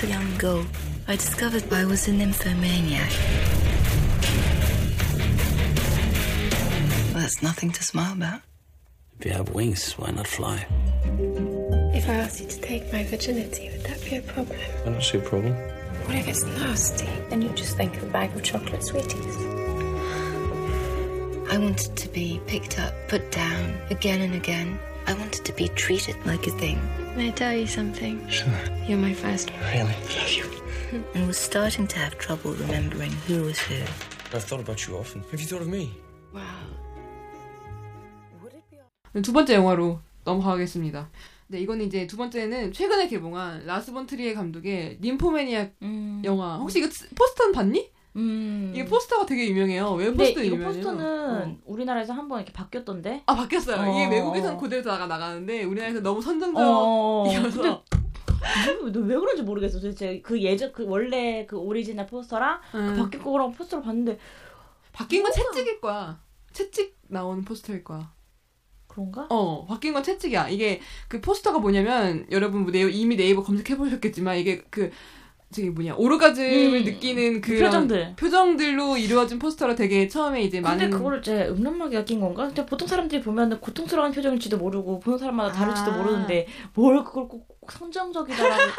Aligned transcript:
As 0.00 0.08
a 0.08 0.12
young 0.12 0.38
girl, 0.38 0.66
I 1.08 1.16
discovered 1.16 1.70
I 1.70 1.84
was 1.84 2.08
a 2.08 2.12
nymphomaniac. 2.12 3.10
Well, 7.12 7.20
that's 7.20 7.42
nothing 7.42 7.70
to 7.72 7.82
smile 7.82 8.14
about. 8.14 8.40
If 9.18 9.26
you 9.26 9.32
have 9.32 9.50
wings, 9.50 9.92
why 9.98 10.10
not 10.12 10.26
fly? 10.26 10.66
If 11.94 12.08
I 12.08 12.14
asked 12.14 12.40
you 12.40 12.46
to 12.46 12.60
take 12.62 12.90
my 12.90 13.04
virginity, 13.04 13.68
would 13.72 13.82
that 13.82 14.02
be 14.02 14.16
a 14.16 14.22
problem? 14.22 14.58
I 14.58 14.88
don't 14.88 15.02
see 15.02 15.18
a 15.18 15.20
problem. 15.20 15.52
What 16.06 16.16
if 16.16 16.28
it's 16.28 16.44
nasty? 16.44 17.04
Then 17.28 17.42
you 17.42 17.50
just 17.50 17.76
think 17.76 17.94
of 17.98 18.04
a 18.04 18.06
bag 18.06 18.34
of 18.34 18.42
chocolate 18.42 18.82
sweeties. 18.82 19.36
I 21.50 21.58
wanted 21.58 21.94
to 21.96 22.08
be 22.08 22.40
picked 22.46 22.78
up, 22.78 22.94
put 23.08 23.30
down, 23.30 23.78
again 23.90 24.22
and 24.22 24.34
again. 24.34 24.80
I 25.10 25.14
wanted 25.14 25.44
to 25.44 25.52
be 25.52 25.66
treated 25.70 26.14
like 26.24 26.46
a 26.46 26.52
thing. 26.52 26.78
May 27.16 27.28
I 27.28 27.30
tell 27.32 27.52
you 27.52 27.66
something? 27.66 28.28
Sure. 28.28 28.46
You're 28.86 28.96
my 28.96 29.12
first. 29.12 29.50
Really? 29.74 29.82
Love 29.82 30.30
you. 30.30 30.44
And 31.16 31.26
was 31.26 31.36
starting 31.36 31.88
to 31.88 31.98
have 31.98 32.16
trouble 32.16 32.52
remembering 32.52 33.10
who 33.26 33.42
was 33.42 33.58
who. 33.58 33.74
I've 34.32 34.44
thought 34.44 34.60
about 34.60 34.86
you 34.86 34.96
often. 34.96 35.24
Have 35.32 35.40
you 35.40 35.48
thought 35.48 35.62
of 35.62 35.68
me? 35.68 35.98
Wow. 36.32 36.42
두 39.20 39.32
번째 39.32 39.54
영화로 39.54 39.98
넘어가겠습니다. 40.22 41.10
네, 41.48 41.58
이거는 41.58 41.86
이제 41.86 42.06
두 42.06 42.16
번째는 42.16 42.72
최근에 42.72 43.08
개봉한 43.08 43.66
라스 43.66 43.90
폰 43.90 44.06
트리에 44.06 44.34
감독의 44.34 44.98
님포매니악 45.00 45.72
음. 45.82 46.22
영화. 46.24 46.56
혹시 46.58 46.78
이거 46.78 46.88
포스터는 47.16 47.50
봤니? 47.50 47.90
음. 48.16 48.72
이게 48.74 48.84
포스터가 48.84 49.24
되게 49.26 49.48
유명해요. 49.48 49.92
왜 49.92 50.06
근데 50.06 50.24
포스터 50.24 50.44
유명해요? 50.44 50.66
포스터는 50.68 51.04
어. 51.42 51.56
우리나라에서 51.64 52.12
한 52.12 52.28
번 52.28 52.40
이렇게 52.40 52.52
바뀌었던데. 52.52 53.22
아 53.26 53.34
바뀌었어요. 53.36 53.80
어. 53.80 53.94
이게 53.94 54.16
외국에선 54.16 54.56
그대로 54.58 54.82
나가 54.82 55.06
나가는데 55.06 55.64
우리나라에서 55.64 56.00
너무 56.00 56.18
어. 56.18 56.22
선정적이어서 56.22 57.84
근데 58.80 58.98
왜 59.00 59.16
그런지 59.18 59.42
모르겠어. 59.42 59.80
도대체 59.80 60.20
그 60.22 60.40
예전 60.42 60.72
그 60.72 60.86
원래 60.86 61.46
그 61.46 61.56
오리지널 61.56 62.06
포스터랑 62.06 62.60
음. 62.74 62.94
그 62.94 63.02
바뀐 63.02 63.22
거랑 63.22 63.52
포스터를 63.52 63.84
봤는데 63.84 64.18
바뀐 64.92 65.22
건 65.22 65.32
채찍일 65.32 65.80
거야. 65.80 66.20
채찍 66.52 66.96
나오는 67.08 67.44
포스터일 67.44 67.84
거야. 67.84 68.12
그런가? 68.88 69.26
어, 69.30 69.66
바뀐 69.66 69.92
건 69.92 70.02
채찍이야. 70.02 70.48
이게 70.48 70.80
그 71.08 71.20
포스터가 71.20 71.60
뭐냐면 71.60 72.26
여러분 72.32 72.62
뭐 72.62 72.72
네이버, 72.72 72.88
이미 72.88 73.16
네이버 73.16 73.42
검색해 73.42 73.76
보셨겠지만 73.76 74.36
이게 74.38 74.62
그 74.70 74.90
저기 75.52 75.68
뭐냐 75.70 75.94
오르가즘을 75.96 76.78
음, 76.80 76.84
느끼는 76.84 77.40
그 77.40 77.58
표정들. 77.58 78.14
표정들로 78.16 78.96
이루어진 78.96 79.38
포스터로 79.40 79.74
되게 79.74 80.06
처음에 80.06 80.42
이제 80.42 80.60
근데 80.60 80.68
많은 80.68 80.90
그거를 80.90 81.18
이제 81.18 81.46
음란막이 81.48 82.04
낀 82.04 82.20
건가? 82.20 82.46
근데 82.46 82.64
보통 82.64 82.86
사람들이 82.86 83.20
보면은 83.20 83.58
고통스러운 83.60 84.12
표정일지도 84.12 84.58
모르고 84.58 85.00
보는 85.00 85.18
사람마다 85.18 85.52
다를지도 85.52 85.90
아. 85.90 85.96
모르는데 85.96 86.46
뭘 86.74 87.02
그걸 87.02 87.26
꼭, 87.26 87.48
꼭 87.48 87.72
성정적이다라고 87.72 88.54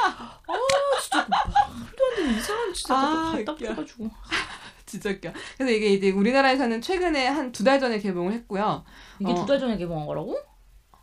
아 0.47 0.57
진짜 1.01 1.27
말도 1.29 2.05
안 2.09 2.15
되는 2.15 2.37
이상한 2.37 2.73
진짜 2.73 2.95
아, 2.95 2.97
아. 3.33 3.35
답답해가지고 3.45 4.09
진짜 4.85 5.09
웃겨. 5.09 5.31
그래서 5.57 5.71
이게 5.73 5.87
이제 5.87 6.11
우리나라에서는 6.11 6.81
최근에 6.81 7.27
한 7.27 7.51
두 7.51 7.63
달 7.65 7.79
전에 7.81 7.99
개봉을 7.99 8.31
했고요. 8.33 8.83
이게 9.19 9.31
어. 9.31 9.35
두달 9.35 9.59
전에 9.59 9.77
개봉한 9.77 10.05
거라고? 10.07 10.37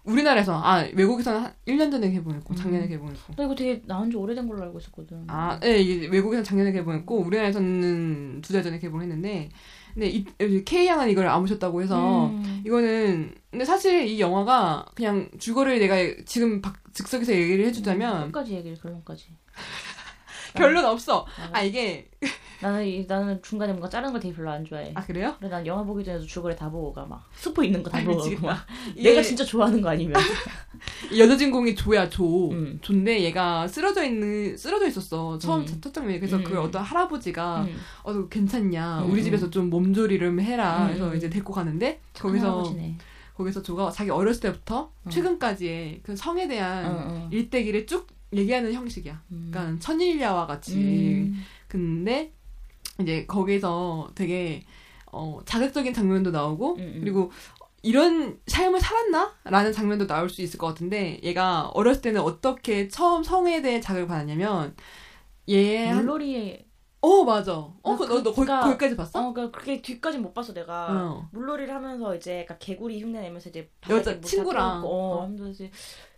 우리나라에서 0.08 0.54
아 0.62 0.86
외국에서는 0.94 1.40
한 1.40 1.52
1년 1.66 1.90
전에 1.90 2.10
개봉했고 2.10 2.54
작년에 2.54 2.84
음. 2.84 2.88
개봉했고. 2.88 3.34
나 3.36 3.44
이거 3.44 3.54
되게 3.54 3.82
나온 3.86 4.10
지 4.10 4.16
오래된 4.16 4.48
걸로 4.48 4.62
알고 4.62 4.78
있었거든. 4.78 5.24
아, 5.28 5.58
네, 5.60 5.78
이게 5.80 6.06
외국에서는 6.08 6.44
작년에 6.44 6.72
개봉했고 6.72 7.18
우리나라에서는 7.20 8.40
두 8.42 8.52
달 8.52 8.62
전에 8.62 8.78
개봉했는데 8.78 9.50
근데 9.94 10.08
이 10.08 10.24
K 10.64 10.86
양은 10.86 11.10
이걸 11.10 11.26
안 11.28 11.40
보셨다고 11.42 11.82
해서 11.82 12.26
음. 12.28 12.62
이거는 12.64 13.34
근데 13.50 13.64
사실 13.64 14.06
이 14.06 14.20
영화가 14.20 14.86
그냥 14.94 15.28
줄거리를 15.38 15.78
내가 15.80 16.22
지금 16.24 16.60
박, 16.62 16.76
즉석에서 16.92 17.32
얘기를 17.32 17.64
해주자면 17.66 18.26
끝까지 18.32 18.54
얘기를 18.54 18.76
결론까지. 18.76 19.26
결론 20.58 20.84
없어. 20.84 21.24
아, 21.52 21.58
아 21.58 21.62
이게 21.62 22.08
나는 22.60 22.84
이, 22.84 23.06
나는 23.06 23.40
중간에 23.42 23.72
뭔가 23.72 23.88
자른 23.88 24.10
걸 24.10 24.20
되게 24.20 24.34
별로 24.34 24.50
안 24.50 24.64
좋아해. 24.64 24.90
아 24.94 25.00
그래요? 25.04 25.34
그래 25.38 25.48
난 25.48 25.64
영화 25.66 25.84
보기 25.84 26.04
전에도 26.04 26.26
줄거리 26.26 26.56
다 26.56 26.68
보고 26.68 26.92
가 26.92 27.06
막 27.06 27.24
스포 27.34 27.62
있는 27.62 27.82
거다 27.82 27.98
아, 27.98 28.02
보고 28.04 28.16
미치겠다. 28.16 28.46
막 28.46 28.66
이게 28.96 29.10
내가 29.10 29.22
진짜 29.22 29.44
좋아하는 29.44 29.80
거 29.80 29.90
아니면 29.90 30.14
이 31.12 31.20
여자 31.20 31.36
주인공이 31.36 31.74
조야 31.74 32.08
조. 32.08 32.50
음. 32.50 32.78
조인데 32.82 33.22
얘가 33.22 33.66
쓰러져 33.68 34.04
있는 34.04 34.56
쓰러져 34.56 34.86
있었어 34.88 35.38
처음 35.38 35.60
음. 35.60 35.80
첫 35.80 35.94
장면에 35.94 36.18
그래서 36.18 36.36
음. 36.36 36.44
그 36.44 36.60
어떤 36.60 36.82
할아버지가 36.82 37.62
음. 37.62 37.76
어너 38.02 38.28
괜찮냐 38.28 39.02
음, 39.04 39.10
우리 39.12 39.20
음. 39.20 39.24
집에서 39.24 39.50
좀 39.50 39.70
몸조리를 39.70 40.40
해라 40.40 40.82
음, 40.82 40.86
그래서 40.88 41.10
음. 41.10 41.16
이제 41.16 41.30
데리고 41.30 41.52
가는데 41.52 42.00
거기서 42.14 42.46
할아버지네. 42.50 42.96
거기서 43.36 43.62
조가 43.62 43.92
자기 43.92 44.10
어렸을 44.10 44.40
때부터 44.40 44.90
음. 45.06 45.10
최근까지의 45.10 46.00
그 46.02 46.16
성에 46.16 46.48
대한 46.48 46.86
응, 46.86 47.06
응. 47.10 47.28
일대기를 47.30 47.86
쭉 47.86 48.08
얘기하는 48.32 48.72
형식이야. 48.72 49.22
음. 49.32 49.48
그러니까 49.50 49.78
천일야와 49.80 50.46
같이. 50.46 50.74
음. 50.76 51.42
근데 51.66 52.32
이제 53.00 53.26
거기서 53.26 54.10
되게 54.14 54.64
어 55.10 55.40
자극적인 55.44 55.94
장면도 55.94 56.30
나오고 56.30 56.74
음, 56.76 56.80
음. 56.80 57.00
그리고 57.00 57.30
이런 57.82 58.38
삶을 58.46 58.80
살았나? 58.80 59.34
라는 59.44 59.72
장면도 59.72 60.06
나올 60.06 60.28
수 60.28 60.42
있을 60.42 60.58
것 60.58 60.66
같은데 60.66 61.20
얘가 61.22 61.68
어렸을 61.68 62.02
때는 62.02 62.20
어떻게 62.20 62.88
처음 62.88 63.22
성에 63.22 63.62
대해 63.62 63.80
자극을 63.80 64.06
받았냐면 64.08 64.74
얘 65.48 65.86
한, 65.86 65.98
물놀이에 65.98 66.66
어 67.00 67.22
맞아. 67.24 67.54
어, 67.54 67.80
나 67.84 67.96
그, 67.96 68.04
너, 68.06 68.22
너 68.22 68.32
거기, 68.32 68.48
거기까지 68.48 68.96
봤어? 68.96 69.28
어, 69.28 69.32
그 69.32 69.50
그게 69.52 69.80
뒤까지 69.80 70.18
못 70.18 70.34
봤어 70.34 70.52
내가. 70.52 70.88
어. 70.90 71.28
물놀이를 71.32 71.72
하면서 71.72 72.14
이제 72.16 72.40
약간 72.40 72.58
개구리 72.58 73.00
흉내 73.00 73.20
내면서 73.20 73.48
이제 73.48 73.70
여자 73.88 74.12
뭐 74.12 74.20
친구랑. 74.22 74.84
어, 74.84 74.88
어. 74.88 75.22
하면서 75.22 75.48
이제 75.48 75.70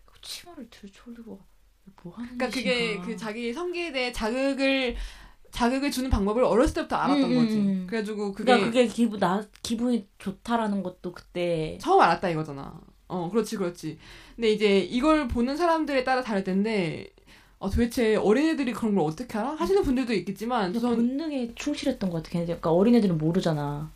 그 0.06 0.18
치마를 0.22 0.68
들쳐올리고 0.70 1.38
뭐 2.02 2.14
하는 2.14 2.36
그러니까 2.36 2.56
그게. 2.58 3.00
그 3.00 3.16
자기 3.16 3.52
성기에 3.52 3.92
대해 3.92 4.12
자극을 4.12 4.96
자극을 5.50 5.90
주는 5.90 6.08
방법을 6.10 6.44
어렸을 6.44 6.74
때부터 6.74 6.96
알았던 6.96 7.24
음, 7.24 7.36
음, 7.36 7.44
거지. 7.44 7.56
음. 7.56 7.86
그래가지고 7.88 8.32
그게, 8.32 8.44
그러니까 8.44 8.66
그게 8.66 8.86
기분 8.86 9.18
나 9.18 9.44
기분이 9.62 10.06
좋다라는 10.18 10.82
것도 10.82 11.12
그때 11.12 11.76
처음 11.80 12.00
알았다 12.00 12.28
이거잖아. 12.30 12.80
어, 13.08 13.28
그렇지, 13.28 13.56
그렇지. 13.56 13.98
근데 14.36 14.52
이제 14.52 14.78
이걸 14.78 15.26
보는 15.26 15.56
사람들에 15.56 16.04
따라 16.04 16.22
다를 16.22 16.44
텐데, 16.44 17.12
어, 17.58 17.68
도대체 17.68 18.14
어린애들이 18.14 18.72
그런 18.72 18.94
걸 18.94 19.04
어떻게 19.04 19.36
알아? 19.36 19.56
하시는 19.56 19.82
분들도 19.82 20.14
있겠지만, 20.14 20.72
전, 20.72 20.94
본능에 20.94 21.52
충실했던 21.56 22.08
것 22.10 22.18
같아. 22.18 22.30
걔네들 22.30 22.60
그러니까 22.60 22.70
어린애들은 22.70 23.18
모르잖아. 23.18 23.90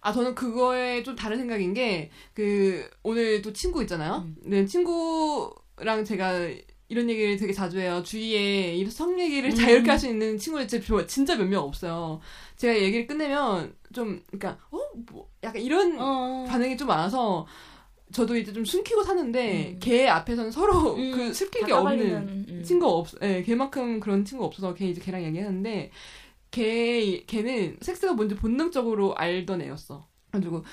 아, 0.00 0.12
저는 0.12 0.34
그거에 0.34 1.04
좀 1.04 1.14
다른 1.14 1.38
생각인 1.38 1.72
게, 1.72 2.10
그, 2.34 2.90
오늘 3.04 3.40
또 3.40 3.52
친구 3.52 3.80
있잖아요? 3.82 4.24
음. 4.26 4.34
네, 4.42 4.66
친구랑 4.66 6.04
제가 6.04 6.48
이런 6.92 7.08
얘기를 7.10 7.36
되게 7.38 7.52
자주 7.54 7.78
해요. 7.80 8.02
주위에 8.04 8.76
이성 8.76 9.18
얘기를 9.18 9.50
음. 9.50 9.54
자유롭게 9.54 9.90
할 9.90 9.98
수 9.98 10.08
있는 10.08 10.36
친구들 10.38 10.68
진짜, 11.08 11.36
몇 11.36 11.46
명 11.46 11.64
없어요. 11.64 12.20
제가 12.56 12.78
얘기를 12.78 13.06
끝내면 13.06 13.74
좀, 13.94 14.22
그러니까, 14.30 14.58
어? 14.70 14.78
뭐, 15.10 15.28
약간 15.42 15.62
이런 15.62 15.96
어. 15.98 16.44
반응이 16.48 16.76
좀 16.76 16.88
많아서, 16.88 17.46
저도 18.12 18.36
이제 18.36 18.52
좀 18.52 18.64
숨기고 18.64 19.02
사는데, 19.04 19.72
음. 19.74 19.80
걔 19.80 20.06
앞에서는 20.08 20.50
서로 20.50 20.94
음, 20.96 21.12
그 21.16 21.32
숨길 21.34 21.64
게 21.64 21.72
없는 21.72 22.28
음. 22.48 22.62
친구가 22.62 22.92
없, 22.92 23.08
예, 23.22 23.42
걔만큼 23.42 24.00
그런 24.00 24.24
친구가 24.24 24.46
없어서 24.48 24.74
걔 24.74 24.88
이제 24.90 25.00
걔랑 25.00 25.24
얘기하는데, 25.24 25.90
걔, 26.50 27.24
걔는 27.26 27.78
섹스가 27.80 28.12
뭔지 28.14 28.34
본능적으로 28.34 29.14
알던 29.16 29.62
애였어. 29.62 30.06
그래가지고, 30.30 30.64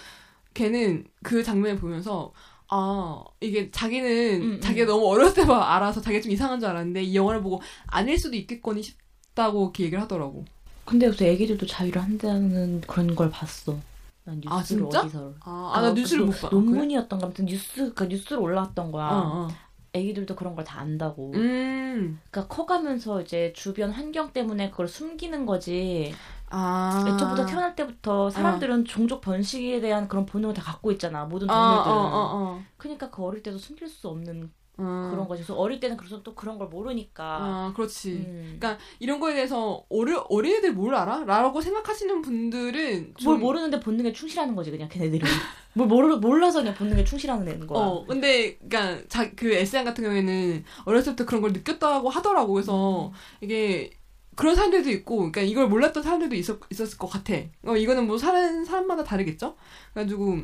걔는 0.53 1.05
그 1.23 1.43
장면을 1.43 1.79
보면서, 1.79 2.33
아, 2.69 3.23
이게 3.41 3.71
자기는, 3.71 4.41
음, 4.41 4.51
음. 4.53 4.61
자기가 4.61 4.85
너무 4.85 5.07
어렸을 5.07 5.33
때만 5.35 5.61
알아서 5.61 6.01
자기가 6.01 6.21
좀 6.21 6.31
이상한 6.31 6.59
줄 6.59 6.69
알았는데, 6.69 7.03
이 7.03 7.15
영화를 7.15 7.41
보고 7.41 7.61
아닐 7.87 8.17
수도 8.19 8.35
있겠거니 8.35 8.83
싶다고 8.83 9.63
이렇게 9.65 9.83
얘기를 9.85 10.01
하더라고. 10.03 10.45
근데 10.85 11.07
요새 11.07 11.29
애기들도 11.31 11.65
자위를 11.65 12.01
한다는 12.01 12.81
그런 12.81 13.15
걸 13.15 13.29
봤어. 13.29 13.77
난 14.23 14.41
아, 14.47 14.57
뉴스를 14.59 14.81
진짜? 14.83 15.01
어디서 15.01 15.33
아, 15.41 15.71
아, 15.75 15.81
나 15.81 15.91
뉴스를 15.93 16.25
못 16.25 16.39
봐. 16.41 16.49
논문이었던가 16.51 17.25
아무튼 17.27 17.45
뉴스 17.45 17.93
그 17.93 18.03
뉴스로 18.05 18.41
올라왔던 18.41 18.91
거야. 18.91 19.07
어, 19.07 19.47
어. 19.47 19.47
애기들도 19.93 20.35
그런 20.35 20.55
걸 20.55 20.63
다 20.65 20.79
안다고. 20.79 21.31
음. 21.33 22.19
그러니까 22.29 22.53
커가면서 22.55 23.21
이제 23.21 23.51
주변 23.55 23.89
환경 23.91 24.31
때문에 24.33 24.69
그걸 24.71 24.87
숨기는 24.87 25.45
거지. 25.47 26.13
아. 26.49 27.05
애초부터 27.07 27.45
태어날 27.45 27.75
때부터 27.75 28.29
사람들은 28.29 28.85
종족 28.85 29.21
번식에 29.21 29.79
대한 29.81 30.07
그런 30.07 30.25
본능을 30.25 30.53
다 30.53 30.61
갖고 30.61 30.91
있잖아. 30.91 31.25
모든 31.25 31.49
어, 31.49 31.53
동물들은. 31.53 31.95
어, 31.95 32.01
어, 32.01 32.29
어. 32.33 32.63
그러니까 32.77 33.09
그 33.09 33.23
어릴 33.23 33.43
때도 33.43 33.57
숨길 33.57 33.87
수 33.87 34.07
없는 34.07 34.51
어. 34.79 35.09
그런 35.11 35.27
거지. 35.27 35.43
그래서 35.43 35.59
어릴 35.59 35.79
때는 35.79 35.97
그래서 35.97 36.23
또 36.23 36.33
그런 36.33 36.57
걸 36.57 36.69
모르니까. 36.69 37.23
아, 37.23 37.73
그렇지. 37.75 38.13
음. 38.13 38.57
그러니까 38.59 38.81
이런 38.99 39.19
거에 39.19 39.33
대해서 39.33 39.83
어리, 39.89 40.15
어린애들 40.29 40.73
뭘 40.73 40.95
알아? 40.95 41.25
라고 41.25 41.61
생각하시는 41.61 42.21
분들은 42.21 43.13
좀뭘 43.17 43.39
모르는데 43.39 43.79
본능에 43.79 44.13
충실하는 44.13 44.55
거지 44.55 44.71
그냥 44.71 44.87
걔네들이. 44.89 45.21
뭘 45.73 45.87
모르 45.87 46.15
몰라서 46.15 46.59
그냥 46.59 46.73
본능에 46.73 47.03
충실하는 47.03 47.67
거야. 47.67 47.85
어, 47.85 48.05
근데, 48.05 48.57
그니까, 48.57 48.97
자, 49.07 49.29
그 49.35 49.53
에세안 49.53 49.85
같은 49.85 50.03
경우에는 50.03 50.63
어렸을 50.85 51.11
때부터 51.11 51.25
그런 51.25 51.41
걸 51.41 51.53
느꼈다고 51.53 52.09
하더라고. 52.09 52.53
그래서 52.53 53.11
이게, 53.39 53.91
그런 54.39 54.55
사람들도 54.55 54.89
있고, 54.91 55.17
그러니까 55.17 55.41
이걸 55.41 55.67
몰랐던 55.67 56.01
사람들도 56.01 56.33
있었, 56.33 56.61
있었을 56.71 56.97
것 56.97 57.07
같아. 57.07 57.33
어, 57.65 57.75
이거는 57.75 58.07
뭐 58.07 58.17
사는 58.17 58.63
사람마다 58.63 59.03
다르겠죠? 59.03 59.57
그래가지고, 59.93 60.43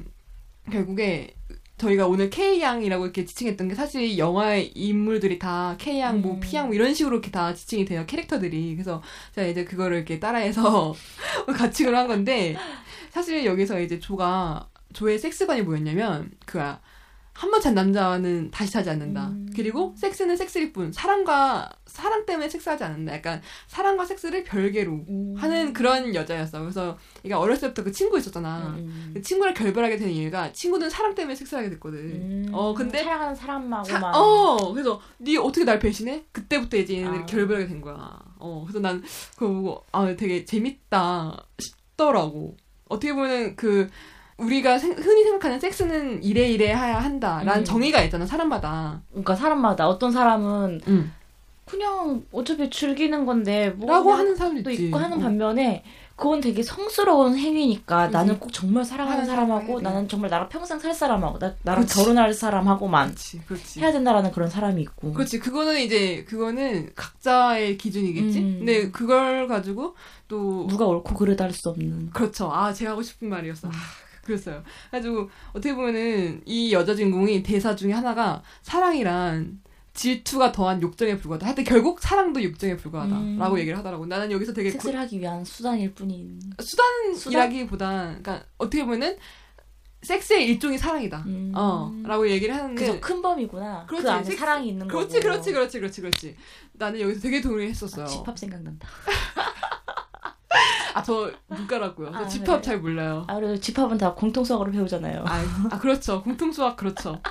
결국에, 0.69 1.33
저희가 1.77 2.05
오늘 2.05 2.29
K양이라고 2.29 3.05
이렇게 3.05 3.23
지칭했던 3.23 3.69
게 3.69 3.75
사실 3.75 4.17
영화의 4.17 4.73
인물들이 4.75 5.39
다 5.39 5.77
K양, 5.79 6.21
뭐 6.21 6.33
음. 6.33 6.39
P양, 6.41 6.65
뭐 6.65 6.75
이런 6.75 6.93
식으로 6.93 7.15
이렇게 7.15 7.31
다 7.31 7.53
지칭이 7.53 7.85
돼요. 7.85 8.03
캐릭터들이. 8.05 8.75
그래서 8.75 9.01
제가 9.33 9.47
이제 9.47 9.63
그거를 9.63 9.95
이렇게 9.95 10.19
따라해서 10.19 10.93
가칭을 11.55 11.95
한 11.95 12.09
건데, 12.09 12.57
사실 13.11 13.45
여기서 13.45 13.79
이제 13.79 13.97
조가, 13.97 14.67
조의 14.91 15.19
섹스관이 15.19 15.61
뭐였냐면, 15.61 16.31
그, 16.45 16.59
한 17.37 17.51
번 17.51 17.59
잔 17.61 17.75
남자는 17.75 18.49
다시 18.49 18.71
차지 18.71 18.89
않는다. 18.89 19.27
음. 19.27 19.49
그리고 19.53 19.93
섹스는 19.97 20.37
섹스일 20.37 20.71
뿐. 20.71 20.93
사랑과, 20.93 21.69
사랑 21.85 22.25
때문에 22.25 22.47
섹스하지 22.47 22.85
않는다. 22.85 23.13
약간 23.13 23.41
사랑과 23.67 24.05
섹스를 24.05 24.45
별개로 24.45 24.91
음. 25.09 25.33
하는 25.37 25.73
그런 25.73 26.15
여자였어. 26.15 26.61
그래서, 26.61 26.97
얘가 27.25 27.37
어렸을 27.37 27.69
때부터 27.69 27.83
그 27.83 27.91
친구 27.91 28.17
있었잖아. 28.17 28.75
음. 28.77 29.11
그 29.13 29.21
친구랑 29.21 29.53
결별하게 29.53 29.97
된 29.97 30.09
이유가 30.11 30.53
친구는 30.53 30.89
사랑 30.89 31.13
때문에 31.13 31.35
섹스하게 31.35 31.69
됐거든. 31.71 31.99
음. 31.99 32.45
어, 32.53 32.73
근데 32.73 33.03
사랑하는 33.03 33.35
사람하고만. 33.35 34.01
사- 34.01 34.11
어, 34.17 34.71
그래서 34.73 35.01
네 35.17 35.35
어떻게 35.37 35.65
날 35.65 35.77
배신해? 35.77 36.23
그때부터 36.31 36.77
이제 36.77 36.95
얘네들이 36.99 37.19
아. 37.23 37.25
결별하게 37.25 37.67
된 37.67 37.81
거야. 37.81 38.17
어, 38.39 38.63
그래서 38.65 38.79
난 38.79 39.03
그거 39.35 39.53
보고 39.53 39.85
아 39.91 40.15
되게 40.15 40.45
재밌다 40.45 41.45
싶더라고. 41.59 42.55
어떻게 42.87 43.13
보면은 43.13 43.55
그 43.55 43.89
우리가 44.37 44.77
생- 44.77 44.93
흔히 44.93 45.23
생각하는 45.23 45.59
섹스는 45.59 46.23
이래 46.23 46.49
이래 46.49 46.67
해야 46.67 46.99
한다라는 46.99 47.61
음. 47.61 47.63
정의가 47.65 48.01
있잖아 48.03 48.25
사람마다. 48.25 49.01
그러니까 49.11 49.35
사람마다 49.35 49.87
어떤 49.87 50.11
사람은 50.11 50.81
응. 50.87 51.11
그냥 51.65 52.23
어차피 52.31 52.69
즐기는 52.69 53.25
건데 53.25 53.69
뭐 53.71 53.89
라고 53.89 54.03
그냥 54.05 54.19
하는 54.19 54.35
사람도 54.35 54.63
또 54.63 54.69
있지. 54.71 54.85
있고 54.87 54.97
하는 54.99 55.17
어. 55.17 55.21
반면에 55.21 55.83
그건 56.17 56.39
되게 56.39 56.63
성스러운 56.63 57.37
행위니까 57.37 58.05
그치. 58.05 58.13
나는 58.13 58.39
꼭 58.39 58.53
정말 58.53 58.85
사랑하는 58.85 59.17
하는 59.23 59.25
사람하고 59.29 59.81
나는 59.81 60.07
정말 60.07 60.29
나랑 60.29 60.47
평생 60.47 60.79
살 60.79 60.93
사람하고 60.93 61.39
나, 61.39 61.55
나랑 61.63 61.81
그치. 61.83 61.95
결혼할 61.95 62.33
사람하고만 62.33 63.07
그렇지, 63.09 63.41
그렇지. 63.47 63.79
해야 63.81 63.91
된다라는 63.91 64.31
그런 64.31 64.49
사람이 64.49 64.81
있고 64.83 65.11
그렇지. 65.13 65.39
그거는 65.39 65.79
이제 65.81 66.23
그거는 66.25 66.91
각자의 66.95 67.77
기준이겠지. 67.77 68.39
음. 68.39 68.55
근데 68.59 68.91
그걸 68.91 69.47
가지고 69.47 69.95
또 70.29 70.67
누가 70.69 70.85
옳고 70.85 71.15
그르다 71.15 71.45
할 71.45 71.51
수 71.51 71.69
없는 71.69 72.11
그렇죠. 72.11 72.49
아, 72.53 72.71
제가 72.71 72.91
하고 72.91 73.01
싶은 73.01 73.27
말이었어. 73.27 73.67
아, 73.67 73.71
그랬어요. 74.25 74.63
그래가지고, 74.89 75.29
어떻게 75.51 75.73
보면은, 75.73 76.41
이 76.45 76.73
여자 76.73 76.93
주인공이 76.95 77.43
대사 77.43 77.75
중에 77.75 77.93
하나가, 77.93 78.41
사랑이란 78.63 79.61
질투가 79.93 80.51
더한 80.51 80.81
욕정에 80.81 81.17
불과하다. 81.17 81.45
하여튼 81.45 81.63
결국 81.63 82.01
사랑도 82.01 82.43
욕정에 82.43 82.75
불과하다. 82.75 83.15
음. 83.17 83.37
라고 83.39 83.57
얘기를 83.57 83.77
하더라고. 83.77 84.05
나는 84.05 84.29
여기서 84.31 84.51
되게 84.51 84.69
고- 84.69 84.73
섹스를 84.73 84.99
하기 84.99 85.19
위한 85.21 85.45
수단일 85.45 85.93
뿐인 85.93 86.37
수단이라기보단, 86.59 88.21
그러니까 88.21 88.45
어떻게 88.57 88.83
보면은, 88.83 89.15
섹스의 90.01 90.45
일종이 90.47 90.77
사랑이다. 90.77 91.23
음. 91.25 91.51
어, 91.55 91.91
라고 92.03 92.29
얘기를 92.29 92.53
하는데. 92.53 92.75
그저 92.85 92.99
큰 92.99 93.21
범이구나 93.23 93.85
그렇지, 93.87 94.03
그 94.03 94.11
안에 94.11 94.23
섹스- 94.23 94.39
사랑이 94.39 94.67
있는 94.69 94.87
그렇지, 94.87 95.15
거고 95.15 95.21
그렇지, 95.29 95.51
그렇지, 95.51 95.79
그렇지, 95.79 96.01
그렇지. 96.01 96.35
나는 96.73 96.99
여기서 96.99 97.21
되게 97.21 97.41
동의했었어요. 97.41 98.05
아, 98.05 98.07
집합 98.07 98.37
생각난다 98.37 98.87
아, 99.35 99.41
저 101.03 101.31
문과라고요. 101.47 102.11
저 102.11 102.17
아, 102.17 102.27
집합 102.27 102.45
그래요? 102.45 102.61
잘 102.61 102.79
몰라요. 102.79 103.25
아 103.27 103.35
그래도 103.35 103.59
집합은 103.59 103.97
다 103.97 104.13
공통성으로 104.13 104.71
배우잖아요 104.71 105.23
아, 105.25 105.43
아, 105.71 105.79
그렇죠. 105.79 106.21
공통수학 106.23 106.77
그렇죠. 106.77 107.21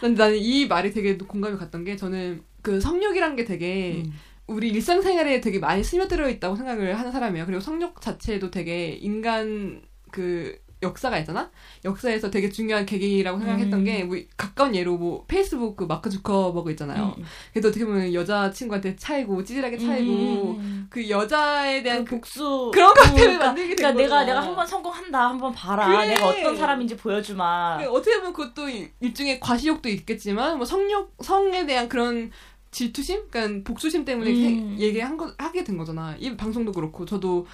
근데 0.00 0.22
나는 0.22 0.36
이 0.38 0.66
말이 0.66 0.92
되게 0.92 1.16
공감이 1.16 1.56
갔던 1.56 1.84
게 1.84 1.96
저는 1.96 2.42
그 2.62 2.80
성욕이란 2.80 3.36
게 3.36 3.44
되게 3.44 4.02
음. 4.04 4.12
우리 4.46 4.68
일상생활에 4.70 5.40
되게 5.40 5.58
많이 5.58 5.84
스며들어 5.84 6.28
있다고 6.30 6.56
생각을 6.56 6.98
하는 6.98 7.12
사람이에요. 7.12 7.46
그리고 7.46 7.60
성욕 7.60 8.00
자체도 8.00 8.50
되게 8.50 8.90
인간 8.90 9.82
그 10.10 10.58
역사가 10.82 11.18
있잖아? 11.18 11.50
역사에서 11.84 12.30
되게 12.30 12.48
중요한 12.50 12.86
계기라고 12.86 13.38
생각했던 13.40 13.80
음. 13.80 13.84
게, 13.84 14.04
뭐, 14.04 14.16
가까운 14.36 14.74
예로 14.74 14.96
뭐, 14.96 15.24
페이스북 15.26 15.76
그 15.76 15.84
마크 15.84 16.08
주커버그 16.08 16.70
있잖아요. 16.72 17.14
음. 17.18 17.24
그래도 17.52 17.68
어떻게 17.68 17.84
보면 17.84 18.14
여자 18.14 18.50
친구한테 18.50 18.94
차이고, 18.94 19.42
찌질하게 19.42 19.76
차이고, 19.78 20.12
음. 20.58 20.86
그 20.88 21.08
여자에 21.10 21.82
대한 21.82 22.04
그 22.04 22.10
그, 22.10 22.16
복수 22.16 22.70
그런 22.72 22.94
것 22.94 23.02
때문에 23.02 23.20
그러니까, 23.22 23.46
만들게 23.46 23.68
된 23.74 23.76
그러니까 23.76 24.02
내가. 24.02 24.24
내가 24.24 24.42
한번 24.46 24.66
성공한다 24.66 25.28
한번 25.30 25.52
봐라 25.52 25.88
그래. 25.88 26.08
내가 26.14 26.28
어떤 26.28 26.56
사람인지 26.56 26.96
보여주마 26.96 27.78
그 27.78 27.90
어떻게 27.90 28.16
보면 28.18 28.32
그것도 28.32 28.68
일- 28.68 28.90
일종의 29.00 29.40
과시욕도 29.40 29.88
있겠지만 29.88 30.56
뭐 30.56 30.64
성욕 30.66 31.14
성에 31.22 31.66
대한 31.66 31.88
그런 31.88 32.30
질투심, 32.70 33.22
그러니까 33.30 33.64
복수심 33.64 34.04
때문에 34.04 34.30
음. 34.30 34.36
생- 34.36 34.78
얘기한 34.80 35.16
거 35.16 35.32
하게 35.38 35.64
된 35.64 35.76
거잖아. 35.76 36.14
이 36.18 36.36
방송도 36.36 36.72
그렇고 36.72 37.04
저도 37.06 37.44
건- 37.44 37.46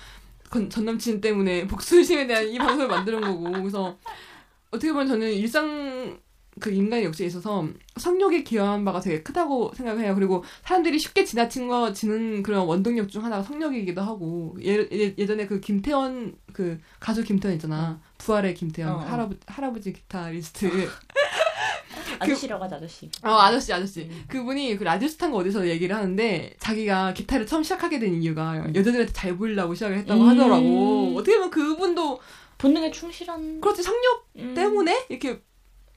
전 0.69 0.85
남친 0.85 1.21
때문에 1.21 1.67
복수심에 1.69 2.27
대한 2.27 2.49
이 2.49 2.59
방송을 2.59 2.89
만드는 2.89 3.21
거고 3.21 3.51
그래서 3.53 3.99
어떻게 4.71 4.93
보면 4.93 5.07
저는 5.07 5.33
일상 5.33 6.19
그 6.61 6.71
인간의 6.71 7.05
역사에 7.07 7.27
있어서 7.27 7.67
성욕이 7.97 8.45
기여한 8.45 8.85
바가 8.85 9.01
되게 9.01 9.23
크다고 9.23 9.73
생각해요. 9.75 10.15
그리고 10.15 10.45
사람들이 10.63 10.99
쉽게 10.99 11.25
지나친 11.25 11.69
거 11.69 11.93
지는 11.93 12.43
그런 12.43 12.67
원동력 12.67 13.09
중 13.09 13.25
하나가 13.25 13.43
성욕이기도 13.43 14.01
하고 14.01 14.57
예, 14.63 14.87
예, 14.93 15.15
예전에 15.19 15.47
그 15.47 15.61
김태원 15.61 16.37
그 16.53 16.79
가수 17.01 17.25
김태원 17.25 17.57
있잖아. 17.57 18.01
부활의 18.19 18.55
김태원 18.55 18.95
어, 18.95 18.97
어. 18.99 19.01
할아버지 19.01 19.41
할아버지 19.47 19.93
기타리스트. 19.93 20.71
아저씨라고 22.19 22.65
하자 22.65 22.77
아저씨 22.77 23.11
어, 23.23 23.31
아저씨, 23.31 23.73
아저씨. 23.73 24.03
음. 24.03 24.25
그분이 24.29 24.77
그 24.77 24.85
라디오스탄가 24.85 25.37
어디서 25.37 25.69
얘기를 25.69 25.95
하는데, 25.95 26.55
자기가 26.59 27.15
기타를 27.15 27.47
처음 27.47 27.63
시작하게 27.63 27.99
된 27.99 28.23
이유가 28.23 28.59
여자들한테 28.75 29.13
잘 29.13 29.37
보이려고 29.37 29.75
시작을 29.75 29.99
했다고 29.99 30.21
음. 30.23 30.29
하더라고. 30.29 31.15
어떻게 31.17 31.37
보면 31.37 31.51
그분도, 31.51 32.21
본능에 32.59 32.91
충실한 32.91 33.61
그렇지, 33.61 33.83
성욕 33.83 34.29
음. 34.37 34.55
때문에 34.55 35.07
이렇게 35.09 35.43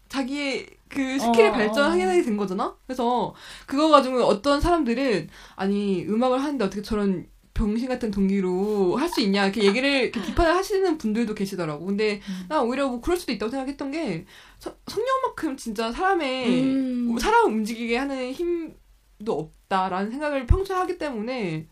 자기의 0.09 0.67
그 0.89 1.19
스킬을 1.19 1.49
어, 1.49 1.51
발전하게 1.51 2.21
된 2.23 2.37
거잖아? 2.37 2.75
그래서 2.85 3.35
그거 3.65 3.89
가지고 3.89 4.23
어떤 4.23 4.61
사람들은, 4.61 5.29
아니, 5.55 6.05
음악을 6.05 6.41
하는데 6.41 6.63
어떻게 6.63 6.81
저런 6.81 7.27
병신 7.57 7.87
같은 7.89 8.11
동기로 8.11 8.95
할 8.97 9.09
수 9.09 9.21
있냐, 9.21 9.43
이렇게 9.45 9.63
얘기를, 9.63 9.89
이렇게 10.03 10.21
비판을 10.21 10.53
하시는 10.55 10.97
분들도 10.97 11.33
계시더라고. 11.33 11.85
근데 11.85 12.21
음. 12.29 12.45
난 12.47 12.61
오히려 12.63 12.87
뭐 12.87 13.01
그럴 13.01 13.17
수도 13.17 13.31
있다고 13.31 13.49
생각했던 13.49 13.91
게, 13.91 14.25
성- 14.59 14.75
성욕만큼 14.87 15.57
진짜 15.57 15.91
사람의 15.91 16.49
음. 16.63 17.17
사람을 17.19 17.51
움직이게 17.51 17.97
하는 17.97 18.31
힘도 18.31 19.33
없다라는 19.39 20.11
생각을 20.11 20.45
평소에 20.45 20.75
하기 20.77 20.97
때문에 20.97 21.67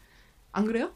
안 0.52 0.66
그래요? 0.66 0.92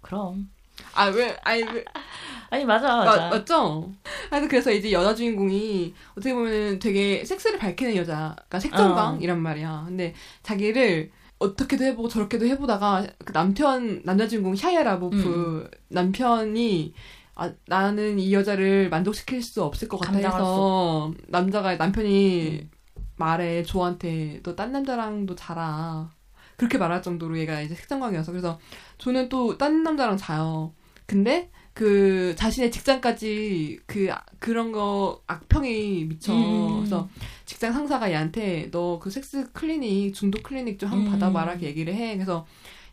그럼 0.00 0.50
아 0.94 1.06
왜? 1.06 1.36
아니 1.44 1.62
왜? 1.62 1.84
아니 2.50 2.64
맞아 2.64 2.88
마- 2.96 3.04
맞아 3.04 3.28
맞죠? 3.28 3.92
하여튼 4.30 4.48
그래서 4.48 4.70
이제 4.72 4.92
여자 4.92 5.14
주인공이 5.14 5.94
어떻게 6.12 6.34
보면 6.34 6.78
되게 6.78 7.24
섹스를 7.24 7.58
밝히는 7.58 7.96
여자, 7.96 8.34
그러니까 8.36 8.60
색정광이란 8.60 9.40
말이야. 9.40 9.84
근데 9.86 10.14
자기를 10.42 11.10
어떻게도 11.44 11.84
해보고 11.84 12.08
저렇게도 12.08 12.46
해보다가 12.46 13.06
그 13.24 13.32
남편 13.32 14.02
남자 14.04 14.26
주인공 14.28 14.54
샤이아 14.56 14.82
라보프 14.82 15.68
남편이 15.88 16.94
아, 17.36 17.52
나는 17.66 18.18
이 18.18 18.32
여자를 18.32 18.88
만족시킬 18.90 19.42
수 19.42 19.62
없을 19.64 19.88
것 19.88 19.98
같아 19.98 20.16
해서 20.18 21.12
남자가 21.28 21.76
남편이 21.76 22.60
음. 22.62 22.70
말해 23.16 23.62
조한테 23.62 24.40
너 24.42 24.54
딴 24.56 24.72
남자랑도 24.72 25.34
자라. 25.34 26.10
그렇게 26.56 26.78
말할 26.78 27.02
정도로 27.02 27.36
얘가 27.38 27.60
이제 27.60 27.74
색정광이어서 27.74 28.30
그래서 28.32 28.58
저는 28.98 29.28
또 29.28 29.56
딴 29.58 29.82
남자랑 29.82 30.16
자요. 30.16 30.72
근데 31.06 31.50
그 31.74 32.34
자신의 32.36 32.70
직장까지 32.70 33.80
그 33.86 34.08
아- 34.12 34.24
그런 34.38 34.70
거 34.72 35.22
악평이 35.26 36.04
미쳐 36.06 36.32
음. 36.32 36.76
그래서 36.78 37.08
직장 37.46 37.72
상사가 37.72 38.10
얘한테 38.10 38.70
너 38.70 38.98
그 39.00 39.10
섹스 39.10 39.50
클리닉 39.52 40.14
중독 40.14 40.42
클리닉 40.44 40.78
좀 40.78 40.90
한번 40.90 41.06
음. 41.08 41.12
받아봐라 41.12 41.52
이렇게 41.52 41.66
얘기를 41.66 41.92
해 41.94 42.14
그래서 42.14 42.46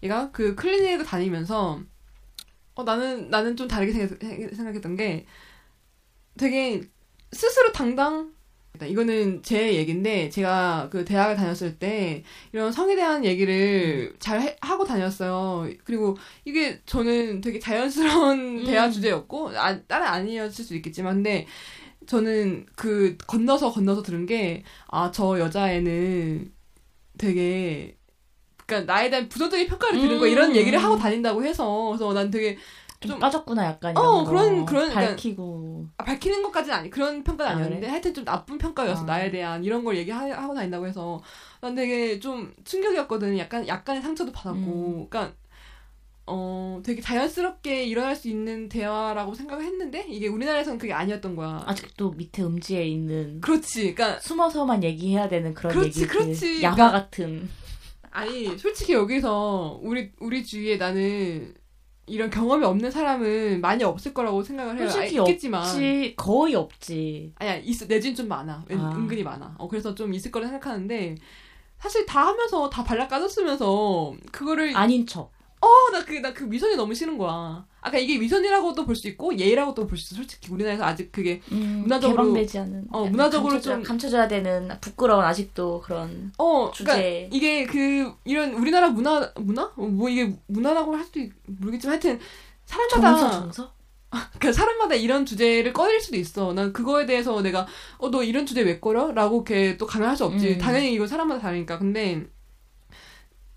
얘가 0.04 0.32
그 0.32 0.56
클리닉을 0.56 1.06
다니면서 1.06 1.80
어 2.74 2.84
나는 2.84 3.30
나는 3.30 3.56
좀 3.56 3.68
다르게 3.68 3.94
생각, 3.94 4.18
생각했던 4.56 4.96
게 4.96 5.26
되게 6.38 6.82
스스로 7.32 7.72
당당 7.72 8.34
이거는 8.88 9.44
제 9.44 9.76
얘기인데 9.76 10.30
제가 10.30 10.90
그 10.92 11.06
대학을 11.06 11.36
다녔을 11.36 11.78
때 11.78 12.24
이런 12.52 12.72
성에 12.72 12.96
대한 12.96 13.24
얘기를 13.26 14.16
잘 14.20 14.42
해- 14.42 14.58
하고 14.62 14.86
다녔어요. 14.86 15.70
그리고 15.84 16.18
이게 16.46 16.82
저는 16.86 17.42
되게 17.42 17.60
자연스러운 17.60 18.60
음. 18.62 18.66
대화 18.66 18.90
주제였고 18.90 19.50
아, 19.58 19.80
다른 19.84 20.08
아니었을 20.08 20.66
수 20.66 20.76
있겠지만 20.76 21.16
근데 21.16 21.46
저는 22.08 22.66
그 22.76 23.18
건너서 23.28 23.72
건너서 23.72 24.02
들은 24.02 24.26
게 24.26 24.64
아 24.88 25.12
저 25.12 25.38
여자애는 25.40 26.52
되게 27.18 27.98
그러니까 28.66 28.92
나에 28.94 29.10
대한 29.10 29.30
부정적인 29.30 29.68
평가를 29.68 30.00
들은 30.00 30.18
거 30.20 30.28
이런 30.28 30.52
음. 30.52 30.56
얘기를 30.56 30.80
하고 30.82 30.98
다닌다고 30.98 31.44
해서 31.44 31.90
그래서 31.90 32.14
난 32.14 32.32
되게 32.32 32.58
좀, 33.02 33.12
좀- 33.12 33.20
빠졌구나 33.20 33.66
약간 33.66 33.92
이런 33.92 34.06
어, 34.06 34.24
거. 34.24 34.30
그런- 34.30 34.66
그런 34.66 34.90
약간- 34.92 35.08
밝히고 35.08 35.88
아, 35.98 36.04
밝히는 36.04 36.44
것까지는 36.44 36.78
아니 36.78 36.90
그런 36.90 37.24
평가는 37.24 37.52
아, 37.52 37.56
아니었는데 37.56 37.82
그래? 37.82 37.90
하여튼 37.92 38.14
좀 38.14 38.24
나쁜 38.24 38.58
평가였어 38.60 39.02
아. 39.04 39.06
나에 39.06 39.32
대한 39.32 39.64
이런 39.64 39.84
걸 39.84 39.98
얘기하고 39.98 40.54
다닌다고 40.54 40.86
해서 40.88 41.22
난 41.62 41.74
되게 41.76 42.20
좀 42.20 42.54
충격이었거든 42.64 43.38
약간 43.40 43.68
약간의 43.68 44.02
상처도 44.04 44.32
받았고 44.32 44.60
음. 44.60 45.08
그러니까 45.10 45.34
어 46.28 46.80
되게 46.86 47.02
자연스럽게 47.02 47.84
일어날 47.86 48.16
수 48.16 48.30
있는 48.30 48.70
대화라고 48.70 49.34
생각을 49.34 49.66
했는데 49.66 50.06
이게 50.08 50.28
우리나라에서는 50.28 50.78
그게 50.78 50.94
아니었던 50.94 51.36
거야 51.36 51.64
아직도 51.66 52.12
밑에 52.12 52.44
음지에 52.44 52.86
있는 52.86 53.42
그렇지 53.42 53.96
그러니까 53.96 54.20
숨어서만 54.22 54.84
얘기해야 54.84 55.28
되는 55.28 55.54
그런 55.56 55.74
그렇지, 55.74 56.02
얘기들 56.02 56.08
그렇지. 56.08 56.62
야화 56.64 56.76
그러니까- 56.76 57.00
같은 57.00 57.50
아니 58.12 58.58
솔직히 58.58 58.94
여기서 58.94 59.80
우리 59.82 60.12
우리 60.20 60.46
주위에 60.46 60.78
나는 60.78 61.56
이런 62.12 62.30
경험이 62.30 62.66
없는 62.66 62.92
사람은 62.92 63.62
많이 63.62 63.84
없을 63.84 64.14
거라고 64.14 64.44
생각을 64.44 64.78
해요. 64.80 64.90
솔직히 64.90 65.20
아, 65.20 65.24
있겠지만. 65.24 65.62
없지 65.62 66.14
거의 66.18 66.56
없지. 66.56 67.34
아니야 67.36 67.56
있어. 67.58 67.88
내 67.88 68.00
주위는 68.00 68.16
좀 68.16 68.28
많아. 68.28 68.66
은, 68.70 68.80
아. 68.80 68.92
은근히 68.96 69.24
많아. 69.24 69.56
어 69.58 69.68
그래서 69.68 69.96
좀 69.96 70.14
있을 70.14 70.32
거라 70.32 70.48
생각하는데 70.48 71.16
사실 71.80 72.06
다 72.06 72.28
하면서 72.28 72.70
다 72.70 72.84
발라 72.84 73.08
까졌으면서 73.08 74.14
그거를 74.32 74.76
아닌 74.76 75.08
척 75.08 75.32
어 75.62 75.68
나 75.94 76.04
그 76.06 76.14
나그 76.14 76.52
위선이 76.52 76.76
너무 76.76 76.94
싫은 76.96 77.18
거야 77.18 77.66
아까 77.82 77.98
이게 77.98 78.20
위선이라고도 78.20 78.86
볼 78.86 78.96
수 78.96 79.08
있고 79.10 79.38
예의라고도 79.38 79.86
볼 79.88 79.98
수 79.98 80.14
있어 80.14 80.16
솔직히 80.16 80.52
우리나라에서 80.52 80.84
아직 80.86 81.12
그게 81.12 81.42
음, 81.52 81.84
문화적으로- 81.86 82.18
개방되지 82.34 82.60
않은 82.60 82.86
어, 82.92 83.06
문화적으로 83.06 83.54
감춰줘야, 83.54 83.76
좀- 83.76 83.84
감춰줘야 83.84 84.28
되는 84.28 84.70
부끄러운 84.82 85.24
아직도 85.24 85.82
그런 85.82 86.32
어 86.38 86.72
주제. 86.74 86.84
그러니까 86.86 87.36
이게 87.36 87.66
그 87.66 88.14
이런 88.26 88.54
우리나라 88.54 88.90
문화 88.90 89.32
문화 89.36 89.64
어, 89.76 89.82
뭐 89.84 90.10
이게 90.10 90.36
문화라고 90.48 90.96
할 90.96 91.04
수도 91.04 91.20
있- 91.20 91.32
모르겠지만 91.46 91.94
하여튼 91.94 92.20
사람마다 92.66 93.18
정서 93.20 93.40
정서 93.40 93.74
그러니까 94.40 94.52
사람마다 94.52 94.96
이런 94.96 95.26
주제를 95.26 95.72
꺼낼 95.74 96.02
수도 96.02 96.18
있어. 96.18 96.54
난 96.54 96.74
그거에 96.74 97.06
대해서 97.06 97.42
내가 97.42 97.66
어 98.00 98.10
너 98.10 98.24
이런 98.24 98.46
주제 98.46 98.62
왜 98.62 98.80
꺼려? 98.80 99.12
라고 99.14 99.38
이렇게 99.48 99.78
또 99.78 99.86
강요할 99.86 100.18
수 100.18 100.26
없지. 100.26 100.54
음. 100.54 100.58
당연히 100.58 100.94
이거 100.94 101.08
사람마다 101.08 101.40
다르니까. 101.42 101.78
근데 101.80 102.26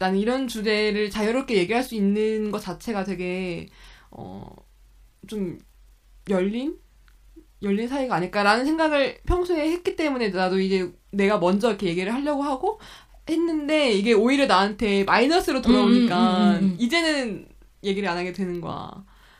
나는 0.05 0.19
이런 0.19 0.49
주제를 0.49 1.11
자유롭게 1.11 1.57
얘기할 1.57 1.83
수 1.83 1.95
있는 1.95 2.51
것 2.51 2.61
자체가 2.61 3.05
되게 3.05 3.69
어 4.11 4.65
좀 5.27 5.59
열린 6.29 6.77
열린 7.63 7.89
사이가 7.89 8.15
아닐까라는 8.17 8.65
생각을 8.67 9.19
평소에 9.27 9.71
했기 9.71 9.97
때문에 9.97 10.29
나도 10.29 10.61
이제 10.61 10.93
내가 11.11 11.39
먼저 11.39 11.69
이렇게 11.69 11.87
얘기를 11.87 12.13
하려고 12.13 12.43
하고 12.43 12.81
했는데 13.29 13.91
이게 13.93 14.13
오히려 14.13 14.47
나한테 14.47 15.05
마이너스로 15.05 15.63
돌아오니까 15.63 16.51
음, 16.51 16.55
음, 16.55 16.59
음, 16.59 16.65
음. 16.65 16.77
이제는 16.79 17.49
얘기를 17.83 18.09
안 18.09 18.19
하게 18.19 18.33
되는 18.33 18.61
거야. 18.61 18.91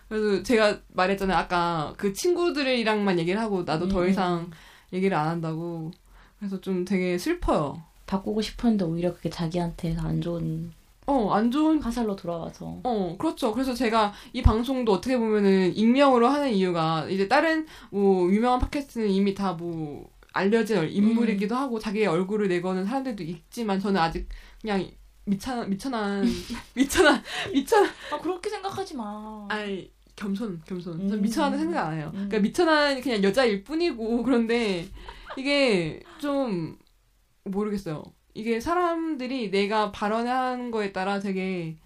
그래서 0.09 0.43
제가 0.43 0.81
말했잖아요. 0.89 1.37
아까 1.37 1.93
그 1.99 2.13
친구들이랑만 2.15 3.19
얘기를 3.19 3.39
하고 3.41 3.65
나도 3.65 3.89
더 3.89 4.03
음. 4.03 4.09
이상 4.09 4.51
얘기를 4.93 5.15
안 5.17 5.29
한다고. 5.29 5.91
그래서 6.39 6.61
좀 6.61 6.85
되게 6.85 7.19
슬퍼요. 7.19 7.83
바꾸고 8.07 8.43
싶었는데 8.43 8.85
오히려 8.85 9.15
그게 9.15 9.31
자기한테 9.31 9.97
안 9.99 10.21
좋은 10.21 10.73
어, 11.07 11.33
안 11.33 11.51
좋은 11.51 11.83
화살로 11.83 12.17
돌아와서 12.17 12.81
어, 12.83 13.17
그렇죠. 13.19 13.53
그래서 13.53 13.75
제가 13.75 14.13
이 14.33 14.43
방송도 14.43 14.91
어떻게 14.93 15.19
보면은 15.19 15.77
익명으로 15.77 16.27
하는 16.29 16.51
이유가 16.53 17.07
이제 17.09 17.29
다른 17.29 17.67
뭐 17.91 18.31
유명한 18.31 18.59
팟캐스트는 18.61 19.11
이미 19.11 19.35
다 19.35 19.53
뭐 19.55 20.09
알려진 20.35 20.89
인물이기도 20.89 21.55
하고 21.55 21.79
자기의 21.79 22.07
얼굴을 22.09 22.49
내거는 22.49 22.85
사람들도 22.85 23.23
있지만 23.23 23.79
저는 23.79 24.01
아직 24.01 24.29
그냥 24.61 24.85
미천한 25.25 25.71
미천한 25.71 26.27
미천한 26.75 27.23
미천한 27.53 27.91
아 28.13 28.19
그렇게 28.19 28.51
생각하지 28.51 28.97
마 28.97 29.47
아니 29.49 29.91
겸손 30.17 30.61
겸손. 30.67 31.09
전 31.09 31.19
음. 31.19 31.23
미천한 31.23 31.59
생각 31.59 31.87
안 31.87 31.95
해요. 31.99 32.07
음. 32.15 32.29
그러니까 32.29 32.39
미천한 32.41 33.01
그냥 33.01 33.23
여자일 33.23 33.63
뿐이고 33.65 34.23
그런데 34.25 34.87
이게 35.37 36.01
좀 36.19 36.77
모르겠어요. 37.45 38.03
이게 38.35 38.61
사람들이 38.61 39.51
내가 39.51 39.93
발언하는 39.93 40.71
거에 40.71 40.93
따라 40.93 41.21
되게 41.21 41.77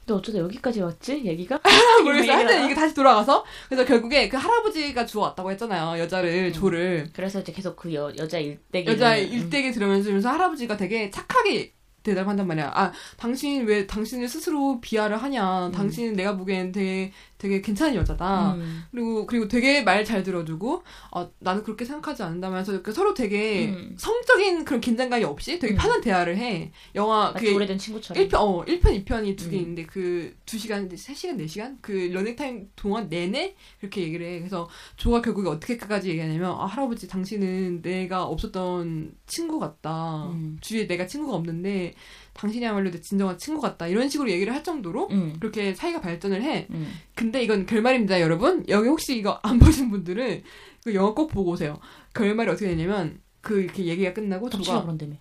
근데 0.00 0.14
어쩌다 0.14 0.38
여기까지 0.38 0.80
왔지 0.80 1.24
얘기가 1.24 1.60
모르겠어요. 2.04 2.32
하여튼 2.32 2.64
이게 2.64 2.74
다시 2.74 2.94
돌아가서 2.94 3.44
그래서 3.68 3.84
결국에 3.84 4.28
그 4.28 4.36
할아버지가 4.36 5.06
주워왔다고 5.06 5.50
했잖아요. 5.52 6.00
여자를 6.00 6.48
음. 6.48 6.52
조를 6.52 7.10
그래서 7.14 7.40
이제 7.40 7.52
계속 7.52 7.76
그 7.76 7.92
여, 7.94 8.12
여자 8.18 8.38
일대기 8.38 8.90
여자 8.90 9.16
일대기 9.16 9.72
들으면서 9.72 10.28
할아버지가 10.28 10.76
되게 10.76 11.10
착하게 11.10 11.72
대답한단 12.02 12.46
말이야. 12.46 12.72
아, 12.74 12.92
당신 13.18 13.66
왜 13.66 13.86
당신을 13.86 14.26
스스로 14.26 14.80
비하를 14.80 15.22
하냐? 15.22 15.66
음. 15.66 15.72
당신은 15.72 16.14
내가 16.14 16.36
보기엔 16.36 16.72
되게 16.72 17.12
되게 17.40 17.60
괜찮은 17.62 17.94
여자다. 17.94 18.54
음. 18.54 18.84
그리고 18.90 19.26
그리고 19.26 19.48
되게 19.48 19.82
말 19.82 20.00
잘 20.04 20.22
들어주고 20.22 20.82
어, 21.12 21.30
나는 21.38 21.62
그렇게 21.62 21.84
생각하지 21.84 22.22
않는다면서 22.22 22.72
이렇게 22.72 22.90
서로 22.90 23.14
되게 23.14 23.68
음. 23.68 23.94
성적인 23.96 24.64
그런 24.64 24.80
긴장감이 24.80 25.24
없이 25.24 25.58
되게 25.58 25.74
음. 25.74 25.76
편한 25.76 26.00
대화를 26.00 26.36
해. 26.36 26.72
영화 26.94 27.32
그게 27.32 27.52
오래된 27.54 27.78
친구처럼 27.78 28.22
1편, 28.28 28.34
어, 28.34 28.64
1편, 28.64 29.04
2편이 29.04 29.36
두개 29.36 29.56
음. 29.56 29.60
있는데, 29.60 29.86
그, 29.86 30.34
2시간, 30.46 30.90
3시간, 30.92 31.38
4시간? 31.44 31.76
그, 31.80 31.92
러닝 32.12 32.36
타임 32.36 32.68
동안 32.76 33.08
내내? 33.08 33.54
그렇게 33.78 34.02
얘기를 34.02 34.26
해. 34.26 34.38
그래서, 34.38 34.68
조가 34.96 35.22
결국에 35.22 35.48
어떻게까지 35.48 36.10
얘기하냐면, 36.10 36.52
아, 36.52 36.66
할아버지, 36.66 37.06
당신은 37.08 37.82
내가 37.82 38.24
없었던 38.24 39.12
친구 39.26 39.58
같다. 39.58 40.26
음. 40.32 40.58
주위에 40.60 40.86
내가 40.86 41.06
친구가 41.06 41.36
없는데, 41.36 41.94
당신이야말로 42.34 42.90
내 42.90 43.00
진정한 43.00 43.38
친구 43.38 43.60
같다. 43.60 43.86
이런 43.86 44.08
식으로 44.08 44.30
얘기를 44.30 44.52
할 44.54 44.62
정도로, 44.64 45.08
음. 45.10 45.36
그렇게 45.40 45.74
사이가 45.74 46.00
발전을 46.00 46.42
해. 46.42 46.66
음. 46.70 46.90
근데 47.30 47.44
이건 47.44 47.64
결말입니다, 47.64 48.20
여러분. 48.20 48.64
여기 48.66 48.88
혹시 48.88 49.16
이거 49.16 49.38
안 49.44 49.60
보신 49.60 49.88
분들은, 49.88 50.42
그 50.82 50.94
영화 50.96 51.14
꼭 51.14 51.28
보고 51.28 51.52
오세요. 51.52 51.78
결말이 52.12 52.50
어떻게 52.50 52.66
되냐면, 52.66 53.20
그, 53.40 53.60
이렇게 53.60 53.84
얘기가 53.84 54.12
끝나고, 54.12 54.50
조가, 54.50 54.82
그런다며 54.82 55.14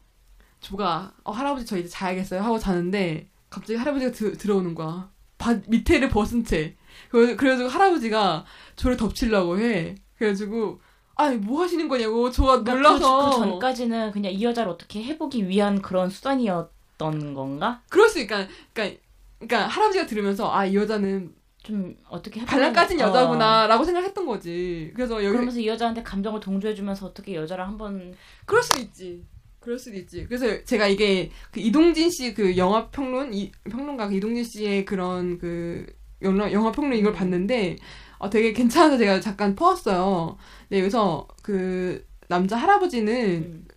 조가 0.59 1.13
어, 1.23 1.31
할아버지 1.31 1.67
저 1.67 1.77
이제 1.77 1.87
자야겠어요 1.87 2.41
하고 2.41 2.57
자는데 2.57 3.29
갑자기 3.51 3.77
할아버지가 3.77 4.11
드, 4.11 4.35
들어오는 4.37 4.73
거야. 4.73 5.11
바, 5.37 5.55
밑에를 5.67 6.09
벗은 6.09 6.43
채. 6.43 6.75
그래, 7.09 7.35
그래가지고 7.35 7.69
할아버지가 7.69 8.43
저를 8.75 8.97
덮치려고 8.97 9.59
해. 9.59 9.93
그래가지고 10.17 10.81
아니 11.15 11.37
뭐 11.37 11.61
하시는 11.61 11.87
거냐고 11.87 12.31
조가 12.31 12.63
그러니까 12.63 12.73
놀라서 12.73 13.29
그, 13.29 13.35
그 13.35 13.37
전까지는 13.45 14.11
그냥 14.13 14.31
이 14.33 14.43
여자를 14.43 14.71
어떻게 14.71 15.03
해보기 15.03 15.47
위한 15.47 15.79
그런 15.81 16.09
수단이었던 16.09 17.35
건가? 17.35 17.83
그럴 17.89 18.09
수 18.09 18.19
있까 18.19 18.47
그러니까 18.73 18.99
그러니까 19.39 19.67
할아버지가 19.67 20.07
들으면서 20.07 20.51
아 20.51 20.65
이 20.65 20.75
여자는 20.75 21.38
좀 21.63 21.95
어떻게 22.09 22.39
해보면- 22.41 22.45
발랑 22.45 22.73
까진 22.73 22.99
어. 23.01 23.07
여자구나라고 23.07 23.83
생각했던 23.83 24.25
거지. 24.25 24.91
그래서 24.95 25.15
여기 25.23 25.31
그러면서 25.33 25.59
이 25.59 25.67
여자한테 25.67 26.03
감정을 26.03 26.39
동조해주면서 26.39 27.05
어떻게 27.07 27.35
여자를 27.35 27.65
한번 27.67 28.13
그럴 28.45 28.63
수도 28.63 28.79
있지. 28.81 29.25
그럴 29.59 29.77
수도 29.77 29.97
있지. 29.97 30.25
그래서 30.25 30.63
제가 30.63 30.87
이게 30.87 31.31
그 31.51 31.59
이동진 31.59 32.09
씨 32.09 32.33
그 32.33 32.55
영화 32.57 32.87
평론 32.89 33.33
이 33.33 33.51
평론가 33.69 34.07
그 34.07 34.15
이동진 34.15 34.43
씨의 34.43 34.85
그런 34.85 35.37
그 35.37 35.85
영화 36.21 36.51
영화 36.53 36.71
평론 36.71 36.97
이걸 36.97 37.11
봤는데 37.11 37.75
어 38.19 38.29
되게 38.29 38.53
괜찮아서 38.53 38.97
제가 38.97 39.19
잠깐 39.19 39.55
퍼왔어요. 39.55 40.37
네, 40.69 40.79
여기서 40.79 41.27
그 41.43 42.05
남자 42.29 42.55
할아버지는 42.55 43.13
음. 43.15 43.67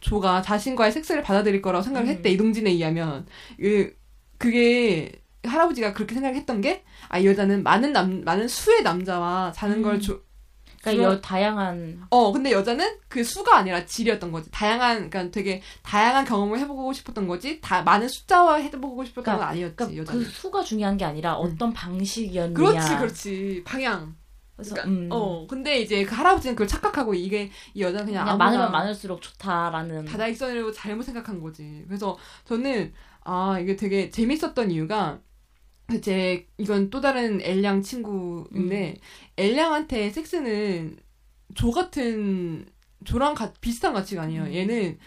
조가 0.00 0.42
자신과의 0.42 0.90
섹스를 0.90 1.22
받아들일 1.22 1.62
거라고 1.62 1.84
생각을 1.84 2.08
했대. 2.08 2.30
음. 2.30 2.34
이동진에 2.34 2.70
의하면 2.70 3.26
그 3.60 3.94
그게 4.38 5.21
할아버지가 5.44 5.92
그렇게 5.92 6.14
생각했던 6.14 6.60
게 6.60 6.84
아 7.08 7.18
이 7.18 7.26
여자는 7.26 7.62
많은 7.62 7.92
남 7.92 8.22
많은 8.24 8.48
수의 8.48 8.82
남자와 8.82 9.52
자는 9.52 9.78
음. 9.78 9.82
걸 9.82 10.00
조, 10.00 10.20
그러니까 10.82 11.04
여, 11.04 11.20
다양한 11.20 12.02
어, 12.10 12.32
근데 12.32 12.50
여자는 12.52 12.98
그 13.08 13.22
수가 13.22 13.56
아니라 13.58 13.84
질이었던 13.86 14.32
거지. 14.32 14.50
다양한, 14.50 15.10
그러니까 15.10 15.30
되게 15.30 15.62
다양한 15.82 16.24
경험을 16.24 16.58
해보고 16.60 16.92
싶었던 16.92 17.28
거지. 17.28 17.60
다 17.60 17.82
많은 17.82 18.08
숫자와 18.08 18.56
해보고 18.56 19.04
싶었던 19.04 19.22
그러니까- 19.24 19.44
건 19.46 19.48
아니었지, 19.52 19.76
그러니까 19.76 20.00
여자는. 20.00 20.24
그 20.24 20.28
수가 20.30 20.62
중요한 20.64 20.96
게 20.96 21.04
아니라 21.04 21.34
어떤 21.34 21.72
방식이었느냐 21.72 22.54
그렇지, 22.54 22.96
그렇지. 22.96 23.62
방향. 23.64 24.16
그래서 24.56 24.74
그러니까, 24.74 24.92
음, 25.04 25.08
어, 25.12 25.46
근데 25.48 25.80
이제 25.80 26.04
그 26.04 26.14
할아버지는 26.14 26.54
그걸 26.56 26.66
착각하고 26.68 27.14
이게 27.14 27.50
이 27.74 27.82
여자는 27.82 28.06
그냥, 28.06 28.24
그냥 28.24 28.38
많으면 28.38 28.72
많을수록 28.72 29.20
좋다라는 29.22 30.04
다다익선이라고 30.06 30.72
잘못 30.72 31.02
생각한 31.04 31.40
거지. 31.40 31.84
그래서 31.86 32.16
저는 32.44 32.92
아 33.24 33.58
이게 33.60 33.76
되게 33.76 34.10
재밌었던 34.10 34.70
이유가 34.70 35.20
제 36.00 36.46
이건 36.58 36.90
또 36.90 37.00
다른 37.00 37.40
엘량 37.42 37.82
친구인데 37.82 38.96
엘량한테 39.36 40.10
섹스는 40.10 40.96
조 41.54 41.70
같은 41.70 42.66
조랑 43.04 43.34
가, 43.34 43.52
비슷한 43.60 43.92
가치관이에요. 43.92 44.44
음. 44.44 44.54
얘는 44.54 44.98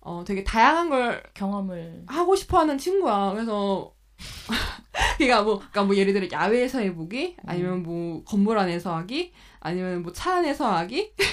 어 0.00 0.24
되게 0.26 0.42
다양한 0.44 0.90
걸 0.90 1.22
경험을 1.34 2.04
하고 2.06 2.34
싶어하는 2.36 2.78
친구야. 2.78 3.32
그래서 3.32 3.94
그러니까 5.18 5.42
뭐 5.42 5.56
그러니까 5.58 5.84
뭐 5.84 5.96
예를 5.96 6.12
들어 6.12 6.26
야외에서 6.30 6.80
해보기 6.80 7.36
아니면 7.46 7.82
뭐 7.82 8.22
건물 8.24 8.58
안에서 8.58 8.94
하기 8.98 9.32
아니면 9.60 10.02
뭐 10.02 10.12
차 10.12 10.36
안에서 10.36 10.70
하기 10.76 11.12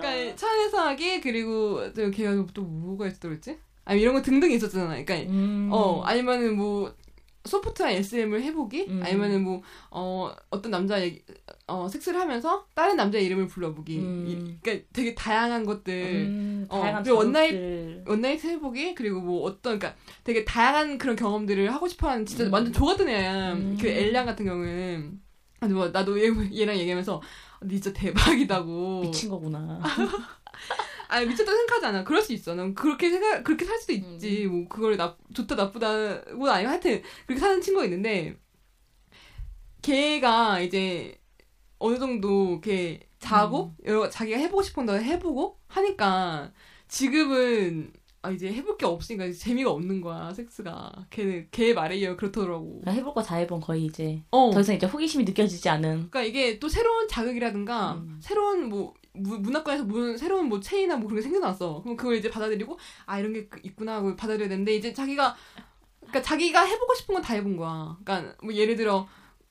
그러니까 0.00 0.36
차 0.36 0.50
안에서 0.50 0.78
하기 0.88 1.20
그리고 1.20 1.92
또 1.92 2.10
걔가 2.10 2.46
또 2.52 2.62
뭐가 2.62 3.06
있었다 3.06 3.28
그랬지? 3.28 3.58
아니 3.84 4.00
이런 4.00 4.14
거 4.14 4.22
등등 4.22 4.50
있었잖아. 4.50 4.88
그러니까 4.88 5.14
음. 5.30 5.68
어 5.72 6.02
아니면은 6.02 6.56
뭐 6.56 6.94
소프트한 7.44 7.92
SM을 7.92 8.42
해보기 8.42 8.86
음. 8.88 9.02
아니면은 9.04 9.42
뭐 9.44 9.62
어 9.90 10.34
어떤 10.50 10.70
남자 10.70 11.00
얘기 11.02 11.22
어 11.66 11.86
섹스를 11.88 12.18
하면서 12.18 12.66
다른 12.74 12.96
남자 12.96 13.18
이름을 13.18 13.46
불러보기 13.46 13.98
음. 13.98 14.24
이- 14.26 14.58
그러니까 14.62 14.86
되게 14.92 15.14
다양한 15.14 15.64
것들 15.66 15.92
음, 16.26 16.66
어, 16.70 16.80
다양한 16.80 17.02
그리고 17.02 17.18
one 17.18 17.45
night-. 17.45 18.08
one 18.08 18.21
night 18.21 18.42
해보기 18.44 18.94
그리고 18.94 19.20
뭐 19.20 19.42
어떤 19.42 19.78
그러니까 19.78 19.94
되게 20.24 20.44
다양한 20.44 20.96
그런 20.98 21.14
경험들을 21.16 21.72
하고 21.72 21.86
싶어하는 21.86 22.24
진짜 22.26 22.44
음. 22.44 22.52
완전 22.52 22.72
조 22.72 22.86
같은 22.86 23.08
애야 23.08 23.52
음. 23.52 23.76
그 23.80 23.86
엘량 23.88 24.24
같은 24.26 24.46
경우는 24.46 25.20
아니 25.60 25.72
뭐 25.74 25.88
나도 25.88 26.18
얘, 26.18 26.30
얘랑 26.54 26.76
얘기하면서 26.78 27.20
니 27.64 27.80
진짜 27.80 27.92
대박이다고 27.98 29.00
미친 29.02 29.28
거구나. 29.30 29.80
아니 31.08 31.26
미쳤다 31.26 31.52
생각하지 31.52 31.86
않아. 31.86 32.04
그럴 32.04 32.22
수 32.22 32.32
있어. 32.32 32.54
난 32.54 32.74
그렇게 32.74 33.10
생각 33.10 33.44
그렇게 33.44 33.64
살 33.64 33.78
수도 33.78 33.92
음. 33.94 33.98
있지. 33.98 34.46
뭐 34.46 34.68
그걸 34.68 34.96
나 34.96 35.16
좋다 35.34 35.54
나쁘다고 35.54 36.48
아니면 36.48 36.70
하여튼 36.72 37.02
그렇게 37.26 37.40
사는 37.40 37.60
친구가 37.60 37.84
있는데 37.84 38.36
걔가 39.82 40.60
이제 40.60 41.20
어느 41.78 41.98
정도 41.98 42.52
이렇게 42.52 43.08
자고 43.18 43.74
음. 43.80 43.86
여러 43.86 44.08
자기가 44.08 44.38
해보고 44.38 44.62
싶은 44.62 44.86
거 44.86 44.94
해보고 44.94 45.58
하니까 45.66 46.52
지금은 46.88 47.92
아 48.24 48.30
이제 48.30 48.52
해볼 48.52 48.76
게 48.78 48.86
없으니까 48.86 49.30
재미가 49.30 49.70
없는 49.70 50.00
거야 50.00 50.32
섹스가. 50.32 50.90
걔는 51.10 51.48
걔 51.50 51.74
말에 51.74 51.96
의하면 51.96 52.16
그렇더라고. 52.16 52.80
해볼 52.86 53.12
거 53.14 53.22
다 53.22 53.36
해본 53.36 53.60
거의 53.60 53.84
이제 53.84 54.22
어. 54.30 54.50
더 54.52 54.60
이상 54.60 54.74
이제 54.74 54.86
호기심이 54.86 55.24
느껴지지 55.24 55.68
않은. 55.68 55.90
그러니까 56.10 56.22
이게 56.22 56.58
또 56.58 56.68
새로운 56.68 57.06
자극이라든가 57.08 57.94
음. 57.94 58.18
새로운 58.20 58.68
뭐 58.68 58.94
무- 59.12 59.38
문학관에서 59.38 59.84
무 59.84 60.16
새로운 60.16 60.48
뭐 60.48 60.58
체이나 60.60 60.96
뭐 60.96 61.06
그런 61.08 61.16
게 61.20 61.22
생겨났어. 61.22 61.82
그럼 61.82 61.96
그걸 61.96 62.16
이제 62.16 62.30
받아들이고 62.30 62.78
아 63.06 63.18
이런 63.18 63.32
게 63.32 63.46
그- 63.46 63.60
있구나 63.62 63.96
하고 63.96 64.16
받아들여야 64.16 64.48
되는데 64.48 64.74
이제 64.74 64.92
자기가 64.92 65.36
그러니까 66.00 66.22
자기가 66.22 66.64
해보고 66.64 66.94
싶은 66.94 67.14
건 67.14 67.22
다 67.22 67.34
해본 67.34 67.56
거야. 67.56 67.96
그러니까 68.04 68.34
뭐 68.42 68.52
예를 68.54 68.74
들어 68.76 69.06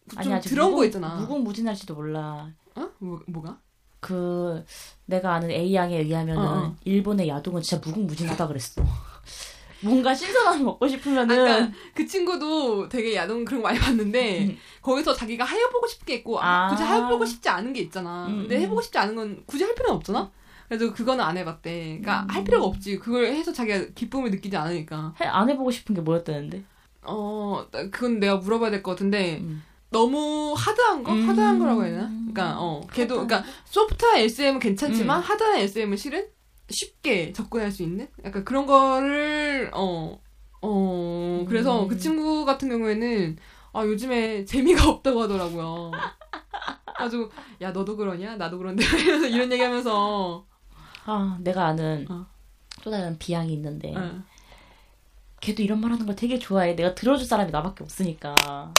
좀 0.10 0.20
아니 0.20 0.34
아직 0.34 0.50
들어온 0.50 0.72
무궁- 0.74 0.76
거 0.78 0.86
있잖아. 0.86 1.16
무궁무진할지도 1.22 1.94
몰라. 1.96 2.52
어? 2.76 2.90
뭐 3.00 3.22
뭐가? 3.28 3.60
그 4.04 4.64
내가 5.06 5.34
아는 5.34 5.50
A 5.50 5.74
양에 5.74 5.98
의하면은 6.00 6.42
어, 6.42 6.66
어. 6.68 6.76
일본의 6.86 7.28
야동은 7.28 7.62
진짜 7.62 7.82
무궁무진하다 7.88 8.48
그랬어. 8.48 8.84
뭔가 9.82 10.14
신선한 10.16 10.60
거 10.60 10.66
먹고 10.66 10.88
싶으면은 10.88 11.36
그러니까 11.36 11.78
그 11.94 12.06
친구도 12.06 12.88
되게 12.88 13.16
야동 13.16 13.44
그런 13.44 13.62
거 13.62 13.68
많이 13.68 13.80
봤는데 13.80 14.58
거기서 14.82 15.14
자기가 15.14 15.44
해보고 15.46 15.88
싶은 15.88 16.06
게 16.06 16.14
있고 16.16 16.40
아, 16.40 16.68
아. 16.68 16.70
굳이 16.70 16.84
해보고 16.84 17.26
싶지 17.26 17.50
않은 17.50 17.74
게 17.74 17.82
있잖아. 17.82 18.28
음, 18.28 18.42
근데 18.44 18.58
음. 18.58 18.62
해보고 18.62 18.82
싶지 18.82 18.98
않은 18.98 19.16
건 19.16 19.44
굳이 19.46 19.64
할 19.66 19.76
필요는 19.76 19.96
없잖아. 19.98 20.32
그래서 20.70 20.94
그거는 20.94 21.24
안 21.24 21.38
해봤대. 21.38 22.00
그러니까 22.02 22.22
음. 22.24 22.30
할 22.30 22.44
필요가 22.46 22.66
없지. 22.66 22.98
그걸 23.00 23.26
해서 23.26 23.52
자기가 23.52 23.88
기쁨을 23.94 24.32
느끼지 24.32 24.56
않으니까. 24.56 25.14
해- 25.20 25.26
안 25.26 25.50
해보고 25.50 25.70
싶은 25.72 25.94
게 25.96 26.02
뭐였다는데? 26.02 26.64
어, 27.04 27.66
나- 27.72 27.90
그건 27.90 28.20
내가 28.22 28.38
물어봐야 28.38 28.72
될 28.72 28.82
것 28.82 28.92
같은데 28.92 29.40
음. 29.42 29.62
너무 29.94 30.54
하드한 30.58 31.04
거? 31.04 31.14
음. 31.14 31.30
하드한 31.30 31.60
거라고 31.60 31.86
해야 31.86 31.92
되나? 31.92 32.08
그러니까 32.08 32.60
어, 32.60 32.82
걔도 32.92 33.26
그러니까 33.26 33.44
소프트한 33.66 34.18
SM은 34.18 34.60
괜찮지만 34.60 35.20
음. 35.20 35.22
하드한 35.22 35.56
SM은 35.60 35.96
실은 35.96 36.28
쉽게 36.70 37.32
접근할 37.32 37.72
수 37.72 37.84
있는 37.84 38.08
약간 38.26 38.44
그런 38.44 38.66
거를 38.66 39.70
어, 39.74 40.20
어, 40.62 41.46
그래서 41.48 41.84
음. 41.84 41.88
그 41.88 41.98
친구 41.98 42.44
같은 42.44 42.68
경우에는 42.70 43.38
아, 43.72 43.86
요즘에 43.86 44.44
재미가 44.46 44.90
없다고 44.90 45.22
하더라고요. 45.22 45.92
아주 46.96 47.30
야 47.62 47.72
너도 47.72 47.96
그러냐? 47.96 48.36
나도 48.36 48.58
그런데 48.58 48.84
이러면서 49.00 49.28
이런 49.28 49.52
얘기하면서 49.52 50.46
아 51.06 51.38
내가 51.42 51.68
아는 51.68 52.08
어. 52.10 52.26
또 52.84 52.92
다른 52.92 53.18
비양이 53.20 53.54
있는데 53.54 53.94
어. 53.96 54.24
걔도 55.40 55.62
이런 55.62 55.80
말 55.82 55.92
하는 55.92 56.06
걸 56.06 56.16
되게 56.16 56.40
좋아해. 56.40 56.76
내가 56.76 56.96
들어줄 56.96 57.28
사람이 57.28 57.52
나밖에 57.52 57.84
없으니까. 57.84 58.74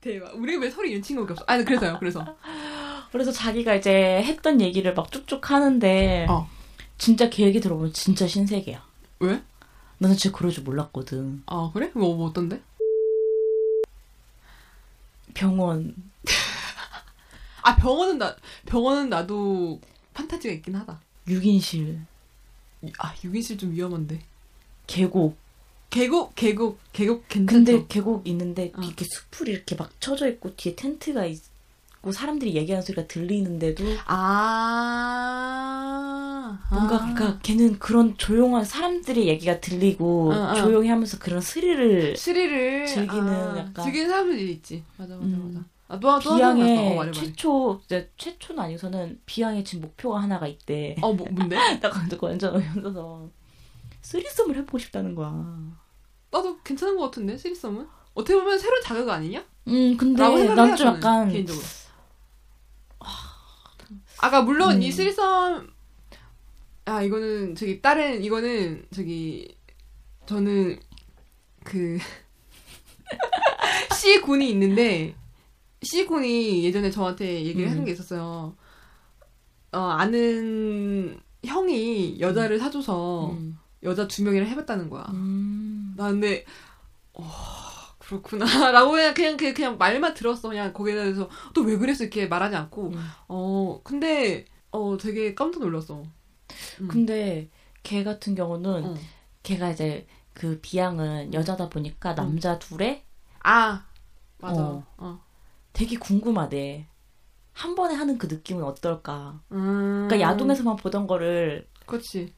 대박. 0.00 0.34
우리 0.34 0.56
왜 0.56 0.70
서로 0.70 0.86
이런 0.86 1.02
친구가 1.02 1.32
없어? 1.32 1.44
아니 1.46 1.64
그래서요. 1.64 1.98
그래서 1.98 2.36
그래서 3.12 3.32
자기가 3.32 3.74
이제 3.74 4.22
했던 4.24 4.60
얘기를 4.60 4.94
막 4.94 5.10
쭉쭉 5.12 5.50
하는데 5.50 6.26
어. 6.28 6.48
진짜 6.96 7.28
걔 7.28 7.44
얘기 7.44 7.60
들어보면 7.60 7.92
진짜 7.92 8.26
신세계야. 8.26 8.82
왜? 9.20 9.42
나는 9.98 10.16
진짜 10.16 10.36
그럴 10.36 10.50
줄 10.52 10.64
몰랐거든. 10.64 11.42
아 11.46 11.70
그래? 11.74 11.90
뭐, 11.94 12.16
뭐 12.16 12.28
어떤데? 12.28 12.62
병원 15.34 15.94
아 17.62 17.76
병원은 17.76 18.18
나 18.18 18.34
병원은 18.66 19.10
나도 19.10 19.80
판타지가 20.14 20.54
있긴 20.54 20.76
하다. 20.76 21.00
6인실 21.28 22.00
아 22.98 23.14
6인실 23.16 23.58
좀 23.58 23.72
위험한데. 23.72 24.20
계곡 24.86 25.36
계곡 25.90 26.34
계곡 26.36 26.78
계곡 26.92 27.28
괜찮죠? 27.28 27.64
근데 27.72 27.86
계곡 27.88 28.26
있는데 28.28 28.72
어. 28.76 28.80
이렇게 28.82 29.04
숲풀이 29.04 29.52
이렇게 29.52 29.74
막 29.76 29.90
쳐져 30.00 30.28
있고 30.28 30.54
뒤에 30.56 30.74
텐트가 30.76 31.24
있고 31.26 32.12
사람들이 32.12 32.54
얘기하는 32.54 32.82
소리가 32.82 33.06
들리는데도 33.08 33.84
아 34.94 36.58
뭔가 36.70 36.96
아. 36.96 36.98
그러니까 37.14 37.38
걔는 37.42 37.78
그런 37.78 38.16
조용한 38.16 38.64
사람들의 38.64 39.26
얘기가 39.26 39.60
들리고 39.60 40.32
어, 40.32 40.50
어. 40.52 40.54
조용히 40.54 40.88
하면서 40.88 41.18
그런 41.18 41.40
스릴을 41.40 42.16
스릴을 42.16 42.86
즐기는 42.86 43.28
아, 43.28 43.58
약간- 43.58 43.84
즐기는 43.84 44.08
사람들이 44.08 44.52
있지. 44.52 44.82
맞아 44.96 45.14
맞아 45.16 45.26
음. 45.26 45.52
맞아. 45.54 45.64
아, 45.88 45.98
또, 45.98 46.20
또 46.20 46.36
비양의 46.36 46.92
어, 46.92 46.94
말해. 46.94 47.10
최초 47.12 47.80
이제 47.84 48.08
최초는 48.16 48.62
아니고서는 48.62 49.20
비양의 49.26 49.64
지금 49.64 49.82
목표가 49.82 50.22
하나가 50.22 50.46
있대. 50.46 50.94
어 51.02 51.12
뭐, 51.12 51.26
뭔데? 51.30 51.56
나 51.80 51.88
완전 51.90 52.18
완전 52.22 52.54
어이없어서 52.54 53.28
쓰리썸을 54.02 54.56
해보고 54.58 54.78
싶다는 54.78 55.14
거야. 55.16 55.79
나도 56.30 56.58
괜찮은 56.62 56.96
것 56.96 57.04
같은데 57.06 57.36
스리썸은 57.36 57.86
어떻게 58.14 58.34
보면 58.38 58.58
새로운 58.58 58.82
자극 58.82 59.08
아니냐? 59.08 59.44
음 59.68 59.96
근데 59.96 60.22
난 60.54 60.76
좀 60.76 60.86
약간 60.88 61.28
개인적으로. 61.28 61.64
아까 64.22 64.42
물론 64.42 64.76
음. 64.76 64.82
이 64.82 64.92
스리썸 64.92 65.66
아 66.84 67.02
이거는 67.02 67.54
저기 67.54 67.80
다른 67.80 68.22
이거는 68.22 68.84
저기 68.92 69.56
저는 70.26 70.78
그 71.64 71.98
C 73.94 74.20
군이 74.20 74.50
있는데 74.50 75.14
C 75.82 76.04
군이 76.06 76.64
예전에 76.64 76.90
저한테 76.90 77.44
얘기를 77.44 77.66
음. 77.66 77.70
하는 77.70 77.84
게 77.84 77.92
있었어요. 77.92 78.54
어 79.72 79.78
아는 79.78 81.18
형이 81.44 82.20
여자를 82.20 82.58
사줘서 82.58 83.30
음. 83.30 83.58
여자 83.82 84.06
두 84.06 84.22
명이랑 84.24 84.48
해봤다는 84.48 84.90
거야. 84.90 85.06
음. 85.12 85.79
나 86.00 86.10
근데 86.10 86.46
어 87.12 87.24
그렇구나라고 87.98 88.92
그냥 89.14 89.36
그냥 89.36 89.54
그냥, 89.54 89.78
말만 89.78 90.14
들었어 90.14 90.48
그냥 90.48 90.72
거기에 90.72 90.94
대해서 90.94 91.28
또 91.52 91.62
왜 91.62 91.76
그랬어 91.76 92.04
이렇게 92.04 92.26
말하지 92.26 92.56
않고 92.56 92.88
음. 92.88 93.10
어 93.28 93.80
근데 93.84 94.46
어 94.70 94.96
되게 94.96 95.34
깜짝 95.34 95.60
놀랐어. 95.62 96.02
음. 96.80 96.88
근데 96.88 97.50
걔 97.82 98.02
같은 98.02 98.34
경우는 98.34 98.84
어. 98.84 98.94
걔가 99.42 99.70
이제 99.70 100.06
그 100.32 100.58
비양은 100.62 101.34
여자다 101.34 101.68
보니까 101.68 102.14
남자 102.14 102.58
둘에 102.58 103.04
아 103.42 103.84
맞아. 104.38 104.62
어. 104.62 104.86
어. 104.96 105.20
되게 105.74 105.98
궁금하대. 105.98 106.86
한 107.52 107.74
번에 107.74 107.94
하는 107.94 108.16
그 108.16 108.26
느낌은 108.26 108.64
어떨까? 108.64 109.42
음. 109.52 110.06
그러니까 110.08 110.20
야동에서만 110.20 110.76
보던 110.76 111.06
거를 111.06 111.68
그렇지. 111.84 112.32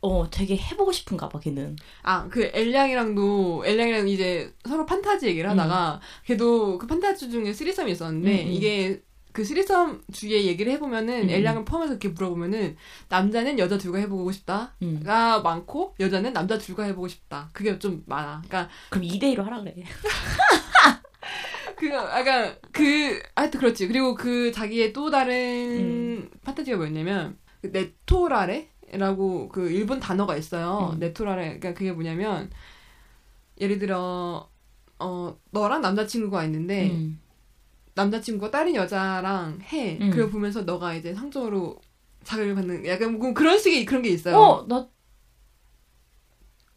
어 0.00 0.28
되게 0.30 0.56
해보고 0.56 0.92
싶은가 0.92 1.28
봐 1.28 1.40
걔는. 1.40 1.76
아 2.02 2.28
그 2.30 2.50
엘량이랑도 2.54 3.64
엘량이랑 3.66 4.08
이제 4.08 4.52
서로 4.68 4.86
판타지 4.86 5.26
얘기를 5.26 5.50
하다가 5.50 6.00
걔도 6.24 6.78
그 6.78 6.86
판타지 6.86 7.30
중에 7.30 7.52
스리썸이 7.52 7.90
있었는데 7.92 8.42
음, 8.44 8.46
음. 8.48 8.52
이게 8.52 9.02
그 9.32 9.44
스리썸 9.44 10.00
주위에 10.12 10.44
얘기를 10.46 10.72
해보면은 10.72 11.24
음, 11.24 11.30
엘량을 11.30 11.64
포함해서 11.64 11.92
이렇게 11.94 12.08
물어보면은 12.08 12.76
남자는 13.08 13.58
여자 13.58 13.76
둘과 13.78 13.98
해보고 13.98 14.30
싶다. 14.32 14.74
음. 14.82 15.02
가 15.04 15.40
많고 15.40 15.94
여자는 16.00 16.32
남자 16.32 16.58
둘과 16.58 16.84
해보고 16.84 17.08
싶다. 17.08 17.50
그게 17.52 17.78
좀 17.78 18.02
많아. 18.06 18.42
그러니까 18.46 18.68
그럼 18.90 19.04
2대 19.04 19.34
1로 19.34 19.44
하라 19.44 19.60
그래. 19.60 19.74
그 21.76 21.88
약간 21.88 22.56
그 22.72 23.20
하여튼 23.36 23.60
그렇지. 23.60 23.86
그리고 23.86 24.14
그 24.14 24.50
자기의 24.52 24.92
또 24.92 25.10
다른 25.10 25.34
음. 25.34 26.30
판타지가 26.44 26.76
뭐였냐면 26.76 27.38
그 27.62 27.68
네토라레 27.68 28.68
라고 28.92 29.48
그 29.48 29.70
일본 29.70 30.00
단어가 30.00 30.36
있어요. 30.36 30.92
음. 30.94 30.98
네토라레. 30.98 31.58
그러니까 31.58 31.74
그게 31.74 31.92
뭐냐면 31.92 32.50
예를 33.60 33.78
들어 33.78 34.48
어 34.98 35.36
너랑 35.50 35.80
남자친구가 35.82 36.44
있는데 36.44 36.90
음. 36.90 37.20
남자친구가 37.94 38.50
다른 38.50 38.74
여자랑 38.74 39.60
해. 39.62 39.98
음. 40.00 40.10
그걸 40.10 40.30
보면서 40.30 40.62
너가 40.62 40.94
이제 40.94 41.14
성적으로 41.14 41.80
자극을 42.24 42.54
받는 42.54 42.86
약간 42.86 43.18
뭐 43.18 43.32
그런 43.34 43.58
식의 43.58 43.84
그런 43.84 44.02
게 44.02 44.10
있어요. 44.10 44.36
어, 44.36 44.66
나, 44.68 44.88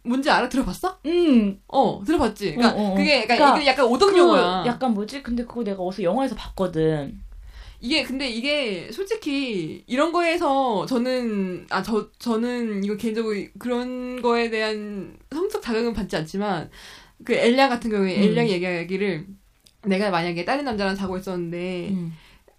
뭔지 0.04 0.30
알아? 0.30 0.50
들어봤어? 0.50 1.00
음. 1.06 1.62
어, 1.67 2.04
들어봤지. 2.06 2.56
그러니까 2.56 2.80
어, 2.80 2.84
어, 2.84 2.91
어. 2.91 2.95
그게 2.95 3.21
약간 3.21 3.38
그러니까 3.38 3.65
약간 3.65 3.86
오덕 3.86 4.12
그 4.12 4.17
용어야. 4.17 4.63
약간 4.65 4.93
뭐지? 4.93 5.21
근데 5.21 5.45
그거 5.45 5.63
내가 5.63 5.82
어디서 5.84 6.04
영화에서 6.04 6.36
봤거든. 6.36 7.21
이게 7.81 8.03
근데 8.03 8.29
이게 8.29 8.91
솔직히 8.91 9.83
이런 9.87 10.11
거에서 10.11 10.85
저는 10.85 11.65
아 11.69 11.81
저 11.81 12.09
저는 12.19 12.83
이거 12.83 12.95
개인적으로 12.95 13.35
그런 13.57 14.21
거에 14.21 14.49
대한 14.51 15.17
성적 15.31 15.61
자극은 15.61 15.93
받지 15.93 16.15
않지만 16.15 16.69
그 17.25 17.33
엘량 17.33 17.69
같은 17.69 17.89
경우에 17.89 18.17
음. 18.17 18.23
엘량이 18.23 18.51
얘기하기를 18.51 19.25
내가 19.85 20.11
만약에 20.11 20.45
다른 20.45 20.63
남자랑 20.65 20.95
자고 20.95 21.17
있었는데 21.17 21.89
음. 21.89 22.13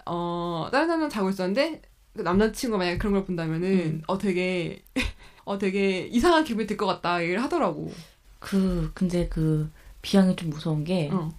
어 0.07 0.69
다른 0.73 0.89
남자랑 0.89 1.09
자고 1.11 1.31
있었는데 1.31 1.83
그 2.17 2.23
남자친구가 2.23 2.79
만약에 2.79 2.99
그런 2.99 3.13
걸 3.15 3.25
본다면은 3.25 3.69
음. 3.73 4.03
어 4.09 4.19
되게 4.19 4.83
어 5.45 5.57
되게 5.59 6.01
이상한 6.11 6.43
기분이 6.45 6.67
들 6.67 6.77
것 6.77 6.87
같다 6.87 7.23
얘기를 7.23 7.41
하더라고. 7.43 7.93
그 8.41 8.91
근데 8.95 9.29
그 9.29 9.71
비양이 10.03 10.35
좀 10.35 10.51
무서운 10.51 10.83
게 10.83 11.09
어. 11.13 11.33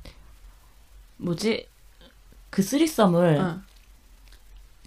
뭐지? 1.17 1.67
그 2.49 2.61
쓰리썸을 2.61 3.37
어. 3.39 3.61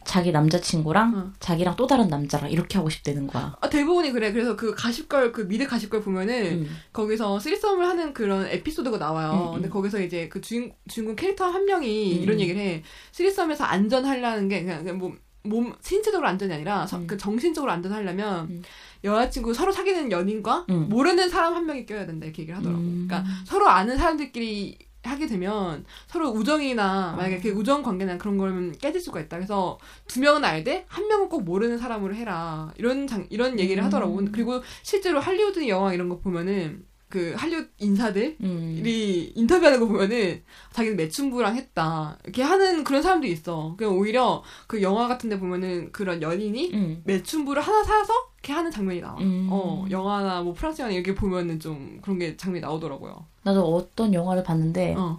자기 0.07 0.31
남자친구랑 0.33 1.15
어. 1.17 1.33
자기랑 1.41 1.75
또 1.77 1.87
다른 1.87 2.09
남자랑 2.09 2.51
이렇게 2.51 2.79
하고 2.79 2.89
싶다는 2.89 3.27
거야. 3.27 3.57
아, 3.61 3.69
대부분이 3.69 4.13
그래. 4.13 4.33
그래서 4.33 4.57
그 4.57 4.75
가십걸 4.75 5.33
그 5.33 5.43
미드 5.49 5.67
가십걸 5.67 6.01
보면은 6.01 6.63
음. 6.63 6.77
거기서 6.93 7.39
쓰리썸을 7.41 7.85
하는 7.87 8.15
그런 8.15 8.47
에피소드가 8.47 8.99
나와요. 8.99 9.33
음, 9.33 9.49
음. 9.49 9.53
근데 9.55 9.69
거기서 9.69 10.01
이제 10.01 10.29
그 10.29 10.41
주인, 10.41 10.73
주인공 10.89 11.17
캐릭터 11.17 11.45
한 11.47 11.65
명이 11.67 12.17
음, 12.19 12.23
이런 12.23 12.37
음. 12.37 12.41
얘기를 12.41 12.61
해. 12.61 12.83
쓰리썸에서 13.13 13.65
안전하려는 13.65 14.49
게 14.49 14.63
그냥, 14.63 14.79
그냥 14.85 14.99
뭐, 14.99 15.13
몸, 15.43 15.75
신체적으로 15.81 16.27
안전이 16.29 16.53
아니라 16.53 16.87
서- 16.87 16.99
음. 16.99 17.07
그 17.07 17.17
정신적으로 17.17 17.71
안전하려면 17.73 18.47
음. 18.49 18.63
여자친구 19.05 19.55
서로 19.55 19.71
사귀는 19.73 20.11
연인과 20.11 20.67
음. 20.71 20.89
모르는 20.89 21.29
사람 21.29 21.55
한 21.55 21.67
명이 21.67 21.85
껴야 21.87 22.07
된다 22.07 22.27
이렇게 22.27 22.43
얘기를 22.43 22.57
하더라고. 22.59 22.81
음. 22.81 23.07
그러니까 23.09 23.31
서로 23.45 23.69
아는 23.69 23.97
사람들끼리 23.97 24.79
하게 25.07 25.27
되면 25.27 25.85
서로 26.07 26.31
우정이나 26.31 27.15
만약에 27.17 27.41
그 27.41 27.51
우정 27.51 27.83
관계나 27.83 28.19
그런 28.19 28.37
거면 28.37 28.73
깨질 28.79 29.01
수가 29.01 29.21
있다. 29.21 29.37
그래서 29.37 29.79
두 30.07 30.21
명은 30.21 30.45
알되 30.45 30.85
한 30.89 31.09
명은 31.09 31.29
꼭 31.29 31.45
모르는 31.45 31.79
사람으로 31.79 32.15
해라. 32.15 32.73
이런 32.77 33.07
장 33.07 33.27
이런 33.31 33.59
얘기를 33.59 33.83
음. 33.83 33.87
하더라고. 33.87 34.17
그리고 34.33 34.63
실제로 34.83 35.21
할리우드 35.21 35.67
영화 35.69 35.93
이런 35.93 36.09
거 36.09 36.19
보면은 36.19 36.85
그 37.09 37.35
할리우드 37.37 37.69
인사들이 37.79 38.37
음. 38.41 38.83
인터뷰하는 38.85 39.79
거 39.79 39.87
보면은 39.87 40.43
자기는 40.73 40.97
매춘부랑 40.97 41.55
했다 41.55 42.19
이렇게 42.25 42.43
하는 42.43 42.83
그런 42.83 43.03
사람도 43.03 43.27
있어. 43.29 43.75
그냥 43.79 43.97
오히려 43.97 44.43
그 44.67 44.83
영화 44.83 45.07
같은데 45.07 45.39
보면은 45.39 45.93
그런 45.93 46.21
연인이 46.21 46.71
음. 46.75 47.03
매춘부를 47.05 47.63
하나 47.63 47.85
사서 47.85 48.13
이렇게 48.39 48.53
하는 48.53 48.71
장면이 48.71 49.01
나와. 49.01 49.21
음. 49.21 49.49
어 49.51 49.87
영화나 49.91 50.43
뭐 50.43 50.53
프랑스 50.53 50.83
영화 50.83 50.93
이렇게 50.93 51.15
보면은 51.15 51.61
좀 51.61 52.01
그런 52.03 52.19
게 52.19 52.37
장면이 52.37 52.61
나오더라고요. 52.61 53.25
나도 53.45 53.63
어떤 53.75 54.13
영화를 54.13 54.43
봤는데 54.43 54.97
어. 54.99 55.19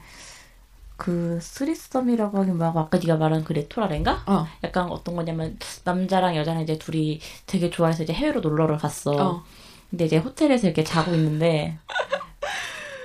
그 0.97 1.39
threesome이라고 1.41 2.39
하긴 2.39 2.57
뭐하고 2.57 2.79
아까 2.79 2.97
네가 2.97 3.15
말한 3.15 3.43
그 3.45 3.53
네토라렌가? 3.53 4.23
어. 4.25 4.45
약간 4.63 4.89
어떤 4.89 5.15
거냐면 5.15 5.57
남자랑 5.85 6.35
여자랑 6.35 6.63
이제 6.63 6.77
둘이 6.77 7.21
되게 7.45 7.69
좋아해서 7.69 8.03
이제 8.03 8.11
해외로 8.11 8.41
놀러를 8.41 8.77
갔어. 8.77 9.11
어. 9.11 9.43
근데 9.89 10.05
이제 10.05 10.17
호텔에서 10.17 10.67
이렇게 10.67 10.83
자고 10.83 11.13
있는데 11.13 11.77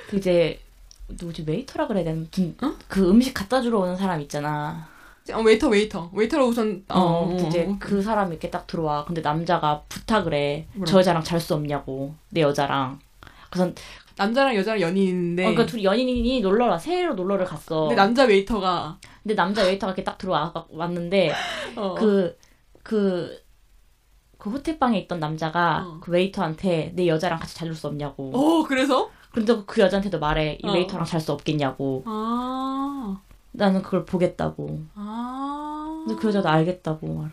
그 0.08 0.16
이제 0.16 0.60
누구지 1.08 1.44
웨이터라 1.46 1.86
그래야 1.86 2.04
되나? 2.04 2.26
어? 2.62 2.74
그 2.88 3.08
음식 3.08 3.34
갖다 3.34 3.60
주러 3.60 3.80
오는 3.80 3.96
사람 3.96 4.20
있잖아. 4.20 4.88
어, 5.32 5.40
웨이터 5.40 5.68
웨이터 5.68 6.10
웨이터로 6.12 6.46
우선 6.46 6.84
어, 6.88 6.98
어, 7.00 7.36
그 7.36 7.46
이제 7.46 7.66
어. 7.68 7.76
그 7.78 8.02
사람이 8.02 8.30
이렇게 8.30 8.50
딱 8.50 8.66
들어와. 8.66 9.04
근데 9.04 9.20
남자가 9.20 9.82
부탁을 9.88 10.34
해. 10.34 10.66
뭐라고? 10.72 10.90
저 10.90 10.98
여자랑 10.98 11.22
잘 11.22 11.40
수 11.40 11.54
없냐고. 11.54 12.14
내 12.30 12.40
여자랑. 12.40 12.98
그래서 13.50 13.72
남자랑 14.16 14.56
여자랑 14.56 14.80
연인인데 14.80 15.42
어, 15.44 15.50
그러니까 15.50 15.66
둘이 15.66 15.84
연인이 15.84 16.40
놀러라 16.40 16.78
해외로 16.78 17.14
놀러를 17.14 17.46
갔어. 17.46 17.82
근데 17.82 17.94
남자 17.94 18.24
웨이터가 18.24 18.98
근데 19.22 19.34
남자 19.34 19.62
웨이터가 19.62 19.92
이렇게 19.92 20.02
딱 20.02 20.18
들어와 20.18 20.52
왔는데 20.70 21.32
어. 21.76 21.94
그그 21.94 23.41
그 24.42 24.50
호텔방에 24.50 24.98
있던 24.98 25.20
남자가 25.20 25.84
어. 25.86 25.98
그 26.00 26.10
웨이터한테 26.10 26.90
내 26.96 27.06
여자랑 27.06 27.38
같이 27.38 27.54
잘 27.54 27.73
수 27.73 27.86
없냐고. 27.86 28.32
어 28.34 28.64
그래서 28.66 29.08
근데 29.30 29.54
그 29.64 29.80
여자한테도 29.80 30.18
말해 30.18 30.58
이 30.60 30.66
어. 30.66 30.72
웨이터랑 30.72 31.06
잘 31.06 31.20
수 31.20 31.30
없겠냐고. 31.30 32.02
아 32.06 33.20
나는 33.52 33.82
그걸 33.82 34.04
보겠다고. 34.04 34.80
아. 34.96 36.02
근데 36.04 36.20
그 36.20 36.26
여자도 36.26 36.48
알겠다고 36.48 37.06
말해. 37.06 37.30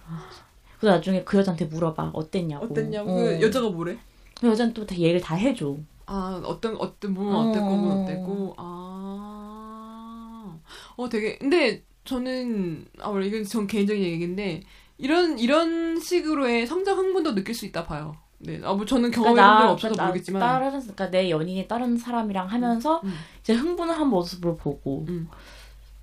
그래서 0.80 0.98
나중에 0.98 1.24
그 1.24 1.40
여자한테 1.40 1.66
물어봐 1.66 2.12
어땠냐고. 2.14 2.66
어땠냐고 2.68 3.10
어. 3.12 3.16
그 3.16 3.42
여자가 3.42 3.70
뭐래? 3.72 3.98
그 4.40 4.48
여자는 4.48 4.76
또 4.76 4.86
다 4.86 4.94
얘기를 4.96 5.20
다 5.20 5.34
해줘. 5.34 5.78
아 6.06 6.40
어떤 6.46 6.76
어떤 6.78 7.18
어. 7.18 7.50
어땠고 7.50 7.76
뭐 7.76 8.04
어땠고 8.04 8.54
아 8.58 10.56
어 10.96 11.10
되게 11.10 11.40
근데 11.40 11.82
저는 12.06 12.86
아 13.00 13.10
원래 13.10 13.26
이건 13.26 13.44
전 13.46 13.66
개인적인 13.66 14.04
얘기인데 14.04 14.62
이런 15.00 15.40
이런 15.40 16.00
식으로의 16.00 16.68
성적 16.68 16.98
흥분도 16.98 17.34
느낄 17.34 17.56
수 17.56 17.66
있다 17.66 17.86
봐요. 17.86 18.16
네, 18.38 18.62
아뭐 18.64 18.86
저는 18.86 19.12
경험이 19.12 19.36
그러니까 19.36 19.60
나, 19.66 19.72
없어서 19.72 19.90
그러니까 19.94 20.06
모르겠지만 20.08 20.40
다른 20.40 20.70
그러니까 20.80 21.10
내 21.10 21.30
연인이 21.30 21.68
다른 21.68 21.98
사람이랑 21.98 22.48
하면서 22.48 23.02
음. 23.04 23.14
이제 23.42 23.54
흥분을 23.54 23.98
한 23.98 24.08
모습을 24.08 24.56
보고 24.58 25.06
음. 25.10 25.28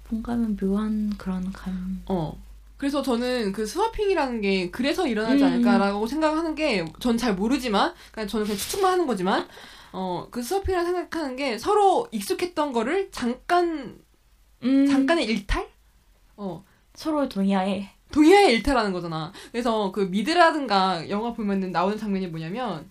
뭔가 0.08 0.34
묘한 0.34 1.12
그런 1.16 1.52
감. 1.52 2.02
어. 2.06 2.36
그래서 2.76 3.00
저는 3.00 3.52
그 3.52 3.64
스와핑이라는 3.64 4.40
게 4.42 4.70
그래서 4.70 5.06
일어나지 5.06 5.42
음. 5.42 5.46
않을까라고 5.48 6.06
생각하는 6.06 6.54
게 6.54 6.84
전 7.00 7.16
잘 7.16 7.34
모르지만 7.34 7.94
그냥 8.12 8.28
저는 8.28 8.44
그냥 8.44 8.58
추측만 8.58 8.92
하는 8.92 9.06
거지만 9.06 9.46
어그 9.92 10.42
스와핑이라 10.42 10.84
생각하는 10.84 11.36
게 11.36 11.56
서로 11.58 12.06
익숙했던 12.12 12.72
거를 12.74 13.10
잠깐 13.12 13.96
음. 14.62 14.86
잠깐의 14.86 15.24
일탈? 15.24 15.66
어 16.36 16.62
서로의 16.94 17.30
동의하에 17.30 17.88
동의하에 18.16 18.52
일탈하는 18.52 18.92
거잖아. 18.92 19.32
그래서 19.52 19.92
그 19.92 20.00
미드라든가 20.00 21.08
영화 21.10 21.32
보면은 21.34 21.70
나오는 21.70 21.98
장면이 21.98 22.28
뭐냐면 22.28 22.90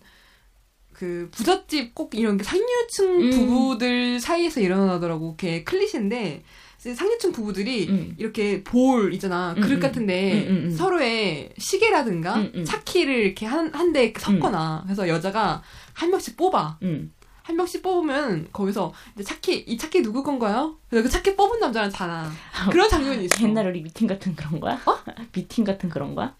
그 0.93 1.29
부잣집 1.31 1.93
꼭 1.95 2.13
이런 2.15 2.37
게 2.37 2.43
상류층 2.43 3.21
음. 3.21 3.29
부부들 3.31 4.19
사이에서 4.19 4.61
일어나더라고. 4.61 5.31
그게 5.31 5.63
클리셰인데 5.63 6.43
상류층 6.77 7.31
부부들이 7.31 7.87
음. 7.89 8.15
이렇게 8.19 8.63
볼 8.63 9.11
있잖아 9.15 9.55
음, 9.57 9.61
그릇 9.61 9.75
음. 9.77 9.79
같은데 9.79 10.45
음, 10.47 10.55
음, 10.55 10.63
음. 10.65 10.71
서로의 10.71 11.49
시계라든가. 11.57 12.35
차키를 12.63 13.13
이렇게 13.15 13.47
한 13.47 13.73
한 13.73 13.91
대 13.91 14.13
섞거나 14.15 14.83
그래서 14.85 15.07
여자가 15.07 15.63
한 15.93 16.11
명씩 16.11 16.37
뽑아 16.37 16.77
음. 16.83 17.11
한 17.45 17.55
명씩 17.55 17.83
뽑으면 17.83 18.47
거기서 18.51 18.91
이제 19.13 19.23
차키 19.23 19.65
이 19.67 19.77
차키 19.77 20.01
누구 20.01 20.23
건가요? 20.23 20.77
그래서 20.89 21.03
그 21.03 21.09
차키 21.11 21.35
뽑은 21.35 21.59
남자랑 21.59 21.91
자나 21.91 22.27
그런 22.71 22.89
장면이 22.89 23.25
있어. 23.25 23.43
옛날 23.43 23.67
우리 23.67 23.83
미팅 23.83 24.07
같은 24.07 24.35
그런 24.35 24.59
거야? 24.59 24.79
미팅 25.31 25.63
같은 25.63 25.87
그런 25.87 26.15
거야? 26.15 26.35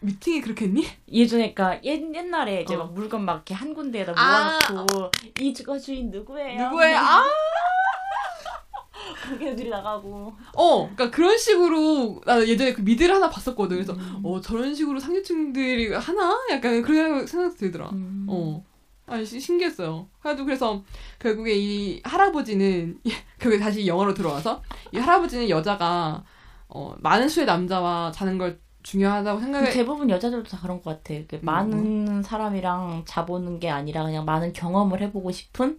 미팅이 0.00 0.42
그렇게 0.42 0.66
했니? 0.66 0.86
예전에 1.10 1.54
그러니까 1.54 1.82
옛, 1.84 2.02
옛날에 2.14 2.62
이제 2.62 2.74
어. 2.74 2.80
막 2.80 2.92
물건 2.92 3.24
막 3.24 3.36
이렇게 3.36 3.54
한 3.54 3.72
군데에다 3.72 4.12
아. 4.16 4.58
모아놓고 4.70 5.10
이 5.40 5.54
주거 5.54 5.78
주인 5.78 6.10
누구예요? 6.10 6.64
누구의 6.64 6.94
아 6.94 7.24
고개들이 9.30 9.70
나가고 9.70 10.34
어, 10.56 10.90
그러니까 10.94 11.10
그런 11.10 11.38
식으로 11.38 12.20
나 12.26 12.46
예전에 12.46 12.74
그 12.74 12.82
미드를 12.82 13.14
하나 13.14 13.30
봤었거든. 13.30 13.76
그래서 13.76 13.94
음. 13.94 14.20
어 14.24 14.42
저런 14.42 14.74
식으로 14.74 15.00
상류층들이 15.00 15.94
하나 15.94 16.38
약간 16.50 16.82
그런 16.82 17.26
생각 17.26 17.56
들더라. 17.56 17.88
음. 17.92 18.26
어. 18.28 18.62
아, 19.10 19.24
시- 19.24 19.40
신기했어요. 19.40 20.06
그래도 20.22 20.44
그래서 20.44 20.82
결국에 21.18 21.54
이 21.56 22.00
할아버지는 22.04 23.00
결국에 23.38 23.62
다시 23.62 23.86
영어로 23.86 24.14
들어와서 24.14 24.62
이 24.92 24.98
할아버지는 24.98 25.48
여자가 25.48 26.22
어, 26.68 26.94
많은 27.00 27.28
수의 27.28 27.46
남자와 27.46 28.12
자는 28.12 28.38
걸 28.38 28.60
중요하다고 28.82 29.40
생각을 29.40 29.66
근데 29.66 29.78
대부분 29.78 30.08
여자들도 30.08 30.48
다 30.48 30.58
그런 30.62 30.80
것 30.80 31.02
같아. 31.02 31.20
그 31.28 31.36
음. 31.36 31.40
많은 31.42 32.22
사람이랑 32.22 33.02
자보는 33.06 33.60
게 33.60 33.68
아니라 33.68 34.04
그냥 34.04 34.24
많은 34.24 34.52
경험을 34.52 35.00
해보고 35.02 35.30
싶은. 35.32 35.78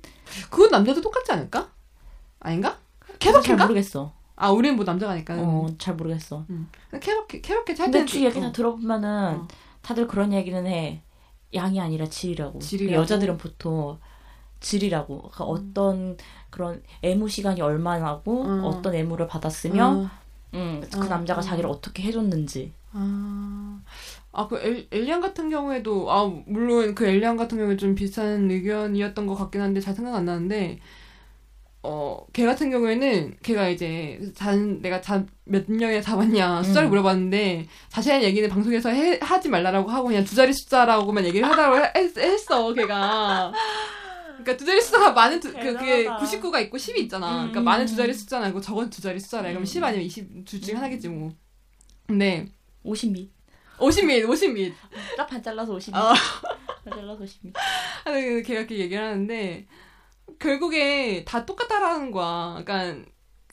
그건 0.50 0.70
남자도 0.70 1.02
똑같지 1.02 1.32
않을까? 1.32 1.70
아닌가? 2.42 2.78
잘 3.08 3.18
케바케인가? 3.20 3.66
모르겠어. 3.66 4.14
아, 4.36 4.50
우리는 4.52 4.76
뭐 4.76 4.84
남자가니까. 4.86 5.36
어, 5.38 5.68
잘 5.78 5.96
모르겠어. 5.96 6.46
케바케, 7.00 7.42
케바케 7.42 7.74
잘 7.76 7.86
근데 7.86 8.00
때는 8.00 8.08
주 8.08 8.24
얘기 8.26 8.40
다 8.40 8.48
어. 8.48 8.52
들어보면은 8.52 9.36
어. 9.42 9.48
다들 9.82 10.08
그런 10.08 10.34
얘기는 10.34 10.66
해. 10.68 11.02
양이 11.54 11.80
아니라 11.80 12.08
질이라고. 12.08 12.60
질이라고? 12.60 13.02
여자들은 13.02 13.38
보통 13.38 14.00
질이라고. 14.60 15.18
그러니까 15.32 15.44
어떤 15.44 16.18
그런 16.50 16.84
애무 17.02 17.30
시간이 17.30 17.62
얼마나고 17.62 18.44
음. 18.46 18.62
어떤 18.64 18.96
애무를 18.96 19.28
받았으면 19.28 19.98
어. 19.98 20.10
음, 20.54 20.82
그 20.92 20.98
어, 20.98 21.04
남자가 21.06 21.40
어. 21.40 21.44
자기를 21.44 21.70
어떻게 21.70 22.04
해줬는지. 22.04 22.74
아, 22.94 23.82
아, 24.34 24.48
그 24.48 24.60
엘, 24.60 24.88
엘리안 24.92 25.22
같은 25.22 25.50
경우에도, 25.50 26.12
아, 26.12 26.26
물론 26.46 26.94
그 26.94 27.06
엘리안 27.06 27.38
같은 27.38 27.58
경우에 27.58 27.78
좀 27.78 27.96
비슷한 27.96 28.52
의견이었던 28.52 29.28
것 29.28 29.36
같긴 29.36 29.62
한데 29.62 29.80
잘 29.80 29.94
생각 29.96 30.14
안 30.16 30.26
나는데, 30.26 30.80
어, 31.84 32.26
걔 32.32 32.46
같은 32.46 32.70
경우에는 32.70 33.38
걔가 33.42 33.70
이제 33.70 34.20
잔, 34.36 34.82
내가 34.82 35.02
잔, 35.02 35.28
몇 35.46 35.66
년에 35.72 36.00
잡았냐 36.02 36.62
숫자를 36.64 36.88
음. 36.88 36.90
물어봤는데 36.90 37.66
자세한 37.90 38.22
얘기는 38.22 38.48
방송에서 38.48 38.90
해, 38.90 39.18
하지 39.22 39.50
말라라고 39.50 39.90
하고 39.90 40.08
그냥 40.10 40.24
두 40.24 40.36
자리 40.36 40.54
숫자라고만 40.54 41.26
얘기를 41.26 41.48
하다고 41.48 41.78
했, 41.98 42.18
했어, 42.18 42.74
걔가. 42.74 43.52
그러니까 44.44 44.58
두 44.58 44.66
자리 44.66 44.82
숫자가 44.82 45.12
많은 45.14 45.40
두, 45.40 45.52
그, 45.54 45.60
그게 45.60 45.98
대단하다. 46.04 46.26
99가 46.26 46.62
있고 46.64 46.78
10이 46.78 46.98
있잖아. 47.00 47.28
음, 47.30 47.36
그러니까 47.38 47.60
음, 47.60 47.64
많은 47.64 47.86
음. 47.86 47.88
두 47.88 47.96
자리 47.96 48.14
숫자는 48.14 48.46
아니고 48.46 48.62
적은 48.62 48.90
두 48.90 49.02
자리 49.02 49.20
숫자래. 49.20 49.50
그럼 49.50 49.64
음. 49.64 49.66
10 49.66 49.84
아니면 49.84 50.06
20 50.06 50.46
둘 50.46 50.62
중에 50.62 50.76
하나겠지 50.76 51.10
뭐. 51.10 51.32
근데 52.08 52.48
50미. 52.86 53.30
50미, 53.78 54.24
50미. 54.28 54.74
딱 55.18 55.28
반 55.28 55.42
잘라서 55.42 55.74
50미. 55.76 55.96
어. 55.96 56.14
반 56.86 56.94
잘라서 57.00 57.24
50미. 57.24 57.54
하는 58.06 58.44
걔가 58.44 58.60
이렇게 58.60 58.78
얘기를 58.78 59.04
하는데 59.04 59.66
결국에 60.42 61.24
다 61.26 61.46
똑같다라는 61.46 62.12
거야. 62.12 62.62
그러니까 62.64 63.10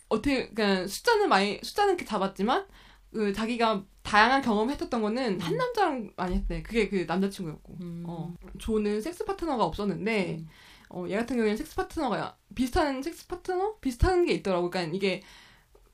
어떻게 0.09 0.49
그러니까 0.49 0.87
숫자는 0.87 1.29
많이 1.29 1.61
숫자는 1.63 1.95
이렇게 1.95 2.05
잡았지만 2.05 2.67
그 3.13 3.33
자기가 3.33 3.85
다양한 4.03 4.43
경험을 4.43 4.73
했었던 4.73 5.03
거는 5.03 5.41
한 5.41 5.57
남자랑 5.57 6.13
많이 6.17 6.37
했대. 6.37 6.63
그게 6.63 6.89
그 6.89 7.05
남자친구였고. 7.07 7.77
음. 7.83 8.05
어. 8.07 8.35
조는 8.59 9.01
섹스 9.01 9.25
파트너가 9.25 9.65
없었는데 9.65 10.45
어, 10.91 11.05
얘 11.09 11.17
같은 11.17 11.37
경우에는 11.37 11.57
섹스 11.57 11.77
파트너가 11.77 12.37
비슷한 12.55 13.03
섹스 13.03 13.27
파트너 13.27 13.77
비슷한 13.81 14.25
게 14.25 14.33
있더라고. 14.33 14.71
그러니까 14.71 14.97
이게 14.97 15.23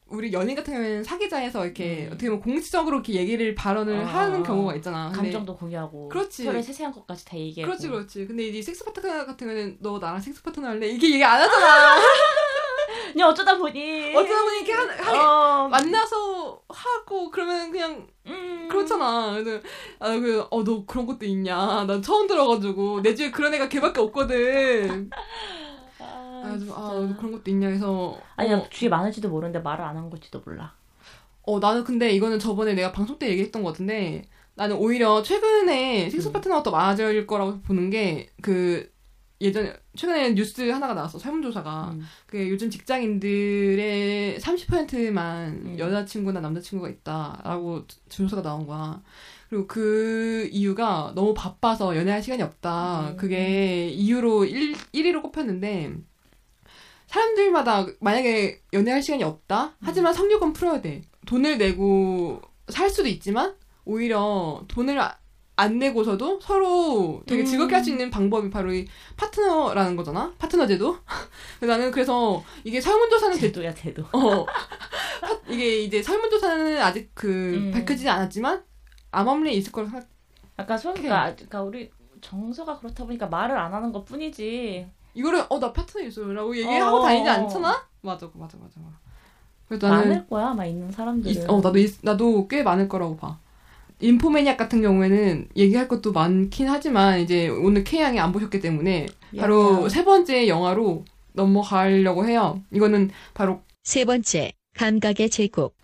우리 0.06 0.32
연인 0.32 0.54
같은 0.54 0.74
경우에는 0.74 1.02
사귀자해서 1.02 1.64
이렇게 1.64 2.04
음. 2.06 2.12
어떻게 2.12 2.28
보면 2.28 2.42
공식적으로 2.42 2.96
이렇게 2.96 3.14
얘기를 3.14 3.54
발언을 3.54 4.04
아. 4.04 4.06
하는 4.06 4.42
경우가 4.42 4.74
있잖아. 4.76 5.10
감정도 5.10 5.56
공유하고. 5.56 6.08
그렇지. 6.08 6.44
서로의 6.44 6.62
세세한 6.62 6.92
것까지 6.92 7.24
다 7.24 7.36
얘기하고. 7.36 7.70
그렇지 7.70 7.88
그렇지 7.88 8.26
근데 8.26 8.44
이제 8.44 8.60
섹스 8.62 8.84
파트너 8.84 9.24
같은 9.24 9.46
경우는 9.46 9.78
너 9.80 9.98
나랑 9.98 10.20
섹스 10.20 10.42
파트너 10.42 10.68
할래 10.68 10.86
이게 10.88 11.12
얘기 11.14 11.24
안 11.24 11.40
하잖아 11.40 11.96
그냥 13.12 13.28
어쩌다 13.30 13.56
보니. 13.56 14.14
어쩌다 14.14 14.42
보니 14.42 14.56
이렇게 14.58 14.72
한, 14.72 14.88
한 14.90 15.16
어, 15.16 15.68
만나서 15.68 16.60
하고 16.68 17.30
그러면 17.30 17.70
그냥 17.72 18.06
음. 18.26 18.68
그렇잖아 18.70 19.32
그래서 19.32 19.60
아그어 19.98 20.64
너 20.64 20.84
그런 20.86 21.06
것도 21.06 21.24
있냐 21.26 21.84
난 21.86 22.02
처음 22.02 22.26
들어가지고 22.26 23.02
내 23.02 23.14
주위에 23.14 23.30
그런 23.30 23.54
애가 23.54 23.68
걔밖에 23.68 24.00
없거든 24.00 25.10
아, 25.12 25.16
그래가지고 26.58 26.74
아 26.74 26.90
진짜. 26.90 27.06
너 27.12 27.16
그런 27.16 27.32
것도 27.32 27.50
있냐 27.50 27.68
해서 27.68 28.18
아니야 28.36 28.56
어, 28.58 28.68
주위에 28.70 28.88
많을지도 28.88 29.28
모르는데 29.28 29.58
말을 29.60 29.84
안 29.84 29.96
한 29.96 30.10
걸지도 30.10 30.42
몰라. 30.44 30.74
어 31.42 31.58
나는 31.60 31.84
근데 31.84 32.10
이거는 32.12 32.38
저번에 32.38 32.74
내가 32.74 32.90
방송 32.92 33.18
때 33.18 33.28
얘기했던 33.28 33.62
것 33.62 33.70
같은데 33.72 34.22
나는 34.54 34.76
오히려 34.76 35.22
최근에 35.22 36.08
섹스 36.10 36.28
음. 36.28 36.32
파트너가 36.32 36.62
더 36.62 36.70
많아질 36.70 37.26
거라고 37.26 37.60
보는 37.62 37.90
게 37.90 38.30
그 38.42 38.92
예전에 39.40 39.74
최근에 39.96 40.34
뉴스 40.34 40.62
하나가 40.70 40.94
나왔어 40.94 41.18
설문조사가 41.18 41.90
음. 41.92 42.02
그 42.26 42.48
요즘 42.48 42.70
직장인들의 42.70 44.38
30%만 44.38 45.48
음. 45.66 45.76
여자친구나 45.78 46.40
남자친구가 46.40 46.88
있다라고 46.88 47.84
조사가 48.08 48.42
나온 48.42 48.66
거야. 48.66 49.02
그리고 49.50 49.66
그 49.66 50.48
이유가 50.52 51.12
너무 51.14 51.34
바빠서 51.34 51.96
연애할 51.96 52.22
시간이 52.22 52.42
없다. 52.42 53.10
음. 53.10 53.16
그게 53.16 53.88
이유로 53.88 54.44
1, 54.46 54.72
1위로 54.94 55.20
꼽혔는데 55.22 55.92
사람들마다 57.18 57.86
만약에 58.00 58.60
연애할 58.72 59.00
시간이 59.02 59.22
없다? 59.22 59.76
하지만 59.80 60.12
성욕은 60.12 60.52
풀어야 60.52 60.80
돼. 60.80 61.02
돈을 61.26 61.58
내고 61.58 62.40
살 62.68 62.90
수도 62.90 63.08
있지만 63.08 63.54
오히려 63.84 64.64
돈을 64.68 64.98
아- 65.00 65.16
안 65.56 65.78
내고서도 65.78 66.40
서로 66.40 67.22
되게 67.26 67.42
음. 67.42 67.46
즐겁게 67.46 67.76
할 67.76 67.84
수 67.84 67.90
있는 67.90 68.10
방법이 68.10 68.50
바로 68.50 68.74
이 68.74 68.88
파트너라는 69.16 69.94
거잖아. 69.94 70.34
파트너 70.38 70.66
제도. 70.66 70.98
나는 71.62 71.92
그래서 71.92 72.42
이게 72.64 72.80
설문조사는 72.80 73.36
대, 73.36 73.40
제도야 73.42 73.72
제도. 73.72 74.02
어 74.12 74.44
파- 74.44 74.52
이게 75.48 75.82
이제 75.82 76.02
설문조사는 76.02 76.78
아직 76.82 77.12
그 77.14 77.28
음. 77.54 77.70
밝혀지지 77.70 78.08
않았지만 78.08 78.64
암암리에 79.12 79.52
있을 79.52 79.70
거라 79.70 79.88
생각. 79.88 80.08
약간 80.58 80.76
소니까 80.76 81.34
그러니까 81.36 81.62
우리 81.62 81.90
정서가 82.20 82.78
그렇다 82.80 83.04
보니까 83.04 83.26
말을 83.28 83.56
안 83.56 83.72
하는 83.72 83.92
것 83.92 84.04
뿐이지. 84.04 84.88
이거를 85.14 85.44
어 85.48 85.58
나 85.58 85.72
파트너 85.72 86.04
있어요라고 86.04 86.56
얘기하고 86.56 86.96
어. 86.98 87.02
다니지 87.02 87.28
않잖아. 87.28 87.68
맞아, 88.02 88.26
맞아, 88.34 88.56
맞아. 88.58 88.80
맞아. 88.80 88.96
그래서 89.68 89.88
나는 89.88 90.08
많을 90.08 90.26
거야 90.26 90.48
아마 90.48 90.66
있는 90.66 90.90
사람들은. 90.92 91.30
있- 91.34 91.48
어 91.48 91.60
나도 91.60 91.78
있- 91.78 91.98
나도 92.02 92.48
꽤 92.48 92.62
많을 92.62 92.88
거라고 92.88 93.16
봐. 93.16 93.38
인포매니악 94.00 94.56
같은 94.58 94.82
경우에는 94.82 95.48
얘기할 95.56 95.88
것도 95.88 96.12
많긴 96.12 96.68
하지만 96.68 97.20
이제 97.20 97.48
오늘 97.48 97.84
K 97.84 98.00
양이 98.00 98.18
안 98.18 98.32
보셨기 98.32 98.60
때문에 98.60 99.06
바로 99.38 99.64
미안해요. 99.70 99.88
세 99.88 100.04
번째 100.04 100.48
영화로 100.48 101.04
넘어가려고 101.32 102.26
해요. 102.26 102.60
이거는 102.72 103.10
바로 103.32 103.62
세 103.84 104.04
번째, 104.04 104.52
감각의 104.76 105.30
제국. 105.30 105.74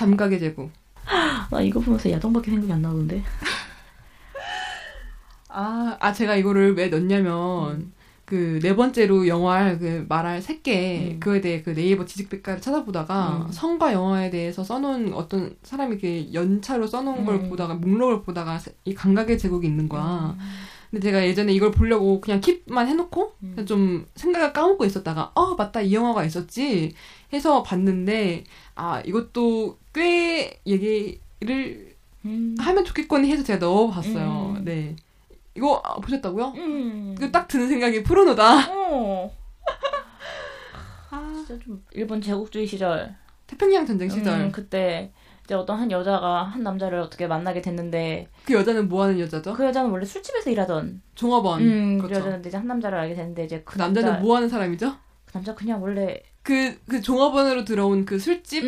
감각의 0.00 0.40
제국. 0.40 0.70
나 1.50 1.60
이거 1.60 1.78
보면서 1.78 2.10
야동밖에 2.10 2.50
생각이 2.50 2.72
안 2.72 2.80
나던데. 2.80 3.22
아, 5.50 5.96
아 6.00 6.12
제가 6.12 6.36
이거를 6.36 6.74
왜 6.74 6.88
넣냐면 6.88 7.92
그네 8.24 8.76
번째로 8.76 9.26
영화 9.28 9.76
그 9.76 10.06
말할 10.08 10.40
새끼 10.40 11.14
음. 11.14 11.20
그거에 11.20 11.40
대해 11.42 11.62
그 11.62 11.74
네이버 11.74 12.06
지식백과를 12.06 12.62
찾아보다가 12.62 13.46
음. 13.46 13.52
성과 13.52 13.92
영화에 13.92 14.30
대해서 14.30 14.64
써놓은 14.64 15.12
어떤 15.12 15.56
사람이 15.64 15.96
이렇게 15.96 16.32
연차로 16.32 16.86
써놓은 16.86 17.26
걸 17.26 17.34
음. 17.34 17.50
보다가 17.50 17.74
목록을 17.74 18.22
보다가 18.22 18.58
세- 18.58 18.74
이 18.84 18.94
감각의 18.94 19.36
제국이 19.36 19.66
있는 19.66 19.88
거야. 19.88 20.34
음. 20.90 21.00
근데 21.00 21.08
제가 21.08 21.26
예전에 21.26 21.52
이걸 21.52 21.70
보려고 21.70 22.20
그냥 22.20 22.40
킵만 22.40 22.86
해놓고 22.86 23.34
음. 23.42 23.66
좀 23.66 24.06
생각을 24.16 24.52
까먹고 24.52 24.84
있었다가 24.84 25.30
어 25.34 25.54
맞다 25.54 25.80
이 25.80 25.94
영화가 25.94 26.24
있었지 26.24 26.92
해서 27.32 27.62
봤는데 27.62 28.44
아 28.74 29.00
이것도 29.04 29.78
꽤 29.94 30.60
얘기를 30.66 31.94
음. 32.24 32.56
하면 32.58 32.84
좋겠거니 32.84 33.30
해서 33.30 33.42
제가 33.42 33.64
넣어봤어요. 33.64 34.54
음. 34.58 34.64
네 34.64 34.96
이거 35.56 35.80
아, 35.84 35.94
보셨다고요? 35.94 36.54
음. 36.56 37.14
이거 37.16 37.30
딱 37.30 37.46
드는 37.48 37.68
생각이 37.68 38.02
프로노다. 38.02 38.72
어. 38.72 39.32
아, 41.10 41.44
진짜 41.46 41.64
좀 41.64 41.84
일본 41.92 42.20
제국주의 42.20 42.66
시절. 42.66 43.14
태평양 43.46 43.84
전쟁 43.84 44.08
시절 44.08 44.40
음, 44.42 44.52
그때 44.52 45.10
이제 45.50 45.56
어떤 45.56 45.80
한 45.80 45.90
여자가 45.90 46.44
한 46.44 46.62
남자를 46.62 47.00
어떻게 47.00 47.26
만나게 47.26 47.60
됐는데 47.60 48.28
그 48.44 48.54
여자는 48.54 48.88
뭐 48.88 49.02
하는 49.02 49.18
여자죠? 49.18 49.52
그 49.52 49.64
여자는 49.64 49.90
원래 49.90 50.04
술집에서 50.06 50.48
일하던 50.48 51.02
종업원. 51.16 51.60
음, 51.60 51.98
그 51.98 52.06
그렇죠. 52.06 52.20
여자는 52.20 52.46
이제 52.46 52.56
한 52.56 52.68
남자를 52.68 52.96
알게 52.96 53.14
됐는데 53.16 53.46
이제 53.46 53.62
그, 53.64 53.72
그 53.72 53.78
남자는 53.78 54.08
남자, 54.10 54.22
뭐 54.24 54.36
하는 54.36 54.48
사람이죠? 54.48 54.94
그 55.24 55.32
남자 55.32 55.52
그냥 55.56 55.82
원래 55.82 56.22
그, 56.44 56.78
그 56.88 57.00
종업원으로 57.02 57.64
들어온 57.64 58.04
그 58.04 58.20
술집의 58.20 58.62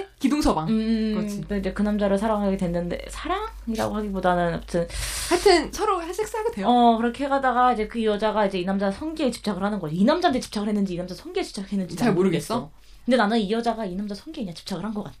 음, 0.00 0.04
기둥서방. 0.18 0.68
음, 0.68 1.14
그렇지. 1.14 1.36
근데 1.42 1.58
이제 1.60 1.72
그 1.72 1.82
남자를 1.82 2.18
사랑하게 2.18 2.56
됐는데 2.56 3.04
사랑이라고 3.10 3.94
하기보다는 3.94 4.54
아무튼 4.54 4.88
하여튼 5.30 5.72
서로 5.72 6.02
섹스하게 6.02 6.50
돼요. 6.50 6.66
어 6.68 6.96
그렇게 6.96 7.28
가다가 7.28 7.72
이제 7.74 7.86
그 7.86 8.02
여자가 8.02 8.44
이제 8.46 8.58
이 8.58 8.64
남자 8.64 8.90
성기에 8.90 9.30
집착을 9.30 9.62
하는 9.62 9.78
거지 9.78 9.94
이 9.94 10.02
남자한테 10.04 10.40
집착을 10.40 10.66
했는지 10.66 10.94
이 10.94 10.96
남자 10.96 11.14
성기에 11.14 11.44
집착했는지 11.44 11.94
잘난 11.94 12.16
모르겠어. 12.16 12.72
근데 13.04 13.16
나는 13.16 13.38
이 13.38 13.52
여자가 13.52 13.84
이 13.86 13.94
남자 13.94 14.16
성기에 14.16 14.42
그냥 14.42 14.54
집착을 14.56 14.82
한 14.84 14.92
것 14.92 15.04
같아 15.04 15.16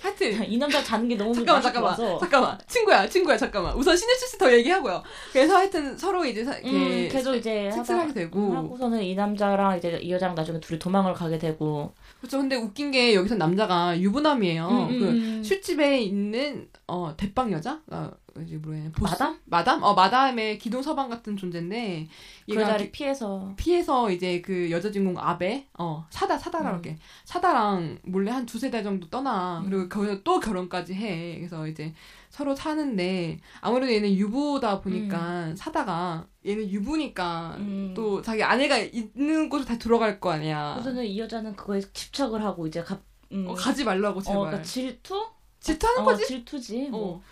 하여튼 0.00 0.44
이 0.50 0.58
남자 0.58 0.82
자는 0.84 1.08
게 1.08 1.16
너무 1.16 1.34
잠깐만 1.34 1.62
잠깐만 1.62 1.96
좋아서 1.96 2.18
잠깐만 2.18 2.58
친구야 2.68 3.08
친구야 3.08 3.36
잠깐만 3.36 3.74
우선 3.74 3.96
신혜수 3.96 4.28
씨더 4.28 4.52
얘기하고요. 4.58 5.02
그래서 5.32 5.56
하여튼 5.56 5.96
서로 5.96 6.24
이제 6.24 6.44
사, 6.44 6.52
음, 6.52 6.58
이렇게 6.66 7.08
계속 7.08 7.34
이제 7.34 7.70
섹스를 7.72 8.00
하다- 8.00 8.02
하게 8.02 8.12
되고. 8.12 8.38
음, 8.38 8.56
하고서는 8.56 9.02
이 9.02 9.14
남자랑 9.14 9.78
이제 9.78 9.98
이 10.02 10.12
여자랑 10.12 10.34
나중에 10.34 10.60
둘이 10.60 10.78
도망을 10.78 11.14
가게 11.14 11.38
되고 11.38 11.94
그렇죠. 12.20 12.38
근데 12.38 12.56
웃긴 12.56 12.90
게 12.90 13.14
여기서 13.14 13.36
남자가 13.36 13.98
유부남이에요. 13.98 14.68
음, 14.68 14.88
음, 14.90 14.98
그 14.98 15.04
음. 15.06 15.42
술집에 15.42 16.00
있는 16.00 16.68
어 16.86 17.14
대빵 17.16 17.50
여자 17.52 17.80
어, 17.90 18.10
이제 18.42 18.56
뭐야 18.56 18.90
보스? 18.92 19.12
마담? 19.12 19.38
마담? 19.44 19.82
어 19.82 19.94
마담의 19.94 20.58
기동 20.58 20.82
서방 20.82 21.08
같은 21.08 21.36
존재인데 21.36 22.08
그 22.46 22.52
얘가 22.52 22.76
기- 22.76 22.90
피해서 22.92 23.52
피해서 23.56 24.10
이제 24.10 24.40
그 24.40 24.70
여자 24.70 24.90
주인공 24.90 25.16
아베 25.18 25.66
어 25.78 26.06
사다 26.10 26.38
사다라고 26.38 26.68
음. 26.70 26.74
할게 26.76 26.96
사다랑 27.24 27.98
몰래 28.04 28.30
한 28.30 28.46
두세 28.46 28.70
달 28.70 28.82
정도 28.82 29.08
떠나 29.08 29.60
음. 29.60 29.70
그리고 29.70 29.88
거기서 29.88 30.22
또 30.22 30.40
결혼까지 30.40 30.94
해 30.94 31.36
그래서 31.38 31.66
이제 31.66 31.92
서로 32.30 32.54
사는데 32.54 33.40
아무래도 33.60 33.92
얘는 33.92 34.12
유부다 34.14 34.80
보니까 34.80 35.54
사다가 35.56 36.26
얘는 36.46 36.68
유부니까 36.70 37.56
음. 37.58 37.92
또 37.96 38.20
자기 38.22 38.42
아내가 38.42 38.78
있는 38.78 39.48
곳에 39.48 39.64
다 39.64 39.78
들어갈 39.78 40.20
거 40.20 40.30
아니야 40.32 40.74
그래서는 40.74 41.04
이 41.04 41.18
여자는 41.18 41.56
그거에 41.56 41.80
집착을 41.92 42.44
하고 42.44 42.66
이제 42.66 42.82
갑 42.82 43.00
음, 43.32 43.46
어, 43.48 43.54
가지 43.54 43.82
말라고 43.84 44.20
어, 44.20 44.22
제발 44.22 44.38
그러니까 44.40 44.62
질투? 44.62 45.26
질투하는 45.58 46.02
어, 46.02 46.04
거지 46.04 46.24
질투지. 46.26 46.88
뭐. 46.90 47.16
어 47.16 47.22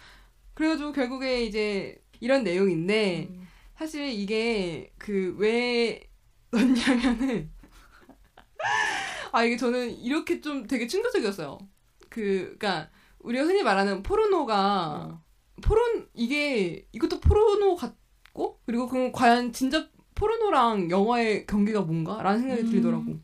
그래가지고 0.55 0.93
결국에 0.93 1.45
이제 1.45 2.01
이런 2.21 2.45
내용인데 2.45 3.29
음. 3.31 3.47
사실 3.77 4.09
이게 4.09 4.93
그 4.99 5.35
왜 5.39 6.09
넣냐면은 6.51 7.51
아 9.33 9.45
이게 9.45 9.57
저는 9.57 9.91
이렇게 9.99 10.41
좀 10.41 10.67
되게 10.67 10.87
충격적이었어요. 10.87 11.59
그 12.09 12.57
그러니까 12.59 12.91
우리가 13.19 13.45
흔히 13.45 13.63
말하는 13.63 14.03
포르노가 14.03 15.09
어. 15.11 15.23
포르 15.63 15.81
이게 16.15 16.87
이것도 16.93 17.21
포르노 17.21 17.75
같고 17.77 18.61
그리고 18.67 18.89
그럼 18.89 19.11
과연 19.13 19.53
진짜 19.53 19.89
포르노랑 20.15 20.91
영화의 20.91 21.47
경계가 21.47 21.81
뭔가라는 21.83 22.41
생각이 22.41 22.63
음. 22.63 22.71
들더라고. 22.71 23.21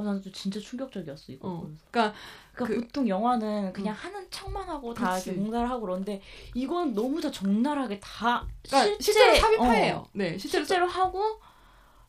어, 0.00 0.20
좀 0.20 0.32
진짜 0.32 0.60
충격적이었어 0.60 1.32
이거. 1.32 1.48
어. 1.48 1.66
그러니까 1.90 2.14
그러니까 2.52 2.74
그- 2.80 2.86
보통 2.86 3.08
영화는 3.08 3.72
그냥 3.72 3.94
하는 3.94 4.26
척만 4.30 4.68
하고 4.68 4.94
다 4.94 5.14
그치. 5.14 5.30
이렇게 5.30 5.42
공사를 5.42 5.68
하고 5.70 5.80
그러는데 5.82 6.20
이건 6.54 6.94
너무 6.94 7.20
다 7.20 7.30
적나라하게 7.30 7.98
다 8.00 8.46
그러니까 8.62 8.96
실제 9.00 9.12
실제로 9.12 9.34
삽입하예요. 9.36 9.96
어, 9.96 10.08
네, 10.12 10.38
실제로 10.38 10.64
실제로 10.64 10.86
하고 10.86 11.40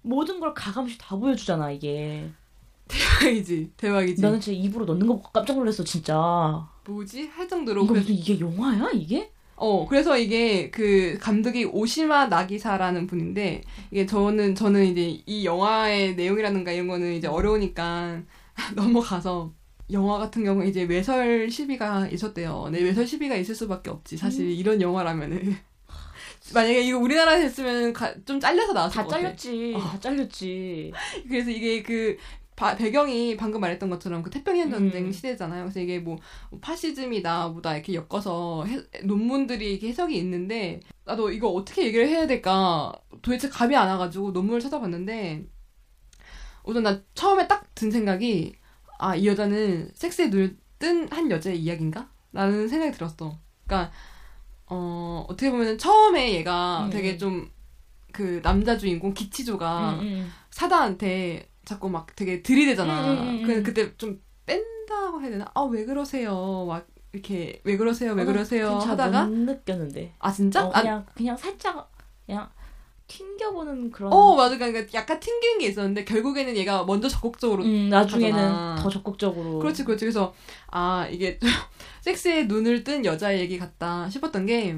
모든 0.02 0.40
걸 0.40 0.54
가감없이 0.54 0.98
다 0.98 1.16
보여주잖아 1.16 1.72
이게. 1.72 2.30
대박이지, 2.88 3.74
대박이지. 3.78 4.22
나는 4.22 4.40
진짜 4.40 4.60
입으로 4.60 4.86
넣는 4.86 5.06
거 5.06 5.22
깜짝 5.32 5.56
놀랐어 5.58 5.84
진짜. 5.84 6.68
뭐지 6.86 7.28
할 7.28 7.48
정도로 7.48 7.84
이거 7.84 7.94
무슨 7.94 8.14
이게 8.16 8.40
영화야 8.40 8.90
이게? 8.94 9.32
어, 9.62 9.86
그래서 9.88 10.18
이게 10.18 10.70
그 10.72 11.18
감독이 11.20 11.66
오시마 11.66 12.28
나기사라는 12.28 13.08
분인데 13.08 13.62
이게 13.92 14.06
저는 14.06 14.56
저는 14.56 14.86
이제 14.86 15.22
이 15.26 15.46
영화의 15.46 16.16
내용이라든가 16.16 16.72
이런 16.72 16.88
거는 16.88 17.14
이제 17.16 17.28
어려우니까 17.28 18.22
넘어가서 18.76 19.54
영화 19.92 20.18
같은 20.20 20.44
경우 20.44 20.64
이제 20.66 20.84
외설 20.84 21.50
시비가 21.50 22.08
있었대요. 22.08 22.70
네, 22.72 22.82
외설 22.82 23.06
시비가 23.08 23.36
있을 23.36 23.54
수밖에 23.56 23.90
없지. 23.90 24.18
사실 24.18 24.46
음. 24.46 24.52
이런 24.52 24.82
영화라면은 24.82 25.58
만약에 26.54 26.82
이거 26.84 26.98
우리나라에 27.00 27.42
했으면 27.44 27.92
가- 27.94 28.14
좀 28.26 28.40
잘려서 28.40 28.74
나왔을 28.74 28.96
다 28.96 29.04
것 29.04 29.10
같아. 29.10 29.22
잘렸지. 29.22 29.74
어. 29.76 29.80
다 29.80 30.00
잘렸지. 30.00 30.92
그래서 31.28 31.50
이게 31.50 31.84
그 31.84 32.18
바- 32.60 32.76
배경이 32.76 33.38
방금 33.38 33.62
말했던 33.62 33.90
것처럼 33.90 34.22
그 34.22 34.30
태평양 34.30 34.70
전쟁 34.70 35.06
음. 35.06 35.12
시대잖아요. 35.14 35.64
그래서 35.64 35.80
이게 35.80 36.00
뭐 36.00 36.18
파시즘이다 36.60 37.48
뭐다 37.50 37.74
이렇게 37.74 37.94
엮어서 37.94 38.66
해- 38.66 38.84
논문들이 39.06 39.72
이렇게 39.72 39.88
해석이 39.88 40.18
있는데 40.18 40.82
나도 41.06 41.32
이거 41.32 41.48
어떻게 41.50 41.86
얘기를 41.86 42.06
해야 42.10 42.28
될까 42.28 42.92
도대체 43.22 43.48
감이 43.48 43.76
안 43.78 43.88
와가지고 43.88 44.32
논문을 44.32 44.60
찾아봤는데 44.60 45.46
우선 46.66 46.84
난 46.84 47.04
처음에 47.14 47.48
딱 47.48 47.70
든 47.76 47.90
생각이 47.92 48.56
아 48.98 49.16
이 49.16 49.26
여자는 49.26 49.92
섹스에 49.94 50.28
눈을 50.28 50.58
뜬한 50.80 51.32
여자의 51.32 51.58
이야기인가? 51.62 52.10
라는 52.34 52.68
생각이 52.68 52.92
들었어. 52.92 53.40
그러니까 53.66 53.90
어 54.66 55.26
어떻게 55.30 55.50
보면 55.50 55.78
처음에 55.78 56.34
얘가 56.34 56.84
음. 56.86 56.90
되게 56.90 57.18
좀 57.18 57.50
그 58.12 58.42
남자 58.42 58.76
주인공 58.76 59.14
기치조가 59.14 59.92
음, 59.94 60.00
음. 60.02 60.32
사다한테 60.50 61.48
자꾸 61.70 61.88
막 61.90 62.08
되게 62.16 62.42
들이대잖아. 62.42 63.22
음, 63.22 63.44
그 63.46 63.52
음. 63.54 63.64
그때 63.64 63.96
좀 63.98 64.20
뺀다고 64.48 65.22
해야 65.22 65.30
되나? 65.30 65.46
아 65.54 65.62
왜 65.66 65.86
그러세요? 65.86 66.66
막 66.68 66.88
이렇게 67.14 67.62
왜 67.64 67.78
그러세요? 67.78 68.14
왜 68.14 68.24
어, 68.24 68.26
난 68.26 68.34
그러세요? 68.34 68.80
잘 68.82 68.92
하다가 68.92 69.26
못 69.26 69.34
느꼈는데. 69.36 70.14
아 70.20 70.32
진짜? 70.32 70.66
어, 70.66 70.72
아, 70.74 70.82
그냥 70.82 71.06
그냥 71.16 71.38
살짝 71.38 71.92
그냥 72.26 72.50
튕겨보는 73.08 73.92
그런. 73.92 74.12
어 74.12 74.36
맞아. 74.36 74.58
그러니까 74.58 74.86
약간 74.94 75.20
튕기는 75.20 75.60
게 75.60 75.68
있었는데 75.68 76.06
결국에는 76.06 76.56
얘가 76.56 76.84
먼저 76.86 77.08
적극적으로 77.08 77.64
음, 77.64 77.90
나중에는 77.90 78.34
하잖아. 78.40 78.76
더 78.80 78.90
적극적으로. 78.90 79.60
그렇지 79.60 79.84
그렇지. 79.84 80.06
그래서 80.06 80.34
아 80.68 81.08
이게 81.12 81.40
섹스에 82.02 82.44
눈을 82.46 82.84
뜬 82.84 83.06
여자 83.06 83.38
얘기 83.38 83.58
같다 83.60 84.10
싶었던 84.10 84.46
게 84.48 84.76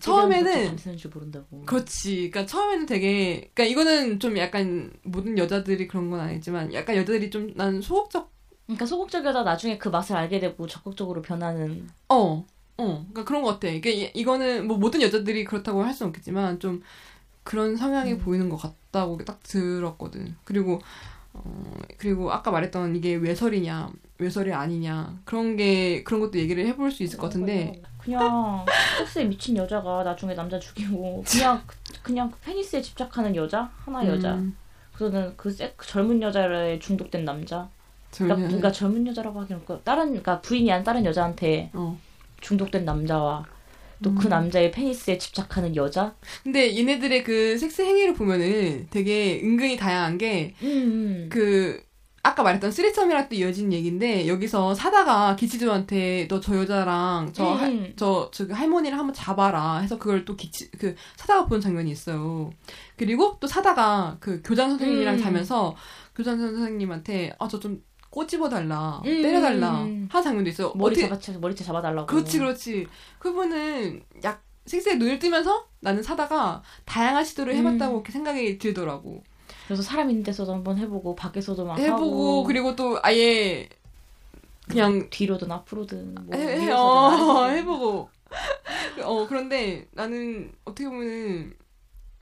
처음에는 0.00 0.76
줄 0.96 1.10
모른다고. 1.12 1.62
그렇지. 1.66 2.30
그러니까 2.30 2.46
처음에는 2.46 2.86
되게 2.86 3.50
그러니까 3.54 3.64
이거는 3.64 4.20
좀 4.20 4.36
약간 4.38 4.92
모든 5.02 5.36
여자들이 5.38 5.86
그런 5.88 6.10
건 6.10 6.20
아니지만 6.20 6.72
약간 6.74 6.96
여자들이 6.96 7.30
좀 7.30 7.52
난 7.56 7.80
소극적 7.80 8.32
그러니까 8.66 8.86
소극적이다 8.86 9.42
나중에 9.42 9.76
그 9.78 9.88
맛을 9.88 10.16
알게 10.16 10.40
되고 10.40 10.66
적극적으로 10.66 11.20
변하는. 11.22 11.88
어, 12.08 12.44
어, 12.78 12.84
그러니까 13.10 13.24
그런 13.24 13.42
것 13.42 13.52
같아. 13.54 13.68
이게 13.68 13.92
이- 13.92 14.10
이거는 14.14 14.66
뭐 14.66 14.76
모든 14.78 15.02
여자들이 15.02 15.44
그렇다고 15.44 15.82
할 15.82 15.92
수는 15.92 16.08
없겠지만 16.08 16.60
좀 16.60 16.82
그런 17.42 17.76
성향이 17.76 18.14
음. 18.14 18.18
보이는 18.18 18.48
것 18.48 18.56
같다고 18.56 19.18
딱 19.24 19.42
들었거든. 19.42 20.34
그리고 20.44 20.80
어 21.34 21.42
그리고 21.98 22.32
아까 22.32 22.50
말했던 22.50 22.96
이게 22.96 23.14
외설이냐 23.16 23.90
외설이 24.18 24.52
아니냐 24.52 25.18
그런 25.24 25.56
게 25.56 26.02
그런 26.04 26.20
것도 26.20 26.38
얘기를 26.38 26.66
해볼 26.66 26.90
수 26.90 27.02
있을 27.02 27.18
것 27.18 27.26
같은데 27.26 27.82
그냥 27.98 28.64
섹스에 28.98 29.24
미친 29.24 29.56
여자가 29.56 30.02
나중에 30.04 30.34
남자 30.34 30.58
죽이고 30.58 31.24
그냥 31.26 31.60
그냥 32.02 32.30
그 32.30 32.38
페니스에 32.40 32.80
집착하는 32.82 33.34
여자 33.36 33.70
하나 33.84 34.06
여자. 34.06 34.34
음, 34.34 34.54
그거는 34.92 35.34
그, 35.36 35.50
섹, 35.50 35.76
그 35.76 35.86
젊은 35.86 36.20
여자에 36.22 36.78
중독된 36.78 37.24
남자. 37.24 37.68
그러니까, 38.14 38.36
저는- 38.36 38.46
그러니까 38.46 38.70
젊은 38.72 39.06
여자라고 39.08 39.40
하기는 39.40 39.62
그 39.64 39.80
다른 39.82 40.08
그러니까 40.08 40.40
부인이 40.40 40.70
아닌 40.70 40.84
다른 40.84 41.04
여자한테 41.04 41.70
어. 41.72 41.98
중독된 42.40 42.84
남자와 42.84 43.44
또그 44.02 44.26
음. 44.26 44.30
남자의 44.30 44.70
페니스에 44.70 45.18
집착하는 45.18 45.76
여자. 45.76 46.14
근데 46.42 46.76
얘네들의 46.76 47.24
그 47.24 47.56
섹스 47.58 47.82
행위를 47.82 48.14
보면은 48.14 48.86
되게 48.90 49.40
은근히 49.42 49.76
다양한 49.76 50.18
게 50.18 50.54
음. 50.62 51.28
그 51.30 51.82
아까 52.26 52.42
말했던 52.42 52.70
쓰리썸이랑 52.72 53.28
또 53.28 53.34
이어진 53.34 53.70
얘기인데 53.72 54.26
여기서 54.26 54.74
사다가 54.74 55.36
기치조한테 55.36 56.26
너 56.28 56.40
저 56.40 56.56
여자랑 56.56 57.30
저 57.34 57.44
할- 57.52 57.70
음. 57.70 57.92
저 57.96 58.30
저기 58.32 58.52
할머니를 58.54 58.96
한번 58.98 59.12
잡아라 59.12 59.78
해서 59.80 59.98
그걸 59.98 60.24
또 60.24 60.34
기치 60.34 60.70
그 60.72 60.94
사다가 61.16 61.44
본 61.46 61.60
장면이 61.60 61.90
있어요. 61.90 62.50
그리고 62.96 63.36
또 63.40 63.46
사다가 63.46 64.16
그 64.20 64.40
교장 64.42 64.70
선생님이랑 64.70 65.16
음. 65.16 65.20
자면서 65.22 65.76
교장 66.16 66.38
선생님한테 66.38 67.34
아저좀 67.38 67.82
꼬집어 68.14 68.48
달라 68.48 69.02
음. 69.04 69.22
때려달라 69.22 69.72
하는 69.74 70.08
장면도 70.08 70.48
있어요. 70.48 70.72
머리 70.76 71.04
어떻게- 71.04 71.20
잡아 71.32 71.38
머리채 71.40 71.64
잡아달라고. 71.64 72.06
그렇지 72.06 72.38
그렇지 72.38 72.86
그분은 73.18 74.04
약 74.22 74.40
섹스에 74.66 74.94
눈을 74.94 75.18
뜨면서 75.18 75.66
나는 75.80 76.00
사다가 76.00 76.62
다양한 76.84 77.24
시도를 77.24 77.56
해봤다고 77.56 77.94
음. 77.94 77.96
이렇게 77.98 78.12
생각이 78.12 78.58
들더라고. 78.58 79.24
그래서 79.66 79.82
사람 79.82 80.10
있는 80.10 80.22
데서도 80.22 80.54
한번 80.54 80.78
해보고 80.78 81.16
밖에서도 81.16 81.64
막 81.64 81.76
해보고 81.76 82.04
하고 82.04 82.44
그리고 82.44 82.76
또 82.76 83.00
아예 83.02 83.68
그냥 84.68 85.08
뒤로든 85.10 85.50
앞으로든 85.50 86.14
뭐 86.14 86.38
해, 86.38 86.60
해, 86.66 86.70
어. 86.70 87.48
해보고 87.50 88.08
어 89.02 89.26
그런데 89.28 89.88
나는 89.90 90.52
어떻게 90.64 90.88
보면은 90.88 91.52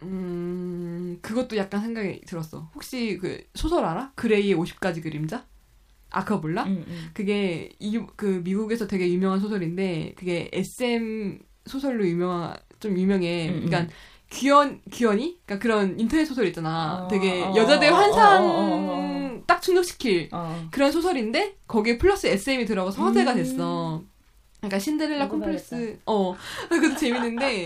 음 0.03 1.19
그것도 1.21 1.59
약간 1.59 1.83
생각이 1.83 2.23
들었어 2.23 2.71
혹시 2.75 3.19
그 3.21 3.45
소설 3.55 3.85
알아 3.85 4.13
그레이의 4.15 4.57
50가지 4.57 5.03
그림자 5.03 5.45
아 6.13 6.25
그거 6.25 6.39
몰라 6.41 6.65
음, 6.65 6.85
음. 6.87 7.11
그게 7.15 7.71
이 7.79 7.99
그 8.17 8.41
미국에서 8.45 8.87
되게 8.87 9.11
유명한 9.13 9.41
소설인데 9.41 10.15
그게 10.17 10.51
SM 10.53 11.41
소설로 11.67 12.07
유명한 12.07 12.57
좀 12.81 12.99
유명해 12.99 13.49
음, 13.49 13.55
음. 13.55 13.67
그러니까 13.67 13.93
귀연 14.31 14.81
귀연이 14.91 15.39
그러니까 15.45 15.63
그런 15.63 15.99
인터넷 16.01 16.25
소설 16.25 16.47
있잖아 16.47 17.05
어, 17.05 17.09
되게 17.09 17.43
어, 17.43 17.55
여자들 17.55 17.89
어, 17.93 17.95
환상 17.95 18.45
어, 18.45 18.47
어, 18.47 18.51
어, 18.51 19.37
어. 19.39 19.43
딱 19.47 19.61
충족시킬 19.61 20.29
어. 20.33 20.69
그런 20.71 20.91
소설인데 20.93 21.57
거기에 21.67 21.99
플러스 21.99 22.27
SM이 22.27 22.65
들어가서 22.65 23.03
화제가 23.03 23.33
음. 23.33 23.37
됐어. 23.37 24.03
그러니까 24.59 24.79
신데렐라. 24.79 25.29
콤플렉스. 25.29 25.99
어, 26.07 26.37
그것도 26.71 26.97
재밌는데 26.97 27.65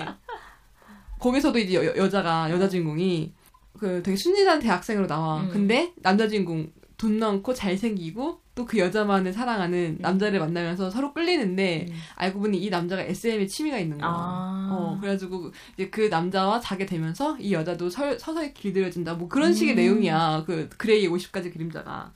거기서도 1.20 1.58
이제 1.58 1.74
여, 1.74 1.96
여자가 1.96 2.50
여자 2.50 2.68
주인공이 2.68 3.32
그 3.78 4.02
되게 4.02 4.16
순진한 4.16 4.58
대학생으로 4.60 5.06
나와. 5.06 5.42
음. 5.42 5.50
근데 5.50 5.92
남자 5.96 6.26
주인공 6.26 6.70
돈 6.96 7.18
많고 7.18 7.54
잘생기고 7.54 8.40
또 8.56 8.64
그 8.66 8.78
여자만을 8.78 9.32
사랑하는 9.32 9.96
음. 9.98 9.98
남자를 10.00 10.40
만나면서 10.40 10.90
서로 10.90 11.12
끌리는데 11.12 11.86
음. 11.88 11.96
알고 12.16 12.40
보니 12.40 12.58
이 12.58 12.70
남자가 12.70 13.02
SM에 13.02 13.46
취미가 13.46 13.78
있는 13.78 13.98
거야. 13.98 14.10
아. 14.10 14.68
어, 14.72 14.98
그래가지고 14.98 15.52
이제 15.74 15.90
그 15.90 16.08
남자와 16.08 16.58
자게 16.58 16.86
되면서 16.86 17.36
이 17.38 17.52
여자도 17.52 17.90
서, 17.90 18.18
서서히 18.18 18.54
길들여진다. 18.54 19.14
뭐 19.14 19.28
그런 19.28 19.52
식의 19.52 19.74
음. 19.74 19.76
내용이야. 19.76 20.44
그 20.46 20.68
그레이의 20.70 21.10
50가지 21.10 21.52
그림자가. 21.52 22.12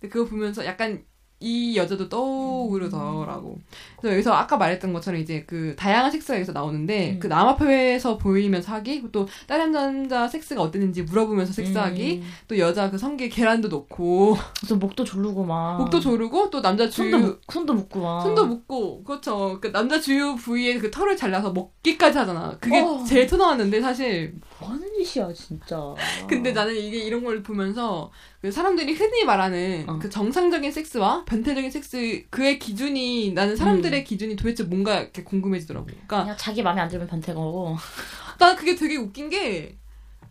근데 0.00 0.10
그거 0.10 0.28
보면서 0.28 0.64
약간 0.64 1.04
이 1.42 1.76
여자도 1.76 2.08
떠오르더라고. 2.08 3.58
그래서 3.98 4.14
여기서 4.14 4.32
아까 4.32 4.56
말했던 4.56 4.92
것처럼 4.92 5.20
이제 5.20 5.44
그 5.46 5.74
다양한 5.76 6.10
섹스가 6.10 6.36
여기서 6.36 6.52
나오는데 6.52 7.12
음. 7.14 7.18
그남 7.18 7.48
앞에서 7.48 8.16
보이면서 8.18 8.72
하기, 8.74 9.04
또 9.12 9.26
다른 9.46 9.72
남자 9.72 10.28
섹스가 10.28 10.62
어땠는지 10.62 11.02
물어보면서 11.02 11.52
섹스하기, 11.52 12.20
음. 12.22 12.28
또 12.48 12.58
여자 12.58 12.90
그 12.90 12.98
성게 12.98 13.28
계란도 13.28 13.68
넣고 13.68 14.36
그래서 14.60 14.76
목도 14.76 15.04
조르고 15.04 15.44
막. 15.44 15.78
목도 15.78 15.98
조르고 16.00 16.50
또 16.50 16.62
남자 16.62 16.88
주유 16.88 17.10
손도, 17.10 17.26
묶- 17.26 17.40
손도 17.52 17.74
묶고 17.74 18.00
막. 18.00 18.22
손도 18.22 18.46
묶고 18.46 19.04
그렇죠. 19.04 19.58
그 19.60 19.72
남자 19.72 20.00
주유 20.00 20.36
부위에 20.36 20.78
그 20.78 20.90
털을 20.90 21.16
잘라서 21.16 21.50
먹기까지 21.52 22.18
하잖아. 22.18 22.56
그게 22.60 22.80
어. 22.80 23.02
제일 23.04 23.26
토 23.26 23.36
나왔는데 23.36 23.80
사실. 23.80 24.34
뭐 24.60 24.70
하는 24.70 24.86
짓이야, 25.02 25.32
진짜. 25.32 25.76
근데 26.28 26.52
나는 26.52 26.74
이게 26.76 26.98
이런 26.98 27.24
걸 27.24 27.42
보면서 27.42 28.10
그 28.12 28.31
사람들이 28.50 28.94
흔히 28.94 29.24
말하는 29.24 29.84
어. 29.88 29.98
그 30.00 30.10
정상적인 30.10 30.72
섹스와 30.72 31.24
변태적인 31.26 31.70
섹스 31.70 32.24
그의 32.30 32.58
기준이 32.58 33.32
나는 33.34 33.54
사람들의 33.54 34.02
기준이 34.04 34.34
도대체 34.36 34.64
뭔가 34.64 35.00
이렇게 35.00 35.22
궁금해지더라고. 35.22 35.86
그러니까 35.86 36.22
그냥 36.22 36.36
자기 36.36 36.62
마음에 36.62 36.80
안 36.80 36.88
들면 36.88 37.06
변태거고. 37.06 37.76
난 38.38 38.56
그게 38.56 38.74
되게 38.74 38.96
웃긴 38.96 39.28
게 39.30 39.78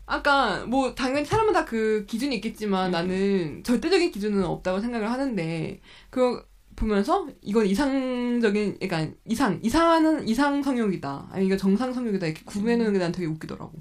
아까 0.05 0.65
뭐 0.65 0.93
당연히 0.93 1.23
사람마다 1.25 1.63
그 1.63 2.05
기준이 2.05 2.35
있겠지만 2.35 2.87
음. 2.87 2.91
나는 2.91 3.63
절대적인 3.63 4.11
기준은 4.11 4.43
없다고 4.43 4.81
생각을 4.81 5.09
하는데 5.09 5.79
그 6.09 6.43
보면서 6.75 7.27
이건 7.41 7.65
이상적인 7.67 8.79
그러니까 8.81 9.13
이상 9.25 9.59
이상하는 9.63 10.27
이상 10.27 10.61
성욕이다 10.63 11.29
아니 11.31 11.45
이거 11.45 11.55
정상 11.55 11.93
성욕이다 11.93 12.25
이렇게 12.25 12.43
구분해놓는 12.43 12.91
게 12.93 12.99
난 12.99 13.11
되게 13.13 13.25
웃기더라고. 13.27 13.71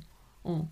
어 0.44 0.70